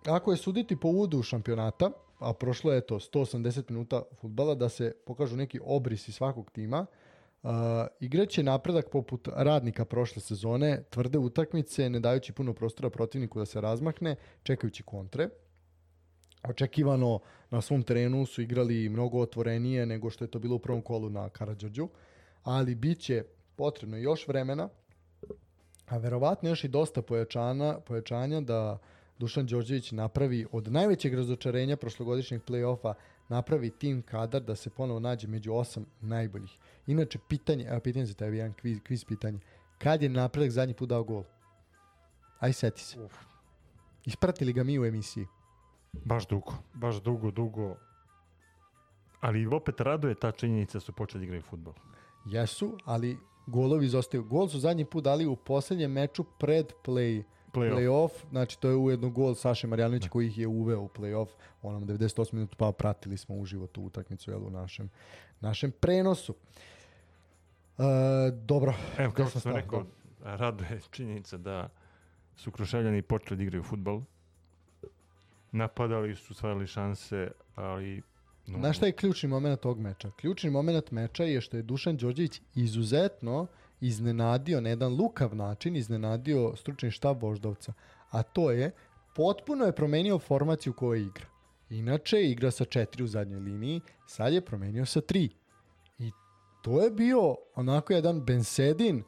[0.05, 4.93] ako je suditi po uvodu šampionata, a prošlo je to 180 minuta futbala, da se
[5.05, 6.85] pokažu neki obrisi svakog tima,
[7.43, 7.51] uh,
[7.99, 13.61] igraće napredak poput radnika prošle sezone, tvrde utakmice, ne dajući puno prostora protivniku da se
[13.61, 15.29] razmahne, čekajući kontre.
[16.43, 20.81] Očekivano na svom terenu su igrali mnogo otvorenije nego što je to bilo u prvom
[20.81, 21.89] kolu na Karadžođu,
[22.43, 23.23] ali bit će
[23.55, 24.69] potrebno još vremena,
[25.87, 28.77] a verovatno još i dosta pojačana, pojačanja da
[29.19, 32.93] Dušan Đorđević napravi od najvećeg razočarenja prošlogodišnjeg play-offa
[33.29, 36.57] napravi tim kadar da se ponovo nađe među osam najboljih.
[36.87, 39.39] Inače, pitanje, evo pitanje za tebi, jedan kviz, kviz pitanje.
[39.77, 41.23] Kad je napredak zadnji put dao gol?
[42.39, 42.99] Aj, seti se.
[43.01, 43.13] Uf.
[44.05, 45.27] Ispratili ga mi u emisiji.
[45.93, 47.75] Baš dugo, baš dugo, dugo.
[49.19, 51.73] Ali opet raduje ta činjenica da su počeli da igraju futbol.
[52.25, 54.23] Jesu, ali golovi izostaju.
[54.23, 57.23] Gol su zadnji put dali u poslednjem meču pred play
[57.53, 57.75] Playoff.
[57.75, 61.27] play-off, znači to je ujedno gol Saše Marjanovića koji ih je uveo u play-off,
[61.61, 64.89] onom 98 minuta pa pratili smo uživo tu utakmicu jel, u našem,
[65.39, 66.35] našem prenosu.
[67.77, 69.85] E, dobro, Evo, kao što sam rekao,
[70.23, 71.69] raduje činjenica da
[72.35, 74.01] su Kruševljani počeli da igraju futbol.
[75.51, 78.01] Napadali su, stvarali šanse, ali...
[78.47, 80.11] No, Znaš šta je ključni moment tog meča?
[80.17, 83.47] Ključni moment meča je što je Dušan Đorđević izuzetno
[83.81, 87.73] iznenadio na jedan lukav način, iznenadio stručni štab Voždovca.
[88.09, 88.71] A to je,
[89.15, 91.25] potpuno je promenio formaciju koju igra.
[91.69, 95.29] Inače, igra sa četiri u zadnjoj liniji, sad je promenio sa tri.
[95.99, 96.11] I
[96.61, 99.03] to je bio onako jedan bensedin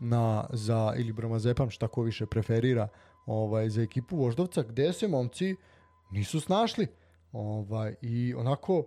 [0.00, 2.88] na, za, ili Bromazepam, šta ko više preferira,
[3.26, 5.56] ovaj, za ekipu Voždovca, gde se momci
[6.10, 6.86] nisu snašli.
[7.32, 8.84] Ovaj, I onako,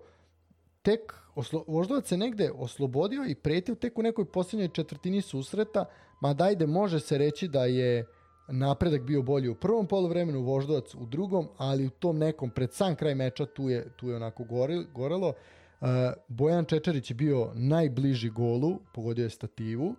[0.90, 5.86] tek oslo, Voždovac se negde oslobodio i pretio tek u nekoj posljednjoj četvrtini susreta,
[6.22, 8.06] ma dajde može se reći da je
[8.48, 12.96] napredak bio bolji u prvom poluvremenu, Voždovac u drugom, ali u tom nekom pred sam
[12.96, 15.34] kraj meča tu je, tu je onako goril, gorelo.
[15.82, 15.88] Uh,
[16.28, 19.96] Bojan Čečarić je bio najbliži golu, pogodio je stativu.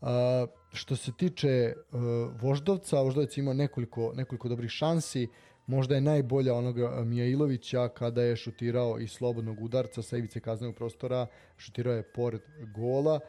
[0.00, 0.08] Uh,
[0.72, 2.00] što se tiče uh,
[2.40, 5.28] Voždovca, Voždovac je imao nekoliko, nekoliko dobrih šansi,
[5.72, 11.26] možda je najbolja onoga Mijailovića kada je šutirao iz slobodnog udarca sa ivice kaznenog prostora,
[11.56, 12.40] šutirao je pored
[12.74, 13.20] gola.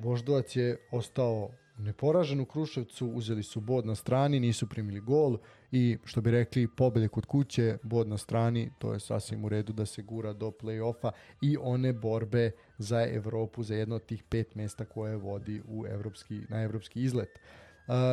[0.00, 5.38] Voždovac je ostao neporažen u Kruševcu, uzeli su bod na strani, nisu primili gol
[5.72, 9.72] i što bi rekli pobede kod kuće, bod na strani, to je sasvim u redu
[9.72, 11.10] da se gura do play-offa
[11.42, 16.40] i one borbe za Evropu, za jedno od tih pet mesta koje vodi u evropski,
[16.48, 17.28] na evropski izlet.
[17.28, 17.67] Uh,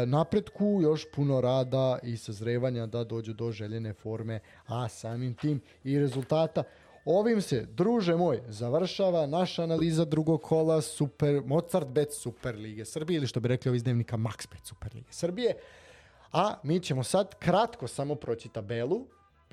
[0.06, 5.99] napretku još puno rada i sazrevanja da dođu do željene forme, a samim tim i
[5.99, 6.64] rezultata.
[7.06, 13.18] Ovim se, druže moj, završava naša analiza drugog kola Super, Mozart Bet Super Lige Srbije
[13.18, 15.56] ili što bi rekli ovi iz dnevnika Max Bet Super Lige Srbije.
[16.31, 19.07] A mi ćemo sad kratko samo proći tabelu,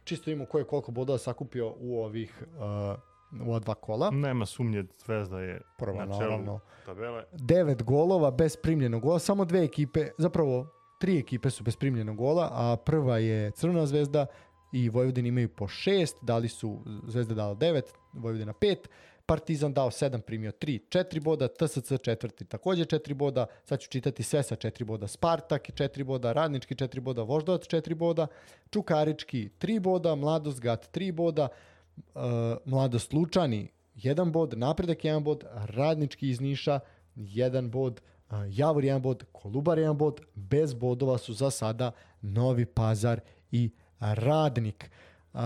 [0.05, 4.11] čisto imamo ko je koliko bodova sakupio u ovih uh, u ova dva kola.
[4.11, 6.61] Nema sumnje, Zvezda je Prva, na čelu naravno.
[6.87, 7.25] tabele.
[7.33, 10.67] Devet golova bez primljenog gola, samo dve ekipe, zapravo
[11.01, 14.27] tri ekipe su bez primljenog gola, a prva je Crvena zvezda
[14.73, 18.89] i Vojvodina imaju po šest, dali su Zvezda dala devet, Vojvodina pet,
[19.27, 24.23] Partizan dao 7, primio 3, 4 boda, TSC četvrti takođe 4 boda, sad ću čitati
[24.23, 28.27] sve sa 4 boda, Spartak 4 boda, Radnički 4 boda, Voždovac 4 boda,
[28.71, 31.49] Čukarički 3 boda, Mladost Gat 3 boda,
[31.97, 32.23] uh,
[32.65, 36.81] Mladost Lučani 1 bod, Napredak 1 bod, Radnički iz Niša
[37.17, 38.01] 1 bod,
[38.31, 41.93] uh, Javor 1 bod, Kolubar 1 bod, bez bodova su za sada
[42.23, 43.21] Novi Pazar
[43.51, 43.71] i
[44.01, 44.91] Radnik.
[45.33, 45.41] Uh,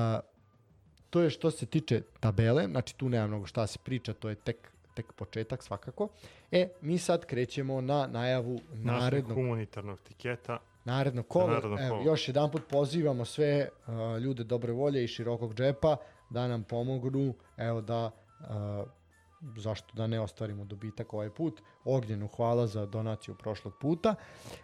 [1.11, 4.35] to je što se tiče tabele, znači tu nema mnogo šta se priča, to je
[4.35, 6.09] tek, tek početak svakako.
[6.53, 10.59] E, mi sad krećemo na najavu Našeg narednog, humanitarnog tiketa.
[10.85, 11.53] narednog kola.
[11.53, 15.97] narednog Evo, još jedan put pozivamo sve uh, ljude dobre volje i širokog džepa
[16.31, 18.47] da nam pomognu, evo da uh,
[19.57, 21.61] zašto da ne ostvarimo dobitak ovaj put.
[21.85, 24.15] Ognjenu hvala za donaciju prošlog puta.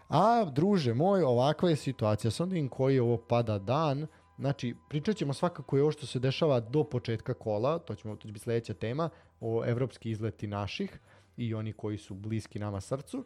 [0.09, 2.31] A druže moj, ovakva je situacija.
[2.31, 4.07] Sam da vidim koji ovo pada dan.
[4.39, 8.23] Znači, pričat ćemo svakako i ovo što se dešava do početka kola, to, ćemo, to
[8.23, 9.09] će biti sledeća tema,
[9.41, 10.99] o evropski izleti naših
[11.37, 13.25] i oni koji su bliski nama srcu.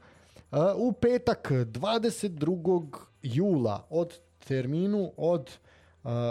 [0.76, 2.98] U petak 22.
[3.22, 5.58] jula od terminu od,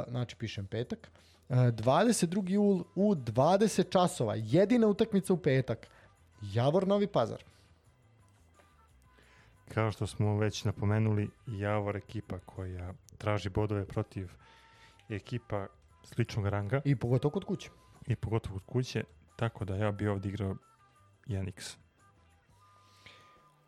[0.07, 1.11] znači pišem petak,
[1.50, 2.50] 22.
[2.50, 5.88] jul u 20 časova, jedina utakmica u petak,
[6.42, 7.44] Javor Novi Pazar.
[9.74, 14.32] Kao što smo već napomenuli, Javor ekipa koja traži bodove protiv
[15.10, 15.68] ekipa
[16.04, 17.70] sličnog ranga I pogotovo kod kuće.
[18.08, 19.04] i pogotovo kod kuće,
[19.36, 20.56] tako da ja bi ovdje igrao
[21.28, 21.78] 1x.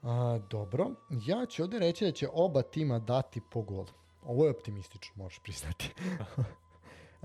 [0.04, 0.92] A, dobro,
[1.26, 3.86] ja ću ovde reći da će oba tima dati po gol.
[4.24, 5.94] Ovo je optimistično, možeš priznati.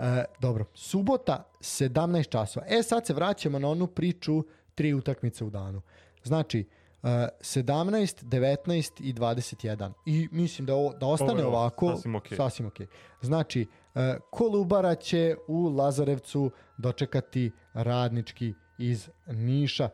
[0.02, 2.66] e, dobro, subota 17 časova.
[2.68, 5.82] E sad se vraćamo na onu priču tri utakmice u danu.
[6.24, 6.68] Znači,
[7.02, 9.92] e, 17, 19 i 21.
[10.06, 12.36] I mislim da, ovo, da ostane Ovo ovako sasvim okej.
[12.36, 12.86] sasvim okej.
[13.20, 19.88] Znači, e, Kolubara će u Lazarevcu dočekati radnički iz Niša.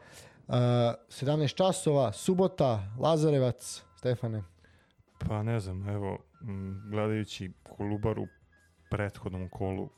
[0.49, 4.43] Uh, 17 časova, subota, Lazarevac, Stefane.
[5.19, 6.19] Pa ne znam, evo,
[6.91, 8.27] gledajući Kolubar u
[8.90, 9.89] prethodnom kolu,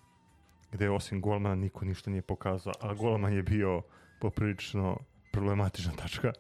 [0.73, 3.83] gde osim golmana niko ništa nije pokazao, a golman je bio
[4.21, 4.99] poprilično
[5.33, 6.33] problematična tačka.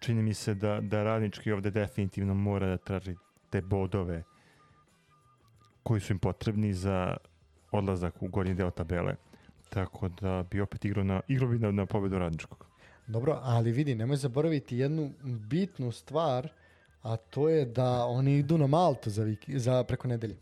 [0.00, 3.14] Čini mi se da, da radnički ovde definitivno mora da traži
[3.50, 4.22] te bodove
[5.82, 7.16] koji su im potrebni za
[7.72, 9.14] odlazak u gornji deo tabele.
[9.68, 12.66] Tako da bi opet igrao na, igrao bi na, na pobedu radničkog.
[13.06, 16.48] Dobro, ali vidi, nemoj zaboraviti jednu bitnu stvar,
[17.02, 20.36] a to je da oni idu na Maltu za, vik, za preko nedelje.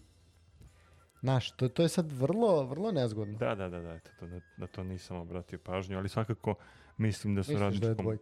[1.21, 3.39] Znaš, to, to je sad vrlo, vrlo nezgodno.
[3.39, 6.55] Da, da, da, da, eto, to, na, na to nisam obratio pažnju, ali svakako
[6.97, 8.19] mislim da su Misliš da je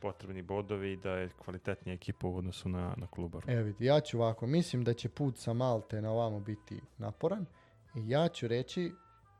[0.00, 3.44] potrebni bodovi i da je kvalitetnija ekipa u odnosu na, na klubaru.
[3.50, 7.46] Evo vidi, ja ću ovako, mislim da će put sa Malte na ovamo biti naporan
[7.94, 8.92] i ja ću reći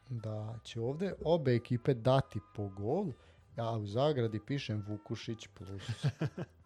[0.08, 3.12] da će ovde obe ekipe dati po gol,
[3.56, 5.82] ja u zagradi pišem Vukušić plus.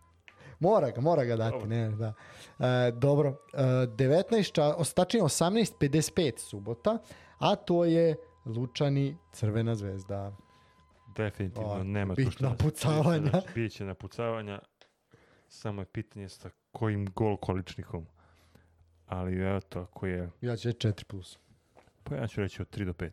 [0.60, 1.66] mora ga, mora ga dati, Dobro.
[1.66, 2.12] ne, da.
[2.60, 6.98] E, dobro, e, 19, ča, os- tačnije 18.55 subota,
[7.38, 8.16] a to je
[8.46, 10.36] Lučani Crvena zvezda.
[11.08, 12.44] Definitivno O, nema tu šta.
[12.44, 13.20] da se pucavanja.
[13.22, 14.58] priča, Znači, biće napucavanja,
[15.48, 18.06] samo je pitanje sa kojim gol količnikom.
[19.06, 21.38] Ali eto, ako je, Ja ću reći 4 plus.
[22.02, 23.10] pa ja ću reći od 3 do 5.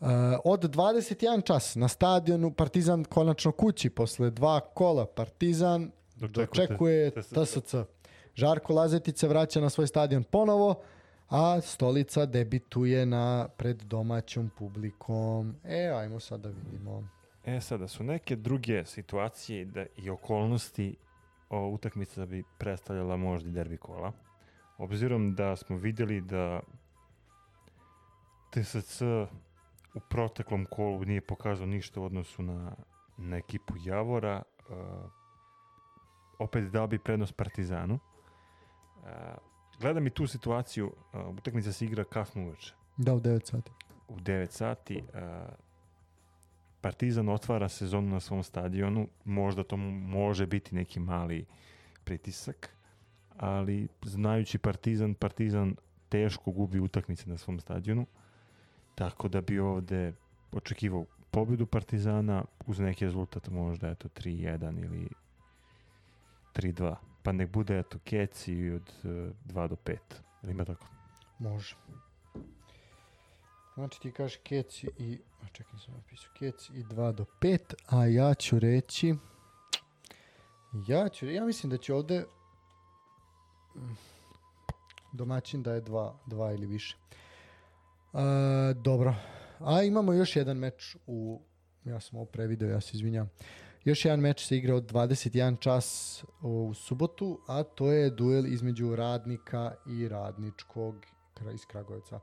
[0.00, 0.08] Uh,
[0.44, 7.74] od 21 čas na stadionu Partizan konačno kući posle dva kola Partizan Dočekuje dočekuje TSC.
[8.34, 10.82] Žarko Lazetić se vraća na svoj stadion ponovo,
[11.28, 15.54] a Stolica debituje na pred domaćom publikom.
[15.64, 17.08] E, ajmo sad da vidimo.
[17.44, 20.96] E sada su neke druge situacije da i okolnosti
[21.50, 24.12] o utakmica bi predstavljala možda i derbi kola.
[24.78, 26.60] Obzirom da smo vidjeli da
[28.50, 29.02] TSC
[29.96, 32.72] u proteklom kolu nije pokazao ništa u odnosu na,
[33.16, 34.42] na ekipu Javora.
[34.68, 34.76] Uh,
[36.38, 37.94] opet dao bi prednost Partizanu.
[37.94, 39.08] Uh,
[39.80, 42.74] gledam i tu situaciju, uh, utakmica se igra kasno uveče.
[42.96, 43.70] Da, u 9 sati.
[44.08, 44.96] U 9 sati.
[44.96, 45.20] Uh,
[46.80, 49.08] Partizan otvara sezonu na svom stadionu.
[49.24, 51.46] Možda to može biti neki mali
[52.04, 52.76] pritisak,
[53.36, 55.76] ali znajući Partizan, Partizan
[56.08, 58.06] teško gubi utakmice na svom stadionu.
[58.96, 60.12] Tako da bi ovde
[60.52, 65.08] očekivao pobedu Partizana uz neki rezultat možda eto 3-1 ili
[66.54, 66.94] 3-2.
[67.22, 69.10] Pa nek bude eto keci od uh,
[69.54, 69.96] 2 do 5.
[70.42, 70.86] Ili ima tako?
[71.38, 71.76] Može.
[73.74, 75.18] Znači ti kažeš keci i...
[75.42, 76.32] A čekaj, sam napisao.
[76.38, 79.14] Keci i 2 do 5, a ja ću reći...
[80.88, 81.26] Ja ću...
[81.26, 82.24] Ja mislim da će ovde...
[83.74, 83.96] mm,
[85.12, 86.96] Domaćin da je 2, 2 ili više.
[88.16, 89.14] A, dobro.
[89.58, 91.42] A imamo još jedan meč u...
[91.84, 93.30] Ja sam ovo prevideo, ja se izvinjam.
[93.84, 98.96] Još jedan meč se igra od 21 čas u subotu, a to je duel između
[98.96, 101.06] radnika i radničkog
[101.54, 102.20] iz Kragujevca.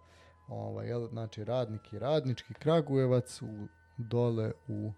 [0.48, 3.68] Ovaj, jel, znači radnik i radnički Kragujevac u,
[3.98, 4.94] dole u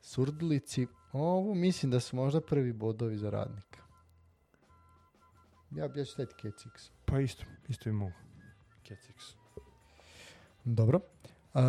[0.00, 0.86] Surdulici.
[1.12, 3.80] Ovo mislim da su možda prvi bodovi za radnika.
[5.70, 6.90] Ja, ja ću staviti Kecix.
[7.04, 8.16] Pa isto, isto i mogu.
[8.88, 9.39] Kecix.
[10.74, 11.00] Dobro.
[11.54, 11.60] E,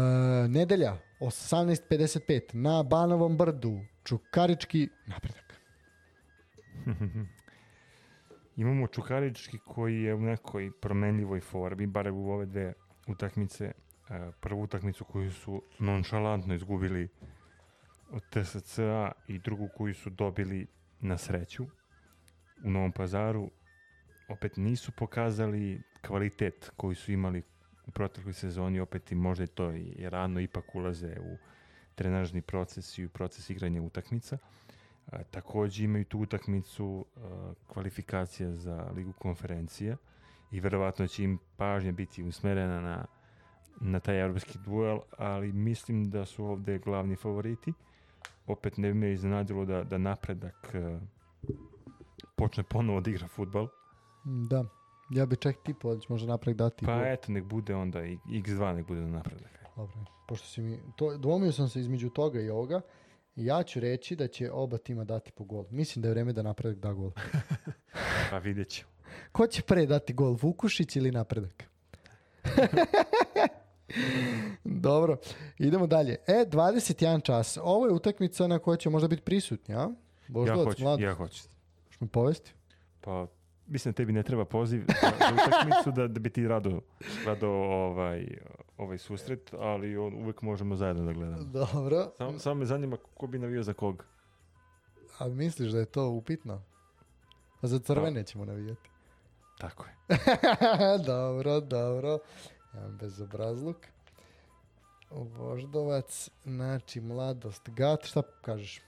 [0.48, 3.80] nedelja, 18.55 na Banovom brdu.
[4.03, 5.61] Čukarički napredak.
[8.61, 12.73] Imamo Čukarički koji je u nekoj promenljivoj formi, bar u ove dve
[13.07, 13.65] utakmice.
[13.65, 13.73] E,
[14.40, 17.10] Prvu utakmicu koju su nonšalantno izgubili
[18.11, 20.68] od TSC-a i drugu koju su dobili
[20.99, 21.65] na sreću
[22.64, 23.52] u Novom pazaru.
[24.30, 27.44] Opet nisu pokazali kvalitet koji su imali
[27.87, 31.37] u protekloj sezoni, opet i možda je to i rano ipak ulaze u
[31.95, 34.37] trenažni proces i u proces igranja utakmica.
[35.11, 39.97] A, takođe imaju tu utakmicu a, kvalifikacija za ligu konferencija
[40.51, 43.05] i verovatno će im pažnja biti usmerena na,
[43.81, 47.73] na taj evropski duel, ali mislim da su ovde glavni favoriti.
[48.47, 50.99] Opet ne bi me iznenadilo da, da napredak a,
[52.35, 53.67] počne ponovo da igra futbal.
[54.23, 54.80] Da.
[55.11, 56.85] Ja bi čak da će možda napredak dati.
[56.85, 59.51] Pa eto, nek bude onda i x2 nek bude napredak.
[59.75, 59.95] Dobro.
[60.27, 60.79] Pošto si mi...
[60.95, 62.81] To, dvomio sam se između toga i ovoga.
[63.35, 65.65] Ja ću reći da će oba tima dati po gol.
[65.69, 67.11] Mislim da je vreme da napredak da gol.
[68.31, 68.89] Pa vidjet ćemo.
[69.31, 71.63] Ko će pre dati gol, Vukušić ili napredak?
[74.63, 75.17] Dobro,
[75.57, 76.15] idemo dalje.
[76.27, 77.57] E, 21 čas.
[77.61, 79.89] Ovo je utakmica na kojoj će možda biti prisutni, a?
[80.47, 81.43] Ja hoću, mlad, ja hoću.
[81.99, 82.53] mi povesti?
[83.01, 83.27] Pa,
[83.72, 86.81] mislim da tebi ne treba poziv za, utakmicu da, da bi ti rado,
[87.26, 88.27] rado ovaj,
[88.77, 91.43] ovaj susret, ali on, uvek možemo zajedno da gledamo.
[91.43, 92.11] Dobro.
[92.18, 94.06] Samo, samo me zanima ko bi navio za kog.
[95.18, 96.61] A misliš da je to upitno?
[97.61, 98.89] A za crvene ćemo navijati.
[99.57, 100.18] Tako je.
[101.06, 102.19] dobro, dobro.
[102.73, 103.77] Jedan bezobrazluk.
[105.11, 108.81] Voždovac, znači mladost, gat, šta kažeš?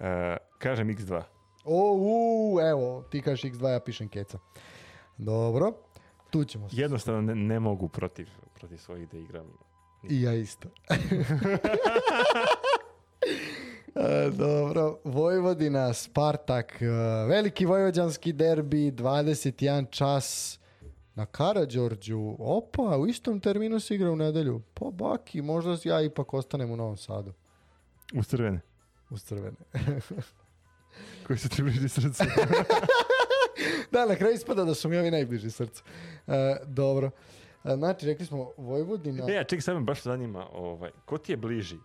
[0.00, 1.22] E, kažem x2.
[1.64, 4.38] O, u, evo, ti kažeš x2, ja pišem keca.
[5.18, 5.72] Dobro,
[6.30, 6.76] tu ćemo se.
[6.80, 9.46] Jednostavno ne, ne mogu protiv, protiv svojih da igram.
[10.08, 10.68] I ja isto.
[13.96, 16.80] E, Dobro, Vojvodina, Spartak,
[17.28, 20.58] veliki vojvođanski derbi, 21 čas
[21.14, 22.36] na Karadžorđu.
[22.38, 24.62] Opa, u istom terminu se igra u nedelju.
[24.74, 27.32] Pa baki, možda ja ipak ostanem u Novom Sadu.
[28.14, 28.60] Uz crvene.
[29.10, 29.56] Uz crvene.
[31.26, 32.24] Koji su ti bliži srcu.
[33.92, 35.82] da, na kraju ispada da su mi ovi najbliži srcu.
[36.26, 37.10] E, dobro.
[37.64, 39.24] E, znači, rekli smo Vojvodina...
[39.24, 41.76] Ne, ja ček, sad me baš zanima, ovaj, ko ti je bliži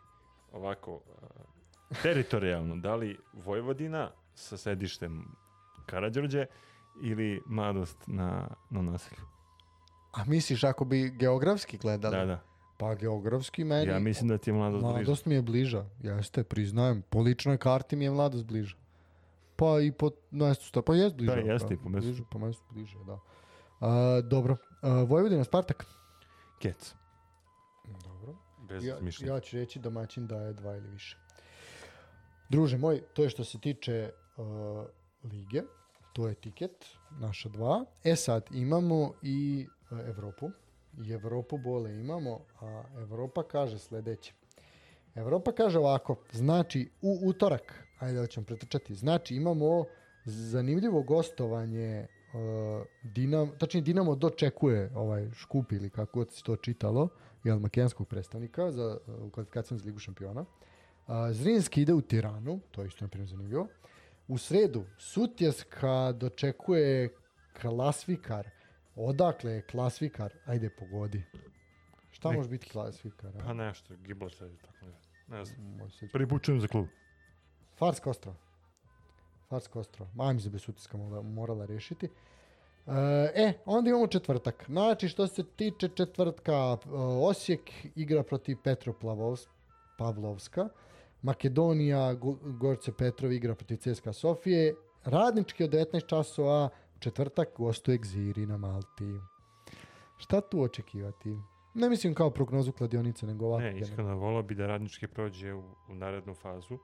[0.53, 5.25] ovako uh, teritorijalno, da li Vojvodina sa sedištem
[5.85, 6.45] Karadžorđe
[7.01, 9.21] ili mladost na, na naselju?
[10.11, 12.17] A misliš ako bi geografski gledali?
[12.17, 12.39] Da, da.
[12.77, 13.91] Pa geografski meni...
[13.91, 14.97] Ja mislim da ti je mladost bliža.
[14.97, 17.01] Mladost mi je bliža, jeste, priznajem.
[17.09, 18.75] Po ličnoj karti mi je mladost bliža.
[19.59, 21.35] Pa i po mestu sta, pa jest bliža.
[21.35, 22.07] Da, jeste i po mestu.
[22.09, 23.19] Bliže, po mestu bliže, da.
[23.79, 25.85] A, dobro, A, Vojvodina, Spartak.
[26.59, 26.95] Kec.
[28.03, 28.35] Dobro.
[28.67, 29.33] Bez Ja, mišljenja.
[29.33, 31.17] ja ću reći domaćin da je dva ili više.
[32.49, 34.45] Druže moj, to je što se tiče uh,
[35.23, 35.61] lige.
[36.13, 36.85] To je tiket,
[37.19, 37.85] naša dva.
[38.03, 40.49] E sad, imamo i uh, Evropu.
[41.05, 44.33] I Evropu bole imamo, a Evropa kaže sledeće.
[45.15, 49.85] Evropa kaže ovako, znači u utorak, ajde da ćemo pretrčati, znači imamo
[50.25, 57.09] zanimljivo gostovanje uh, tačnije Dinamo dočekuje ovaj škup ili kako se to čitalo,
[57.43, 60.41] jel, makedonskog predstavnika za, uh, u kvalifikacijama za Ligu šampiona.
[60.41, 63.67] Uh, Zrinski ide u Tiranu, to je isto na primjer zanimljivo.
[64.27, 67.09] U sredu Sutjeska dočekuje
[67.61, 68.49] klasvikar.
[68.95, 70.33] Odakle je klasvikar?
[70.45, 71.23] Ajde, pogodi.
[72.19, 73.31] Šta Nek- može biti klasvikar?
[73.31, 73.39] a?
[73.39, 74.91] Pa nešto, Gibraltar ili tako ne.
[75.37, 75.77] Ne znam.
[75.77, 76.85] Može se- Prvi put čujem za klub.
[77.75, 78.37] Farska ostrava.
[79.49, 80.11] Farska ostrava.
[80.15, 82.05] Ma, mislim da bi Sutjeska morala, morala rešiti.
[82.05, 82.91] E,
[83.35, 84.65] e, onda imamo četvrtak.
[84.67, 86.53] Znači, što se tiče četvrtka,
[86.85, 86.89] e,
[87.21, 87.61] Osijek
[87.95, 89.47] igra protiv Petroplavovs,
[89.97, 90.69] Pavlovska.
[91.21, 92.13] Makedonija,
[92.59, 94.75] Gorce Petrov igra protiv CSKA Sofije.
[95.03, 96.69] Radnički od 19 časova,
[96.99, 99.13] četvrtak gostuje Gziri na Malti.
[100.17, 101.37] Šta tu očekivati?
[101.79, 103.63] Ne mislim kao prognozu kladionice, nego ovako.
[103.63, 106.77] Ne, iskreno volao bi da radnički prođe u, u narednu fazu,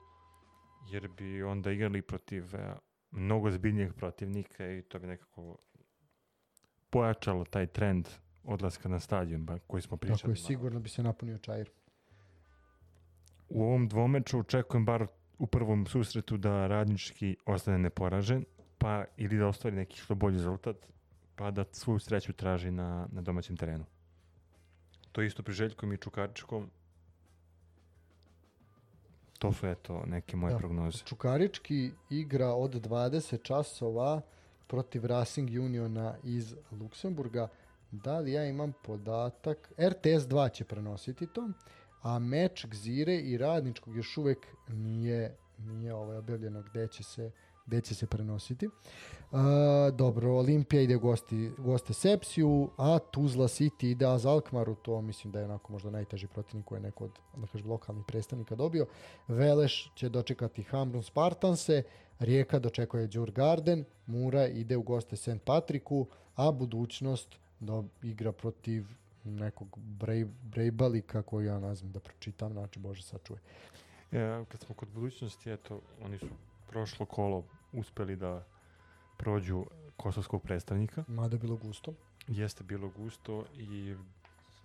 [0.90, 2.74] jer bi onda igrali protiv e,
[3.10, 5.56] mnogo zbiljnijeg protivnika i to bi nekako
[6.90, 8.08] pojačalo taj trend
[8.44, 10.18] odlaska na stadion ba, koji smo pričali.
[10.18, 11.70] Tako je, sigurno bi se napunio čajir.
[13.48, 15.06] U ovom dvomeču očekujem bar
[15.38, 18.44] u prvom susretu da radnički ostane neporažen,
[18.78, 20.76] pa ili da ostvari neki što bolji rezultat,
[21.34, 23.84] pa da svoju sreću traži na, na domaćem terenu.
[25.16, 26.70] To je isto pri Željkom i Čukaričkom.
[29.38, 30.58] To su eto neke moje Da.
[30.58, 31.04] prognoze.
[31.04, 34.20] Čukarički igra od 20 časova
[34.66, 37.48] protiv Racing Uniona iz Luksemburga.
[37.90, 39.72] Da li ja imam podatak?
[39.78, 41.48] RTS 2 će prenositi to,
[42.02, 47.30] a meč Gzire i Radničkog još uvek nije, nije ovaj objavljeno gde će se
[47.66, 48.66] gde će se prenositi.
[48.66, 49.40] Uh,
[49.94, 55.38] dobro, Olimpija ide gosti, goste Sepsiju, a Tuzla City ide az Alkmaru, to mislim da
[55.38, 58.86] je onako možda najteži protivnik koji je neko od da kažem, lokalnih predstavnika dobio.
[59.28, 61.82] Veleš će dočekati Hamrun Spartanse,
[62.18, 65.42] Rijeka dočekuje Djurgarden, Mura ide u goste St.
[65.44, 66.06] Patriku,
[66.36, 68.84] a budućnost da igra protiv
[69.24, 73.38] nekog Brej, Brejbalika koji ja ne znam da pročitam, znači Bože sačuje.
[74.12, 76.26] E, kad smo kod budućnosti, eto, oni su
[76.68, 78.44] prošlo kolo uspeli da
[79.16, 79.66] prođu
[79.96, 81.04] kosovskog predstavnika.
[81.08, 81.94] Mada je bilo gusto.
[82.28, 83.94] Jeste bilo gusto i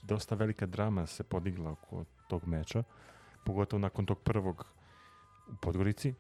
[0.03, 2.84] dosta velika drama se podigla oko tog meča,
[3.45, 4.65] pogotovo nakon tog prvog
[5.48, 6.14] u Podgorici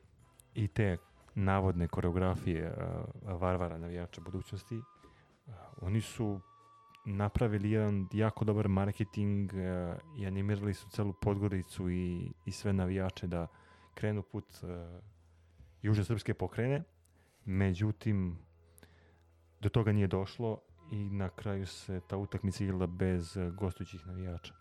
[0.55, 0.97] i te
[1.35, 2.73] navodne koreografije
[3.25, 4.75] uh, Varvara navijača budućnosti.
[4.77, 6.39] Uh, oni su
[7.05, 9.59] napravili jedan jako dobar marketing uh,
[10.19, 13.47] i animirali su celu Podgoricu i, i sve navijače da
[13.93, 14.69] krenu put uh,
[15.81, 16.83] južne srpske pokrene.
[17.45, 18.37] Međutim,
[19.59, 24.53] do toga nije došlo i na kraju se ta utakmica igrala bez eh, gostujućih navijača.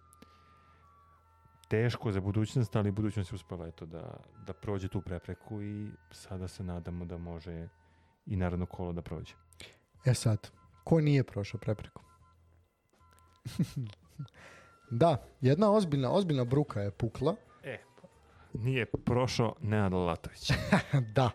[1.69, 4.17] Teško za budućnost, ali budućnost je uspela eto da,
[4.47, 7.69] da prođe tu prepreku i sada se nadamo da može
[8.27, 9.35] i narodno kolo da prođe.
[10.05, 10.51] E sad,
[10.85, 12.03] ko nije prošao prepreku?
[15.01, 17.37] da, jedna ozbiljna, ozbiljna bruka je pukla.
[18.55, 20.51] E, nije prošao Nenad Lalatović.
[21.17, 21.31] da.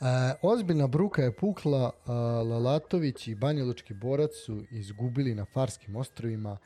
[0.00, 2.12] E, ozbiljna bruka je pukla, a,
[2.42, 6.58] Lalatović i Banjalučki borac su izgubili na Farskim ostrovima.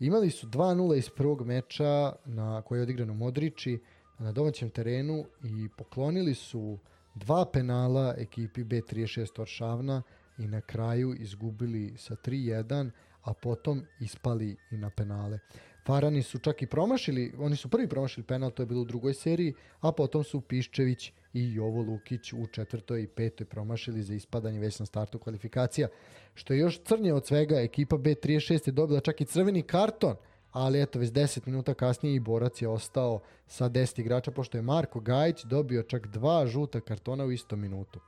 [0.00, 3.78] Imali su 2-0 iz prvog meča na, koji je odigran u Modriči
[4.18, 6.78] na domaćem terenu i poklonili su
[7.14, 10.02] dva penala ekipi B36 Oršavna
[10.38, 12.90] i na kraju izgubili sa 3-1,
[13.22, 15.38] a potom ispali i na penale.
[15.84, 19.14] Farani su čak i promašili, oni su prvi promašili penal, to je bilo u drugoj
[19.14, 24.60] seriji, a potom su Piščević i Jovo Lukić u četvrtoj i petoj promašili za ispadanje
[24.60, 25.88] već na startu kvalifikacija.
[26.34, 30.16] Što je još crnje od svega, ekipa B36 je dobila čak i crveni karton,
[30.52, 34.62] ali eto, već 10 minuta kasnije i Borac je ostao sa 10 igrača, pošto je
[34.62, 38.00] Marko Gajić dobio čak dva žuta kartona u istom minutu.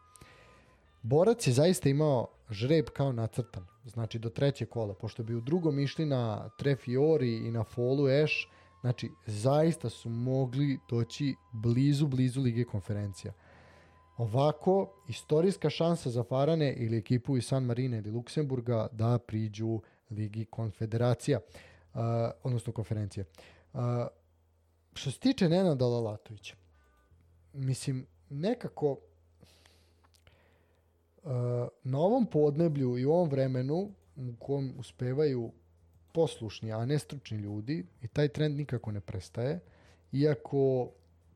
[1.03, 5.79] Borac je zaista imao žreb kao nacrtan, znači do trećeg kola, pošto bi u drugom
[5.79, 8.51] išli na Trefiori i na Folu Eš,
[8.81, 13.33] znači zaista su mogli doći blizu, blizu Lige konferencija.
[14.17, 19.81] Ovako, istorijska šansa za Farane ili ekipu iz San Marina ili Luksemburga da priđu
[20.11, 22.01] Ligi konfederacija, uh,
[22.43, 23.25] odnosno konferencije.
[23.73, 23.81] Uh,
[24.95, 26.57] što se tiče Nenada Lalatovića,
[27.53, 28.99] mislim, nekako
[31.85, 35.53] na ovom podneblju i u ovom vremenu u kom uspevaju
[36.13, 39.61] poslušni, a ne stručni ljudi i taj trend nikako ne prestaje,
[40.13, 40.91] iako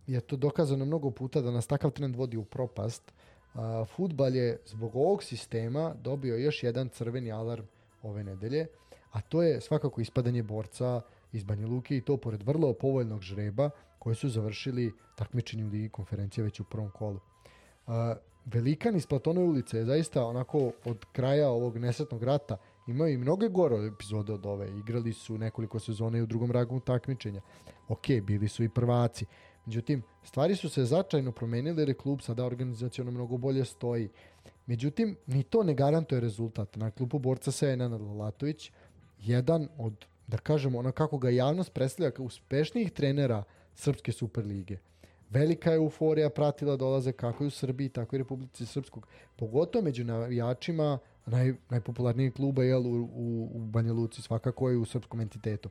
[0.07, 3.13] je to dokazano mnogo puta da nas takav trend vodi u propast,
[3.55, 7.65] a, futbal je zbog ovog sistema dobio još jedan crveni alarm
[8.03, 8.67] ove nedelje,
[9.13, 11.01] a to je svakako ispadanje borca
[11.33, 15.89] iz Banja Luke i to pored vrlo povoljnog žreba koji su završili takmičenje u Ligi
[15.89, 17.21] konferencije već u prvom kolu.
[18.45, 22.57] Velikan iz Platonove ulice je zaista onako od kraja ovog nesretnog rata
[22.89, 24.69] Imaju i mnoge gore epizode od ove.
[24.79, 27.41] Igrali su nekoliko sezona i u drugom ragu takmičenja.
[27.89, 29.27] Ok, bili su i prvaci.
[29.67, 34.09] Međutim, stvari su se značajno promenile jer je klub sada organizacijono mnogo bolje stoji.
[34.67, 36.77] Međutim, ni to ne garantuje rezultat.
[36.77, 38.73] Na klubu borca se je Nenad Lalatović,
[39.19, 43.45] jedan od, da kažemo, ono kako ga javnost predstavlja kao uspešnijih trenera
[43.75, 44.79] Srpske Superlige.
[45.31, 49.07] Velika je euforija pratila dolaze kako i u Srbiji, tako i Republici Srpskog.
[49.37, 54.85] Pogotovo među navijačima naj, najpopularnijeg kluba jel, u, u, u Banja Luci, svakako i u
[54.85, 55.69] srpskom entitetu.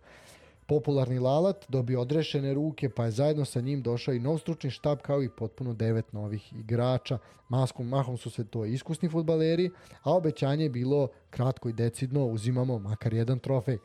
[0.68, 4.98] Popularni Lalat dobio odrešene ruke, pa je zajedno sa njim došao i nov stručni štab
[5.02, 7.18] kao i potpuno devet novih igrača.
[7.50, 9.70] Maskom, mahom su sve to iskusni futbaleri,
[10.04, 13.78] a obećanje je bilo kratko i decidno, uzimamo makar jedan trofej.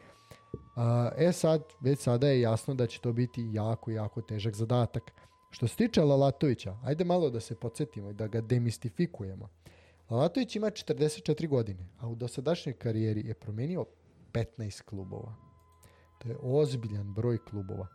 [1.16, 5.12] E sad, već sada je jasno da će to biti jako, jako težak zadatak.
[5.52, 9.48] Što se tiče Lalatovića, ajde malo da se podsjetimo i da ga demistifikujemo.
[10.10, 13.84] Lalatović ima 44 godine, a u dosadašnjoj karijeri je promenio
[14.32, 15.34] 15 klubova.
[16.18, 17.86] To je ozbiljan broj klubova.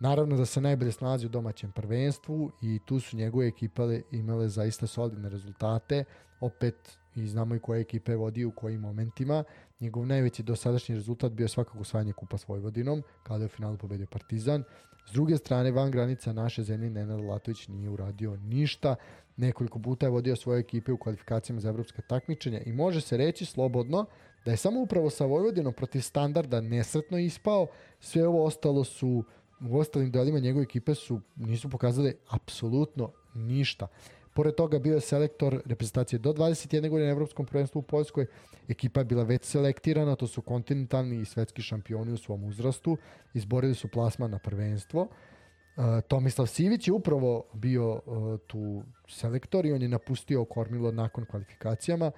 [0.00, 4.86] Naravno da se najbolje snalazi u domaćem prvenstvu i tu su njegove ekipe imale zaista
[4.86, 6.04] solidne rezultate.
[6.40, 9.44] Opet i znamo i koje ekipe vodi u kojim momentima.
[9.80, 14.06] Njegov najveći dosadašnji rezultat bio svakako osvajanje kupa s Vojvodinom, kada je u finalu pobedio
[14.06, 14.64] Partizan.
[15.06, 18.96] S druge strane, van granica naše zemlje Nenad Latović nije uradio ništa.
[19.36, 23.44] Nekoliko puta je vodio svoje ekipe u kvalifikacijama za evropska takmičenja i može se reći
[23.44, 24.06] slobodno
[24.44, 27.66] da je samo upravo sa Vojvodinom protiv standarda nesretno ispao.
[28.00, 29.24] Sve ovo ostalo su
[29.70, 33.86] u ostalim delima njegove ekipe su nisu pokazali apsolutno ništa.
[34.34, 38.26] Pored toga bio je selektor reprezentacije do 21 godine na Evropskom prvenstvu u Poljskoj.
[38.68, 42.96] Ekipa je bila već selektirana, to su kontinentalni i svetski šampioni u svom uzrastu.
[43.34, 45.02] Izborili su plasman na prvenstvo.
[45.02, 51.24] Uh, Tomislav Sivić je upravo bio uh, tu selektor i on je napustio Kormilo nakon
[51.24, 52.10] kvalifikacijama.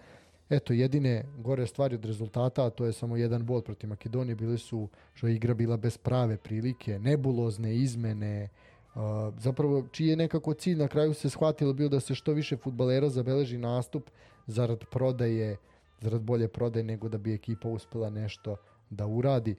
[0.51, 4.59] Eto, jedine gore stvari od rezultata, a to je samo jedan bod protiv Makedonije, bili
[4.59, 8.72] su što je igra bila bez prave prilike, nebulozne izmene, Uh,
[9.39, 13.09] zapravo čiji je nekako cilj na kraju se shvatilo bio da se što više futbalera
[13.09, 14.10] zabeleži nastup
[14.47, 15.56] zarad prodaje,
[16.01, 18.56] zarad bolje prodaje nego da bi ekipa uspela nešto
[18.90, 19.56] da uradi.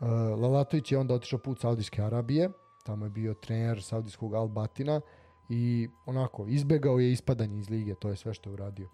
[0.00, 0.06] Uh,
[0.40, 2.50] Lalatović je onda otišao put Saudijske Arabije,
[2.84, 5.00] tamo je bio trener Saudijskog Al Batina
[5.48, 8.88] i onako izbegao je ispadanje iz lige, to je sve što je uradio.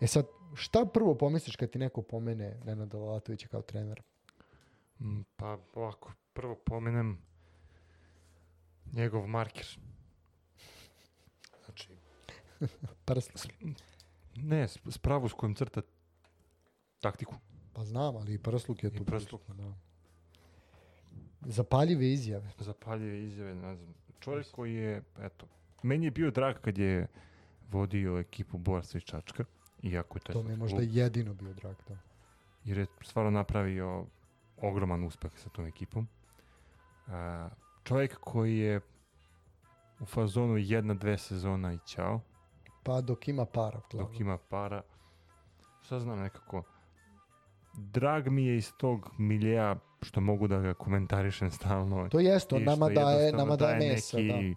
[0.00, 4.02] E sad, šta prvo pomisliš kad ti neko pomene Nenada Lalatovića kao trener?
[5.00, 7.18] Mm, pa ovako, prvo pomenem
[8.94, 9.66] njegov marker.
[11.64, 11.88] Znači,
[13.06, 13.48] Prst.
[14.36, 15.82] ne, s, s pravu s kojim crta
[17.00, 17.34] taktiku.
[17.72, 19.04] Pa znam, ali i prsluk je I tu.
[19.04, 19.42] prsluk.
[19.42, 19.74] prisutan, Da.
[21.46, 22.50] Zapaljive izjave.
[22.58, 23.94] Zapaljive izjave, ne znam.
[24.20, 25.46] Čovjek koji je, eto,
[25.82, 27.06] meni je bio drag kad je
[27.70, 29.44] vodio ekipu Borca i Čačka,
[29.82, 31.74] iako je to, To mi je možda jedino bio drag.
[31.88, 31.96] Da.
[32.64, 34.06] jer je stvarno napravio
[34.56, 36.08] ogroman uspeh sa tom ekipom.
[37.06, 37.48] A,
[37.84, 38.80] čovjek koji je
[40.00, 42.20] u fazonu jedna, dve sezona i ćao,
[42.82, 43.78] Pa dok ima para.
[43.78, 44.12] Uglavnom.
[44.12, 44.82] dok ima para.
[45.82, 46.62] Šta znam nekako,
[47.74, 52.08] drag mi je iz tog miljeja što mogu da ga komentarišem stalno.
[52.08, 54.16] To jeste, on nama daje, nama daje mesa.
[54.16, 54.54] neki Da.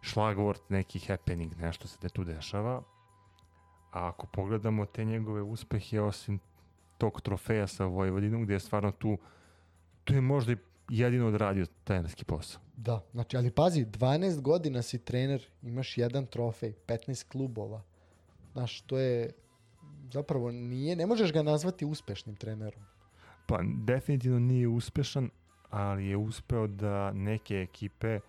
[0.00, 2.82] šlagvort, neki happening, nešto se da tu dešava.
[3.92, 6.38] A ako pogledamo te njegove uspehe, osim
[6.98, 9.18] tog trofeja sa Vojvodinom, gde je stvarno tu,
[10.04, 10.56] tu je možda i
[10.88, 12.60] jedino odradio trenerski posao.
[12.76, 17.82] da, znači, ali pazi, 12 godina si trener, imaš jedan trofej, 15 klubova.
[18.52, 19.32] Znaš, to je,
[20.12, 22.82] zapravo nije, ne možeš ga nazvati uspešnim trenerom.
[23.46, 25.30] Pa definitivno nije uspešan,
[25.70, 28.20] ali je uspeo da neke ekipe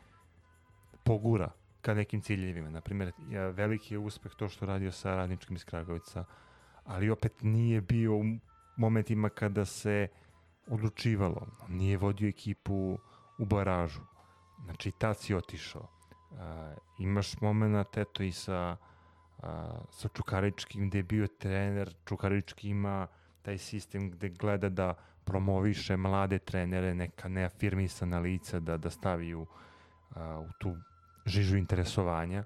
[1.03, 1.51] pogura
[1.81, 2.69] ka nekim ciljevima.
[2.69, 3.11] Naprimjer,
[3.53, 6.25] veliki je uspeh to što radio sa radničkim iz Kragovica,
[6.85, 8.23] ali opet nije bio u
[8.75, 10.07] momentima kada se
[10.68, 11.48] odlučivalo.
[11.68, 12.98] Nije vodio ekipu
[13.38, 14.02] u baražu.
[14.65, 15.88] Znači, tad si otišao.
[16.31, 18.77] A, imaš moment, eto, i sa,
[19.41, 21.95] a, sa Čukaričkim, gde je bio trener.
[22.06, 23.07] Čukarički ima
[23.41, 29.45] taj sistem gde gleda da promoviše mlade trenere, neka neafirmisana lica da, da stavi u,
[30.15, 30.76] a, u tu
[31.26, 32.44] žižu interesovanja.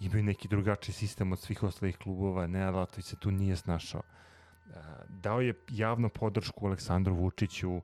[0.00, 4.02] Imaju neki drugačiji sistem od svih ostalih klubova, ne, Latović se tu nije snašao.
[5.08, 7.80] Dao je javnu podršku Aleksandru Vučiću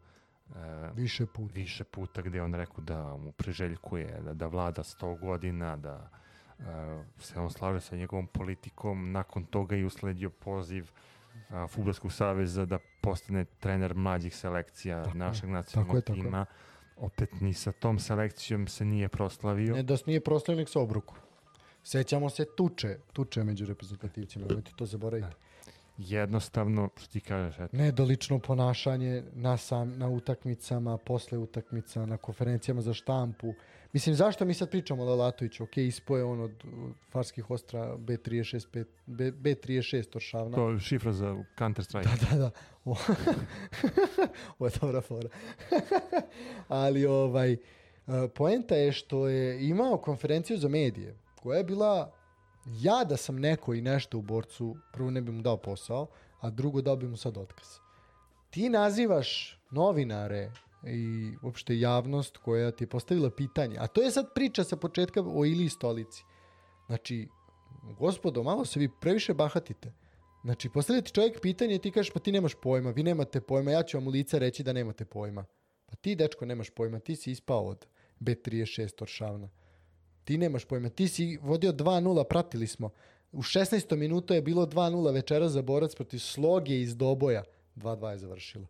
[0.54, 1.54] a, Više puta.
[1.54, 6.10] više puta gde on rekao da mu priželjkuje da, da vlada 100 godina, da
[6.58, 6.64] uh,
[7.18, 9.12] se on slaže sa njegovom politikom.
[9.12, 10.90] Nakon toga je usledio poziv
[11.50, 16.46] uh, Futbolskog saveza da postane trener mlađih selekcija Tako našeg nacionalnog tako je, tako tima.
[16.96, 19.74] Opet ni sa tom selekcijom se nije proslavio.
[19.74, 21.14] Ne da nije proslavnik sa obruku.
[21.82, 25.36] Sećamo se tuče, tuče među reprezentativcima, nemojte to zaboraviti.
[25.98, 32.80] Jednostavno, što ti kažeš, eto, Nedolično ponašanje na, sam, na utakmicama, posle utakmica, na konferencijama
[32.80, 33.54] za štampu.
[33.92, 35.62] Mislim, zašto mi sad pričamo o Lalatoviću?
[35.62, 36.64] Ok, ispoje on od,
[37.10, 40.56] Farskih ostra B36, B, B, B36 Oršavna.
[40.56, 42.08] to je šifra za Counter Strike.
[42.08, 42.50] Da, da, da.
[44.58, 45.28] Ovo je dobra fora.
[46.68, 47.58] Ali ovaj, e,
[48.34, 52.12] poenta je što je imao konferenciju za medije, koja je bila,
[52.72, 56.06] ja da sam neko i nešto u borcu, prvo ne bi mu dao posao,
[56.40, 57.68] a drugo dao bi mu sad otkaz.
[58.50, 60.52] Ti nazivaš novinare
[60.86, 65.22] i uopšte javnost koja ti je postavila pitanje, a to je sad priča sa početka
[65.26, 66.24] o Ili Stolici.
[66.86, 67.28] Znači,
[67.98, 69.92] gospodo, malo se vi previše bahatite.
[70.44, 73.70] Znači, postavlja ti čovjek pitanje i ti kažeš, pa ti nemaš pojma, vi nemate pojma,
[73.70, 75.44] ja ću vam u lice reći da nemate pojma.
[75.86, 77.86] Pa ti, dečko, nemaš pojma, ti si ispao od
[78.20, 79.48] B36 Oršavna.
[80.28, 82.90] Ti nemaš pojma, ti si vodio 2-0, pratili smo.
[83.32, 83.96] U 16.
[83.96, 87.44] minutu je bilo 2-0 večera za borac protiv sloge iz Doboja.
[87.76, 88.66] 2-2 je završilo.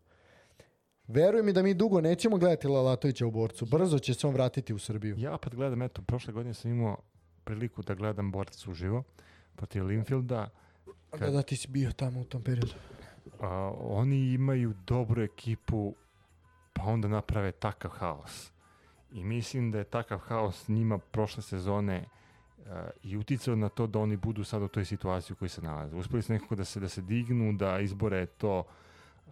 [1.07, 3.65] Veruj mi da mi dugo nećemo gledati Lalatovića u borcu.
[3.65, 5.15] Brzo će se on vratiti u Srbiju.
[5.17, 6.97] Ja opet gledam, eto, prošle godine sam imao
[7.43, 9.03] priliku da gledam borca uživo
[9.55, 10.49] protiv Linfielda.
[11.19, 12.73] Da, da, ti si bio tamo u tom periodu.
[13.39, 15.95] A, oni imaju dobru ekipu,
[16.73, 18.51] pa onda naprave takav haos.
[19.11, 22.05] I mislim da je takav haos njima prošle sezone
[22.67, 25.61] a, i uticao na to da oni budu sad u toj situaciji u kojoj se
[25.61, 25.95] nalaze.
[25.95, 28.63] Uspeli su nekako da se, da se dignu, da izbore to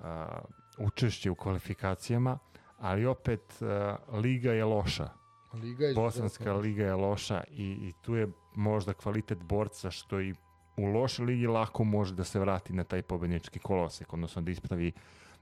[0.02, 0.40] a,
[0.78, 2.40] učešće u kvalifikacijama,
[2.80, 5.10] ali opet a, liga je loša.
[5.54, 10.34] Liga je Bosanska liga je loša i, i tu je možda kvalitet borca što i
[10.78, 14.92] u lošoj ligi lako može da se vrati na taj pobednički kolosek, odnosno da ispravi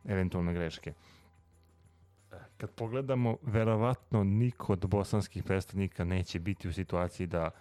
[0.05, 0.93] eventualne greške.
[2.57, 7.51] Kad pogledamo, verovatno niko od bosanskih predstavnika neće biti u situaciji da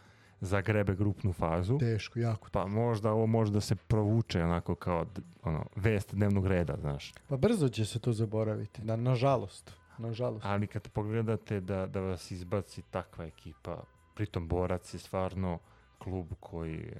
[0.41, 2.49] zagrebe grupnu fazu, Teško, jako.
[2.53, 5.07] pa možda ovo može da se provuče onako kao
[5.43, 7.13] ono, vest dnevnog reda, znaš.
[7.29, 9.73] Pa brzo će se to zaboraviti, na, nažalost.
[9.99, 10.47] Nažalost.
[10.47, 13.83] Ali kad pogledate da, da vas izbaci takva ekipa,
[14.15, 15.59] pritom Borac je stvarno
[15.99, 16.97] klub koji e,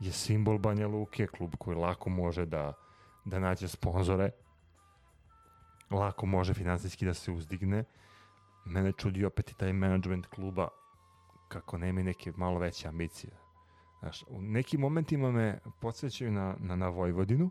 [0.00, 2.72] je simbol Banja Luke, klub koji lako može da,
[3.24, 4.30] da nađe sponzore,
[5.90, 7.84] lako može finansijski da se uzdigne.
[8.64, 10.68] Mene čudi opet i taj management kluba
[11.48, 13.32] kako nema neke malo veće ambicije.
[14.00, 17.50] Znaš, u nekim momentima me podsjećaju na, na, na Vojvodinu,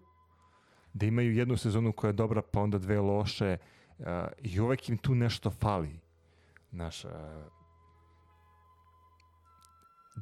[0.93, 3.57] da imaju jednu sezonu koja je dobra, pa onda dve loše,
[3.99, 4.05] uh,
[4.41, 5.99] i uvek im tu nešto fali.
[6.71, 7.11] Znaš, uh,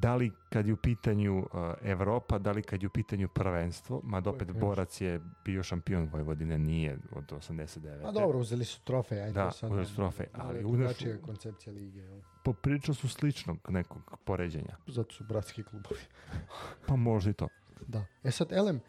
[0.01, 1.47] da li kad je u pitanju uh,
[1.81, 6.57] Evropa, da li kad je u pitanju prvenstvo, mada opet Borac je bio šampion Vojvodine,
[6.57, 8.01] nije od 89.
[8.03, 9.33] Pa dobro, uzeli su trofej, ajde.
[9.33, 10.57] Da, sad, uzeli su trofej, ali
[10.99, 11.99] je koncepcija lige.
[11.99, 12.19] jel?
[12.43, 14.77] Poprilično su sličnog nekog poređenja.
[14.87, 16.01] Zato su bratski klubovi.
[16.87, 17.47] Pa možda i to.
[17.87, 18.05] Da.
[18.23, 18.79] E sad, Elem,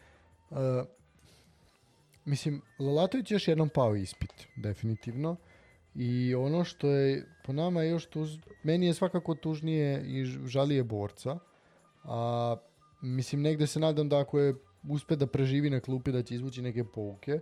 [0.51, 0.57] uh,
[2.25, 5.37] mislim, Lalatović je još jednom pao ispit, definitivno.
[6.01, 11.39] I ono što je po nama još tuž, meni je svakako tužnije i žalije borca.
[12.05, 12.57] A
[13.03, 14.55] mislim, negde se nadam da ako je
[14.89, 17.41] uspe da preživi na klupi da će izvući neke pouke,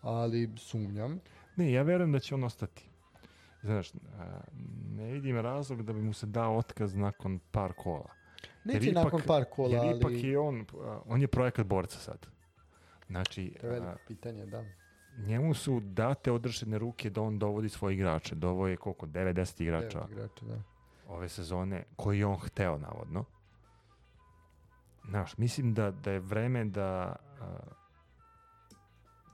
[0.00, 1.20] ali sumnjam.
[1.56, 2.88] Ne, ja verujem da će on ostati.
[3.62, 3.92] Znaš,
[4.96, 8.10] ne vidim razlog da bi mu se dao otkaz nakon par kola.
[8.64, 10.66] Jer Neće ipak- nakon par kola, Jer ipak ali je on,
[11.06, 12.26] on je projekat borca sad.
[13.06, 14.64] Znači, to je veliko pitanje, da.
[15.26, 18.34] Njemu su date odrešene ruke da on dovodi svoje igrače.
[18.34, 19.06] Dovo je koliko?
[19.06, 20.62] 9-10 igrača Devet igrača, da.
[21.08, 23.24] ove sezone koji je on hteo, navodno.
[25.08, 27.58] Znaš, mislim da, da je vreme da a,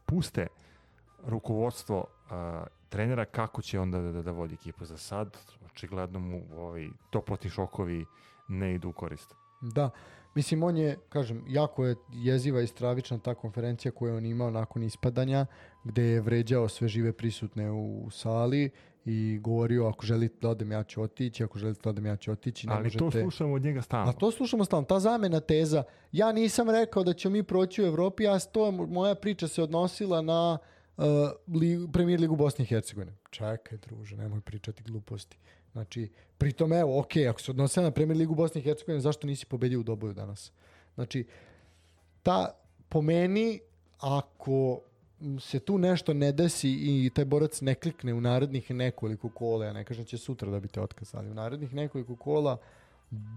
[0.07, 0.47] puste
[1.27, 5.37] rukovodstvo a, trenera kako će onda da, da, da vodi ekipu za sad.
[5.67, 8.07] Očigledno mu ovi toplotni šokovi
[8.49, 9.35] ne idu u korist.
[9.61, 9.91] Da,
[10.35, 14.51] mislim on je, kažem, jako je jeziva i stravična ta konferencija koju je on imao
[14.51, 15.47] nakon ispadanja,
[15.85, 18.71] gde je vređao sve žive prisutne u sali
[19.05, 22.33] i govorio ako želite da odem ja ću otići, ako želite da odem ja ću
[22.33, 22.67] otići.
[22.67, 23.23] Ne Ali to možete...
[23.23, 24.11] slušamo od njega stalno.
[24.11, 25.83] A to slušamo stalno, ta zamena teza.
[26.13, 29.63] Ja nisam rekao da ćemo mi proći u Evropi, ja to je, moja priča se
[29.63, 30.59] odnosila na
[30.97, 31.05] uh,
[31.61, 33.13] li, premijer ligu Bosne i Hercegovine.
[33.31, 35.37] Čekaj, druže, nemoj pričati gluposti.
[35.75, 39.47] Znači, pritom evo, ok, ako se odnosila na premijer ligu Bosne i Hercegovine, zašto nisi
[39.47, 40.53] pobedio u Doboju danas?
[40.95, 41.25] Znači,
[42.23, 42.55] ta,
[42.89, 43.61] po meni,
[43.99, 44.81] ako
[45.41, 49.73] se tu nešto ne desi i taj borac ne klikne u narednih nekoliko kola, ja
[49.73, 52.57] ne kažem da će sutra da bi te otkazali, u narednih nekoliko kola,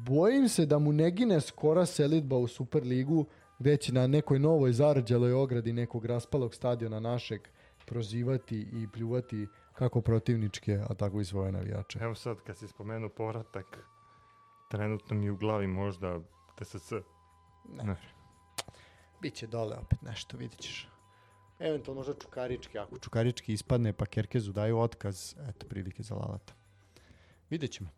[0.05, 3.25] bojim se da mu ne gine skora selitba u Superligu,
[3.59, 7.41] gde će na nekoj novoj zarađaloj ogradi nekog raspalog stadiona našeg
[7.85, 9.47] prozivati i pljuvati
[9.77, 11.99] kako protivničke, a tako i svoje navijače.
[12.01, 13.79] Evo sad kad si spomenuo povratak,
[14.71, 16.19] trenutno mi u glavi možda
[16.55, 16.91] TSC.
[17.69, 17.83] Ne.
[17.83, 17.95] Ne.
[19.21, 20.89] Biće dole opet nešto, vidit ćeš.
[21.59, 26.53] Eventualno možda Čukarički, ako Čukarički ispadne pa Kerkezu daju otkaz, eto prilike za Lalata.
[27.49, 27.89] Vidjet ćemo.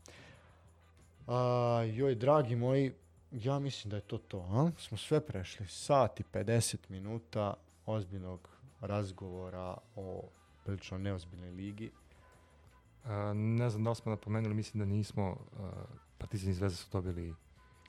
[1.27, 2.93] A, joj, dragi moji,
[3.31, 4.71] ja mislim da je to to, a?
[4.77, 5.67] Smo sve prešli.
[5.67, 7.53] Sat i 50 minuta
[7.85, 8.49] ozbiljnog
[8.81, 10.29] razgovora o
[10.69, 11.91] prilično neozbiljnoj ligi.
[13.05, 15.23] A, ne znam da li smo napomenuli, mislim da nismo,
[15.59, 15.71] a,
[16.17, 17.35] Partizan i Zvezda su dobili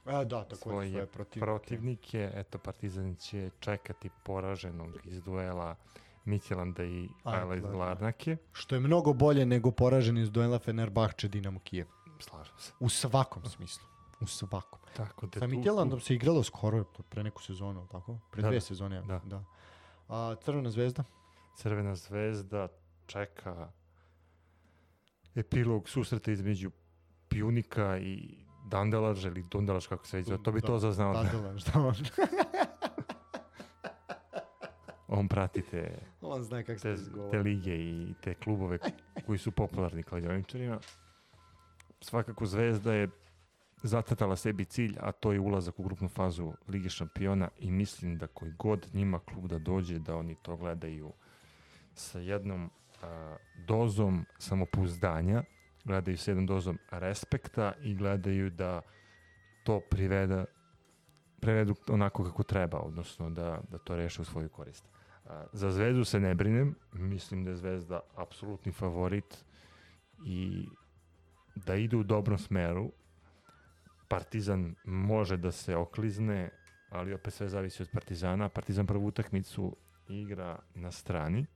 [0.04, 1.40] A, da, tako svoje svoje protivnike.
[1.42, 2.30] protivnike.
[2.34, 5.76] Eto, Partizan će čekati poraženog iz duela
[6.24, 7.78] Mitjelanda i Ajla iz Ajla, da.
[7.78, 8.36] Larnake.
[8.52, 11.86] Što je mnogo bolje nego poražen iz duela Fenerbahče Dinamo Kijev.
[12.20, 12.72] Slažem se.
[12.80, 13.84] U svakom smislu.
[14.20, 14.80] U svakom.
[14.96, 18.18] Tako da Sa tu- Mitjelandom se igralo skoro pre neku sezonu, tako?
[18.30, 18.60] Pre Da, dve da.
[18.60, 19.20] sezone, ja Da.
[19.20, 19.44] da.
[20.08, 21.04] A Crvena zvezda?
[21.56, 22.68] Crvena zvezda
[23.06, 23.72] čeka
[25.34, 26.70] epilog susreta između
[27.28, 30.42] Pjunika i Dandelaža ili Dundelaž, kako se već zove.
[30.42, 31.12] To bi Da, to zaznao.
[31.12, 31.22] Da.
[31.22, 31.94] Dadelaš, da on.
[35.12, 36.96] On prati te, on zna kako te,
[37.30, 38.78] te lige i te klubove
[39.26, 40.78] koji su popularni kladioničarima.
[42.00, 43.08] Svakako Zvezda je
[43.82, 48.26] zacrtala sebi cilj, a to je ulazak u grupnu fazu Lige šampiona i mislim da
[48.26, 51.12] koji god njima klub da dođe, da oni to gledaju
[52.00, 52.70] sa jednom
[53.02, 53.36] a,
[53.66, 55.42] dozom samopouzdanja,
[55.84, 58.80] gledaju sa jednom dozom respekta i gledaju da
[59.64, 60.44] to priveda
[61.40, 64.84] prevedu onako kako treba, odnosno da, da to reše u svoju korist.
[65.24, 69.44] A, za Zvezdu se ne brinem, mislim da je Zvezda apsolutni favorit
[70.24, 70.68] i
[71.54, 72.92] da ide u dobrom smeru.
[74.08, 76.50] Partizan može da se oklizne,
[76.90, 78.48] ali opet sve zavisi od Partizana.
[78.48, 79.76] Partizan prvu utakmicu
[80.08, 81.46] igra na strani,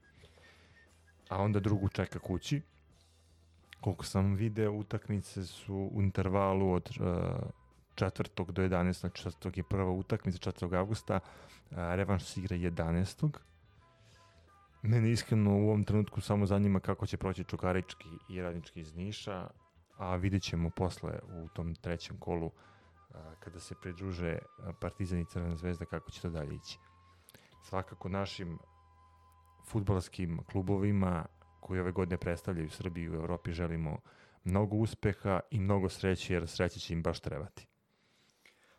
[1.29, 2.61] a onda drugu čeka kući.
[3.81, 7.05] Koliko sam video, utakmice su u intervalu od uh,
[7.95, 8.51] 4.
[8.51, 8.99] do 11.
[8.99, 9.57] Znači 4.
[9.57, 10.77] je prva utakmica, 4.
[10.77, 11.19] augusta,
[11.71, 13.37] a, revanš se igra 11.
[14.81, 19.47] Mene iskreno u ovom trenutku samo zanima kako će proći Čukarički i Radnički iz Niša,
[19.97, 22.51] a vidjet ćemo posle u tom trećem kolu
[23.13, 26.79] a, kada se pridruže a, Partizan i Crvena zvezda kako će to dalje ići.
[27.63, 28.59] Svakako našim
[29.65, 31.25] futbalskim klubovima
[31.59, 33.97] koji ove godine predstavljaju Srbiju u Evropi želimo
[34.43, 37.67] mnogo uspeha i mnogo sreće jer sreće će im baš trebati.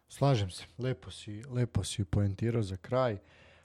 [0.08, 3.18] Slažem se, lepo si, lepo si poentirao za kraj.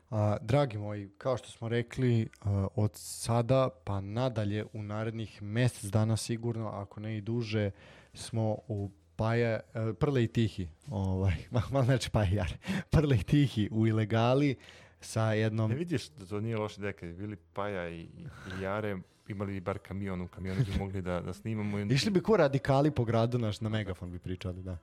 [0.09, 5.91] A, dragi moji, kao što smo rekli, a, od sada pa nadalje u narednih mesec
[5.91, 7.71] dana sigurno, ako ne i duže,
[8.13, 11.35] smo u Paja, e, Prle i Tihi, ovaj,
[11.71, 12.53] malo neče Paja Jar,
[12.89, 14.55] Prle i Tihi u ilegali
[15.01, 15.69] sa jednom...
[15.69, 18.97] Ne vidiš da to nije loše deka, bili Paja i, i, Jare,
[19.27, 21.79] imali bar kamion, u kamionu bi mogli da, da snimamo.
[21.79, 24.77] Išli bi ko radikali po gradu naš, na megafon bi pričali, da.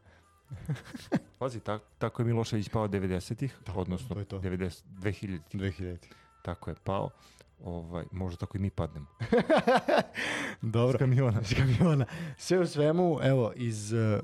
[1.39, 4.39] Pazi, tak, tako je Milošević pao 90-ih, Tako, odnosno to je to.
[4.39, 5.97] 90, 2000 2000.
[6.43, 7.11] tako je pao.
[7.65, 9.07] Ovaj, možda tako i mi padnemo.
[10.63, 10.99] Dobro.
[10.99, 11.41] S kamiona.
[11.41, 12.07] iz kamiona.
[12.37, 14.21] Sve u svemu, evo, iz uh,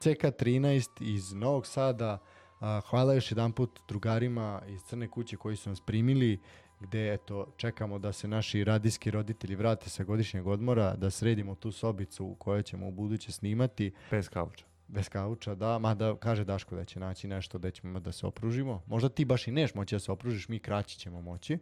[0.00, 5.70] CK13, iz Novog Sada, uh, hvala još jedan put drugarima iz Crne kuće koji su
[5.70, 6.38] nas primili,
[6.80, 11.72] gde eto, čekamo da se naši radijski roditelji vrate sa godišnjeg odmora, da sredimo tu
[11.72, 14.64] sobicu u kojoj ćemo u buduće snimati, Bez kauča.
[14.88, 18.82] bez kauča, da, mada kaže Daško da će naći nešto da ćemo da se opružimo.
[18.86, 21.58] Možda ti baš i neš moći da se opružiš, mi kraći ćemo moći.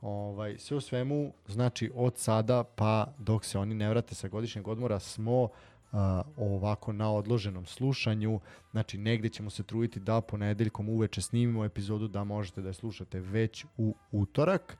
[0.00, 4.68] Ovaj, sve u svemu, znači od sada pa dok se oni ne vrate sa godišnjeg
[4.68, 5.48] odmora smo
[5.92, 8.40] a, ovako na odloženom slušanju,
[8.70, 13.20] znači negde ćemo se truditi da ponedeljkom uveče snimimo epizodu da možete da je slušate
[13.20, 14.76] već u utorak.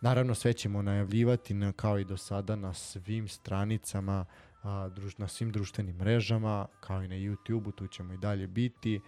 [0.00, 4.24] Naravno sve ćemo najavljivati na, kao i do sada na svim stranicama,
[4.62, 9.00] a, druž, na svim društvenim mrežama, kao i na YouTube-u, tu ćemo i dalje biti.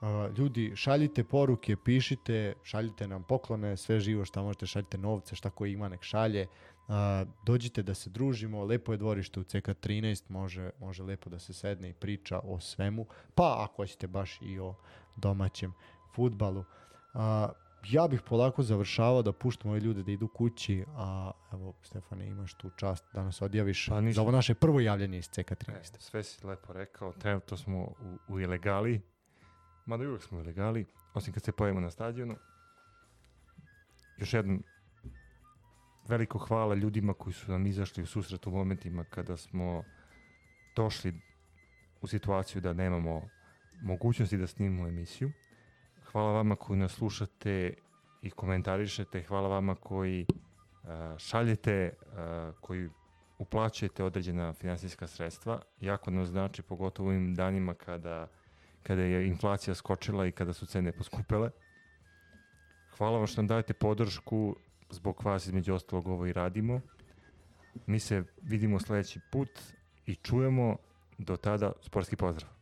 [0.00, 5.50] A, ljudi, šaljite poruke, pišite, šaljite nam poklone, sve živo šta možete, šaljite novce, šta
[5.50, 6.46] ko ima nek šalje.
[6.88, 11.52] A, dođite da se družimo, lepo je dvorište u CK13, može, može lepo da se
[11.52, 14.74] sedne i priča o svemu, pa ako hoćete baš i o
[15.16, 15.72] domaćem
[16.14, 16.64] futbalu.
[17.14, 17.48] A,
[17.90, 22.54] ja bih polako završavao da puštam ove ljude da idu kući, a evo Stefane imaš
[22.54, 24.14] tu čast da nas odjaviš Pa ništa.
[24.14, 25.96] za ovo naše prvo javljanje iz CK13.
[25.96, 29.00] E, sve si lepo rekao, trenutno smo u, u ilegali,
[29.86, 32.36] mada uvijek smo u ilegali, osim kad se pojavimo na stadionu.
[34.18, 34.62] Još jednom,
[36.08, 39.84] veliko hvala ljudima koji su nam izašli u susret u momentima kada smo
[40.76, 41.14] došli
[42.00, 43.28] u situaciju da nemamo
[43.82, 45.32] mogućnosti da snimimo emisiju.
[46.04, 47.74] Hvala vama koji nas slušate
[48.22, 50.26] i komentarišete, hvala vama koji
[50.84, 52.88] a, šaljete, a, koji
[53.38, 55.60] uplaćujete određena finansijska sredstva.
[55.80, 58.28] Jako nam znači, pogotovo u ovim danima kada,
[58.82, 61.50] kada je inflacija skočila i kada su cene poskupele.
[62.98, 64.56] hvala vam što nam dajete podršku,
[64.94, 66.80] zbog vas između ostalog ovo i radimo.
[67.86, 69.50] Mi se vidimo sledeći put
[70.06, 70.76] i čujemo
[71.18, 72.53] do tada sportski pozdrav.